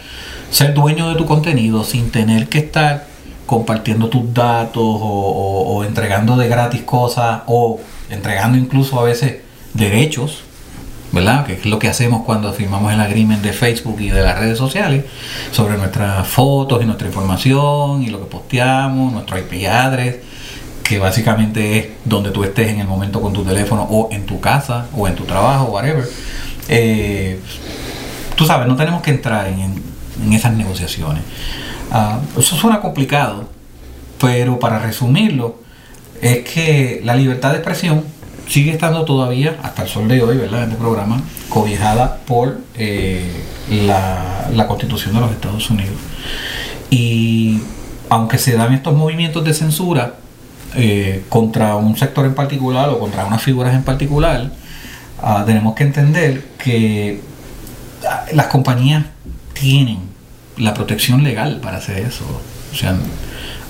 ser 0.51 0.74
dueño 0.74 1.10
de 1.10 1.16
tu 1.16 1.26
contenido 1.26 1.84
sin 1.84 2.12
tener 2.12 2.47
que 2.47 2.60
estar 2.60 3.08
compartiendo 3.45 4.08
tus 4.10 4.34
datos 4.34 4.84
o- 4.84 5.64
o 5.76 5.84
entregando 5.84 6.38
de 6.38 6.47
gratis 6.47 6.82
cosas 6.84 7.41
o 7.47 7.80
entregando 8.10 8.58
incluso 8.58 8.99
a 8.99 9.03
veces 9.03 9.38
derechos, 9.74 10.43
¿verdad? 11.12 11.45
Que 11.45 11.53
es 11.53 11.66
lo 11.66 11.80
que 11.80 11.88
hacemos 11.89 12.24
cuando 12.26 12.53
firmamos 12.53 12.93
el 12.93 13.01
agreement 13.01 13.41
de 13.43 13.53
Facebook 13.53 13.99
y 13.99 14.10
de 14.10 14.22
las 14.22 14.39
redes 14.39 14.58
sociales 14.58 15.05
sobre 15.51 15.78
nuestras 15.78 16.28
fotos 16.28 16.82
y 16.82 16.86
nuestra 16.86 17.08
información 17.08 18.03
y 18.03 18.08
lo 18.08 18.20
que 18.20 18.26
posteamos, 18.26 19.12
nuestro 19.14 19.38
IP 19.38 19.68
address, 19.70 20.16
que 20.88 21.00
básicamente 21.00 21.78
es 21.78 21.88
donde 22.06 22.32
tú 22.32 22.46
estés 22.46 22.70
en 22.70 22.80
el 22.80 22.88
momento 22.88 23.22
con 23.22 23.34
tu 23.34 23.44
teléfono 23.44 23.84
o 23.84 24.08
en 24.10 24.26
tu 24.26 24.40
casa 24.40 24.88
o 24.96 25.06
en 25.06 25.16
tu 25.16 25.26
trabajo, 25.26 25.66
whatever. 25.66 26.08
Eh, 26.70 27.42
tú 28.36 28.46
sabes, 28.46 28.68
no 28.68 28.78
tenemos 28.78 29.02
que 29.02 29.12
entrar 29.12 29.48
en, 29.48 29.84
en 30.24 30.34
esas 30.34 30.54
negociaciones. 30.54 31.24
Ah, 31.92 32.20
eso 32.38 32.56
suena 32.56 32.80
complicado, 32.80 33.50
pero 34.18 34.60
para 34.60 34.80
resumirlo, 34.80 35.60
es 36.22 36.46
que 36.46 37.02
la 37.04 37.16
libertad 37.16 37.52
de 37.52 37.58
expresión 37.58 38.06
sigue 38.48 38.72
estando 38.72 39.04
todavía, 39.04 39.58
hasta 39.64 39.84
el 39.84 39.90
sol 39.90 40.08
de 40.08 40.24
hoy, 40.24 40.38
¿verdad? 40.38 40.64
En 40.64 40.70
este 40.70 40.82
programa, 40.82 41.22
cobijada 41.50 42.20
por 42.26 42.62
eh, 42.76 43.30
la, 43.70 44.48
la 44.54 44.68
Constitución 44.68 45.16
de 45.16 45.20
los 45.20 45.32
Estados 45.32 45.70
Unidos. 45.70 45.98
Y 46.90 47.60
aunque 48.08 48.38
se 48.38 48.54
dan 48.54 48.74
estos 48.74 48.96
movimientos 48.96 49.44
de 49.44 49.54
censura 49.54 50.14
eh, 50.76 51.24
contra 51.30 51.76
un 51.76 51.95
sector 51.97 52.26
en 52.26 52.36
particular 52.36 52.89
o 52.89 52.99
contra 52.99 53.26
unas 53.26 53.41
figuras 53.41 53.74
en 53.74 53.84
particular, 53.84 54.51
ah, 55.22 55.43
tenemos 55.45 55.76
que 55.76 55.84
entender 55.84 56.43
que 56.57 57.22
ah, 58.07 58.26
las 58.34 58.47
compañías 58.47 59.05
tienen 59.53 59.99
la 60.57 60.74
protección 60.74 61.24
legal 61.24 61.59
para 61.61 61.78
hacer 61.78 61.99
eso. 61.99 62.26
O 62.72 62.76
sea, 62.76 62.95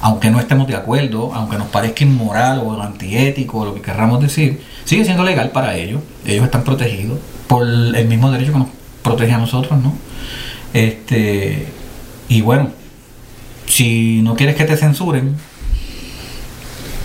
aunque 0.02 0.30
no 0.30 0.40
estemos 0.40 0.68
de 0.68 0.76
acuerdo, 0.76 1.34
aunque 1.34 1.58
nos 1.58 1.68
parezca 1.68 2.04
inmoral 2.04 2.60
o 2.60 2.82
antiético 2.82 3.60
o 3.60 3.66
lo 3.66 3.76
que 3.76 3.82
querramos 3.82 4.22
decir, 4.22 4.62
sigue 4.86 5.06
siendo 5.06 5.24
legal 5.24 5.52
para 5.52 5.76
ellos. 5.76 6.02
Ellos 6.26 6.46
están 6.46 6.64
protegidos 6.64 7.20
por 7.48 7.68
el 7.68 8.08
mismo 8.08 8.32
derecho 8.32 8.54
que 8.54 8.60
nos 8.60 8.70
protege 9.02 9.34
a 9.34 9.38
nosotros, 9.38 9.82
¿no? 9.82 9.94
Este, 10.74 11.68
y 12.30 12.42
bueno, 12.42 12.70
si 13.66 14.22
no 14.22 14.36
quieres 14.36 14.56
que 14.56 14.66
te 14.66 14.78
censuren, 14.78 15.36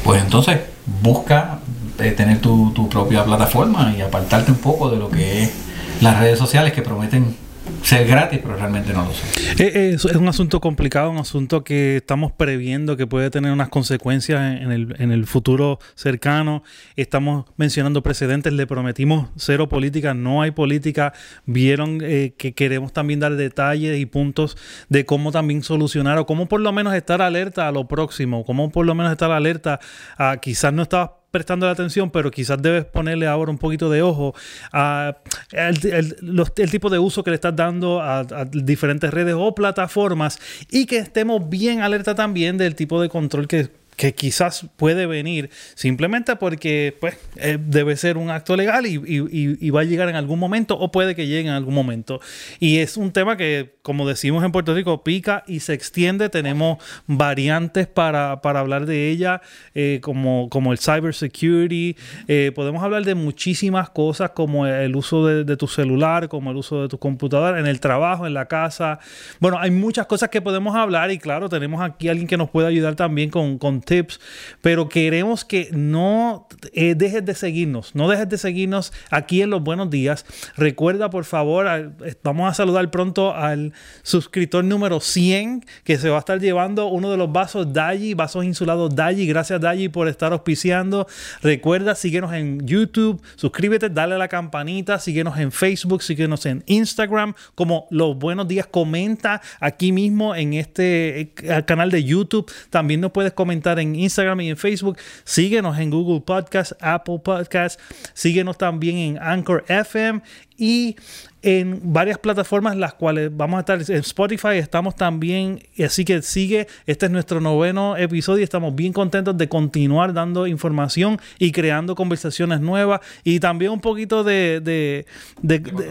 pues 0.05 0.23
entonces 0.23 0.61
busca 1.03 1.61
eh, 1.99 2.11
tener 2.13 2.41
tu, 2.41 2.73
tu 2.73 2.89
propia 2.89 3.25
plataforma 3.25 3.95
y 3.97 4.01
apartarte 4.01 4.53
un 4.53 4.59
poco 4.59 4.91
de 4.91 4.97
lo 4.97 5.11
que 5.11 5.45
es 5.45 5.53
las 6.01 6.19
redes 6.19 6.39
sociales 6.39 6.73
que 6.73 6.83
prometen 6.83 7.37
ser 7.83 8.07
gratis, 8.07 8.41
pero 8.43 8.57
realmente 8.57 8.93
no 8.93 9.05
lo 9.05 9.13
son. 9.13 9.29
Eh, 9.59 9.73
eh, 9.75 9.91
es 9.95 10.05
un 10.05 10.29
asunto 10.29 10.61
complicado, 10.61 11.11
un 11.11 11.19
asunto 11.19 11.63
que 11.63 11.97
estamos 11.97 12.33
previendo 12.33 12.97
que 12.97 13.07
puede 13.07 13.31
tener 13.31 13.53
unas 13.53 13.69
consecuencias 13.69 14.41
en 14.41 14.63
en 14.63 14.73
el, 14.73 14.97
en 14.99 15.11
el 15.11 15.27
futuro 15.27 15.79
cercano. 15.95 16.63
Estamos 16.97 17.47
mencionando 17.57 18.03
precedentes, 18.03 18.53
le 18.53 18.67
prometimos 18.67 19.29
cero 19.37 19.69
política, 19.69 20.15
no 20.15 20.43
hay 20.43 20.53
política. 20.53 21.13
Vieron 21.45 22.01
eh, 22.03 22.35
que 22.37 22.55
queremos 22.55 22.93
también 22.93 23.21
dar 23.21 23.35
detalles 23.37 23.99
y 23.99 24.07
puntos 24.07 24.57
de 24.89 25.05
cómo 25.05 25.33
también 25.33 25.63
solucionar 25.63 26.19
o 26.19 26.27
cómo 26.27 26.47
por 26.47 26.61
lo 26.61 26.73
menos 26.73 26.95
estar 26.95 27.21
alerta 27.23 27.69
a 27.69 27.73
lo 27.73 27.89
próximo, 27.89 28.45
cómo 28.45 28.71
por 28.71 28.87
lo 28.87 28.95
menos 28.95 29.13
estar 29.13 29.31
alerta 29.31 29.81
a 30.17 30.39
quizás 30.39 30.73
no 30.73 30.83
estabas 30.83 31.22
prestando 31.33 31.67
la 31.67 31.73
atención, 31.73 32.11
pero 32.13 32.31
quizás 32.31 32.63
debes 32.63 32.85
ponerle 32.85 33.27
ahora 33.27 33.51
un 33.51 33.59
poquito 33.59 33.91
de 33.91 34.03
ojo 34.03 34.35
a 34.73 35.17
el, 35.51 35.85
el- 35.93 36.17
los- 36.21 36.53
el 36.57 36.71
tipo 36.71 36.89
de 36.91 37.01
uso 37.01 37.25
que 37.25 37.31
le 37.31 37.35
estás 37.35 37.57
dando 37.57 38.01
a, 38.01 38.21
a 38.21 38.45
diferentes 38.45 39.11
redes 39.13 39.35
o 39.37 39.53
plataformas 39.55 40.39
y 40.71 40.87
que 40.87 40.99
estemos 40.99 41.49
bien 41.49 41.81
alerta 41.81 42.15
también 42.15 42.57
del 42.59 42.77
tipo 42.77 43.01
de 43.03 43.09
control 43.09 43.49
que, 43.49 43.71
que 43.97 44.15
quizás 44.15 44.67
puede 44.77 45.07
venir 45.07 45.51
simplemente 45.75 46.35
porque 46.37 46.97
pues 47.01 47.17
eh, 47.37 47.59
debe 47.61 47.97
ser 47.97 48.17
un 48.17 48.31
acto 48.31 48.57
legal 48.57 48.87
y, 48.87 48.95
y- 48.97 49.57
y- 49.61 49.71
va 49.71 49.81
a 49.81 49.85
llegar 49.85 50.09
en 50.09 50.17
algún 50.17 50.39
momento 50.39 50.79
o 50.79 50.91
puede 50.91 51.15
que 51.15 51.27
llegue 51.27 51.49
en 51.49 51.55
algún 51.55 51.75
momento. 51.75 52.21
Y 52.59 52.79
es 52.79 52.97
un 52.97 53.13
tema 53.13 53.37
que, 53.37 53.75
como 53.83 54.09
decimos 54.09 54.45
en 54.45 54.53
Puerto 54.53 54.75
Rico, 54.75 55.05
pica 55.05 55.45
y 55.47 55.61
se 55.61 55.75
extiende. 55.75 56.29
Tenemos 56.31 56.79
variantes 57.07 57.87
para, 57.87 58.41
para 58.41 58.61
hablar 58.61 58.87
de 58.87 59.11
ella, 59.11 59.43
eh, 59.75 60.01
como, 60.03 60.49
como 60.49 60.73
el 60.73 60.79
cybersecurity. 60.79 61.97
Eh, 62.29 62.53
podemos 62.55 62.83
hablar 62.83 63.05
de 63.05 63.15
muchísimas 63.15 63.91
cosas 63.91 64.31
como 64.31 64.67
el 64.67 64.97
uso 64.97 65.27
de, 65.27 65.57
tu 65.57 65.69
celular, 65.69 66.29
como 66.29 66.51
el 66.51 66.57
uso 66.57 66.83
de 66.83 66.89
tu 66.89 66.99
computadora, 66.99 67.61
en 67.61 67.67
el 67.67 67.79
trabajo, 67.81 68.27
en 68.27 68.35
la 68.35 68.47
casa. 68.47 68.99
Bueno, 69.39 69.59
hay 69.61 69.71
muchas 69.71 70.07
cosas 70.07 70.29
que 70.31 70.41
podemos 70.41 70.75
hablar 70.75 71.11
y 71.11 71.19
claro, 71.19 71.49
tenemos 71.49 71.83
aquí 71.83 72.09
alguien 72.09 72.27
que 72.27 72.37
nos 72.37 72.51
puede 72.51 72.69
ayudar 72.69 72.95
también 72.95 73.31
con 73.31 73.59
tips, 73.85 74.21
pero 74.61 74.89
queremos 74.89 75.45
que 75.45 75.69
no 75.73 76.47
eh, 76.73 76.95
dejes 76.97 77.25
de 77.25 77.35
seguirnos, 77.35 77.95
no 77.95 78.09
dejes 78.09 78.29
de 78.29 78.39
seguirnos 78.39 78.93
aquí 79.11 79.43
en 79.43 79.51
los 79.51 79.63
buenos 79.63 79.91
días. 79.91 80.25
Recuerda, 80.57 81.11
por 81.11 81.25
favor, 81.25 81.67
eh, 82.05 82.15
vamos 82.23 82.51
a 82.51 82.55
saludar 82.55 82.91
pronto 82.91 83.35
al 83.35 83.73
suscriptor 84.03 84.65
número 84.65 85.01
100 85.01 85.65
que 85.85 85.99
se 85.99 86.09
va 86.09 86.17
a 86.17 86.21
estar 86.21 86.41
llevando 86.41 86.87
uno 86.87 87.11
de 87.11 87.17
los 87.17 87.31
vasos 87.33 87.73
Daji, 87.73 88.15
vasos 88.15 88.45
insulados 88.45 88.95
Daji. 88.95 89.27
Gracias 89.27 89.61
Daji 89.61 89.89
por 89.89 90.09
estar 90.09 90.33
auspiciando. 90.33 91.07
Recuerda, 91.43 91.95
síguenos 91.95 92.33
en 92.33 92.67
YouTube, 92.67 93.21
suscríbete, 93.37 93.89
dale 93.89 94.15
a 94.15 94.19
la 94.19 94.29
campanita, 94.29 94.99
síguenos 94.99 95.39
en 95.39 95.53
Facebook, 95.53 96.03
síguenos 96.03 96.47
en 96.47 96.63
Instagram, 96.67 97.35
como 97.55 97.87
los 97.91 98.17
buenos 98.19 98.49
días, 98.49 98.67
comenta 98.67 99.41
aquí 99.61 99.93
mismo 99.93 100.35
en 100.35 100.55
este 100.55 101.21
eh, 101.21 101.33
canal 101.67 101.91
de 101.91 102.05
YouTube. 102.05 102.51
También 102.71 103.01
nos 103.01 103.13
puedes 103.13 103.33
comentar 103.33 103.72
en 103.79 103.95
Instagram 103.95 104.41
y 104.43 104.51
en 104.51 104.57
Facebook. 104.57 104.97
Síguenos 105.25 105.79
en 105.79 105.91
Google 105.91 106.21
Podcast, 106.21 106.73
Apple 106.81 107.21
Podcast, 107.25 107.81
síguenos 108.15 108.59
también 108.59 108.97
en 108.99 109.19
Anchor 109.23 109.65
FM 109.69 110.23
y 110.57 110.97
en 111.45 111.81
varias 111.93 112.19
plataformas 112.19 112.77
las 112.77 112.95
cuales 112.95 113.37
vamos 113.37 113.57
a 113.57 113.61
estar 113.61 113.81
en 113.91 113.99
Spotify. 114.01 114.51
Estamos 114.59 114.95
también 114.95 115.61
así 115.85 116.05
que 116.05 116.23
sigue. 116.23 116.69
Este 116.87 117.07
es 117.07 117.13
nuestro 117.13 117.41
noveno 117.41 117.97
episodio. 117.97 118.45
Estamos 118.45 118.73
bien 118.77 118.93
contentos 118.93 119.37
de 119.37 119.49
continuar 119.49 120.13
dando 120.13 120.47
información 120.47 121.19
y 121.41 121.51
creando 121.51 121.97
conversaciones 121.97 122.61
nuevas 122.61 123.01
y 123.25 123.41
también 123.41 123.73
un 123.73 123.81
poquito 123.81 124.23
de- 124.23 124.61
de- 124.61 125.05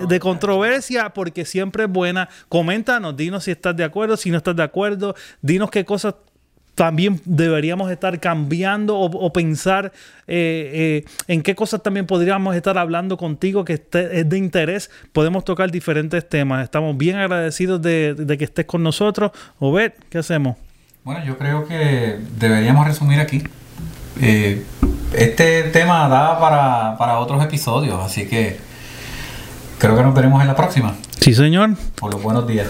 de 0.08 0.20
controversia 0.22 1.10
porque 1.10 1.44
siempre 1.44 1.84
es 1.84 1.90
buena. 1.90 2.30
Coméntanos 2.48 3.18
dinos 3.18 3.44
si 3.44 3.52
estás 3.52 3.76
de 3.76 3.84
acuerdo 3.84 4.16
si 4.16 4.32
no 4.32 4.38
estás 4.38 4.56
de 4.56 4.64
acuerdo 4.64 5.16
dinos 5.42 5.70
qué 5.70 5.84
cosas 5.84 6.16
también 6.76 7.20
deberíamos 7.26 7.92
estar 7.92 8.20
cambiando 8.20 8.98
o, 8.98 9.06
o 9.06 9.34
pensar 9.34 9.92
eh, 10.28 11.04
eh, 11.06 11.12
en 11.28 11.42
qué 11.44 11.54
cosas 11.56 11.84
también 11.84 12.06
podríamos 12.08 12.56
estar 12.56 12.78
hablando 12.78 13.18
contigo 13.18 13.66
que 13.66 13.74
esté- 13.74 14.20
es 14.22 14.30
de 14.30 14.38
interés. 14.38 14.90
Podemos 15.12 15.44
tocar 15.44 15.70
diferentes 15.72 16.28
temas. 16.28 16.64
Estamos 16.64 16.98
bien 16.98 17.18
agradecidos 17.18 17.82
de, 17.82 18.14
de 18.16 18.38
que 18.38 18.46
estés 18.46 18.66
con 18.66 18.82
nosotros. 18.84 19.32
Obed, 19.60 19.92
¿qué 20.10 20.18
hacemos? 20.20 20.56
Bueno, 21.04 21.24
yo 21.26 21.38
creo 21.38 21.68
que 21.68 22.20
deberíamos 22.40 22.88
resumir 22.88 23.20
aquí. 23.20 23.44
Eh, 24.22 24.64
este 25.14 25.64
tema 25.64 26.08
da 26.08 26.40
para, 26.40 26.96
para 26.98 27.20
otros 27.20 27.44
episodios, 27.44 28.00
así 28.04 28.28
que 28.28 28.58
creo 29.78 29.96
que 29.98 30.04
nos 30.04 30.14
veremos 30.14 30.42
en 30.42 30.48
la 30.48 30.56
próxima. 30.56 30.96
Sí, 31.20 31.34
señor. 31.34 31.72
Por 31.96 32.14
los 32.14 32.22
buenos 32.24 32.48
días. 32.48 32.68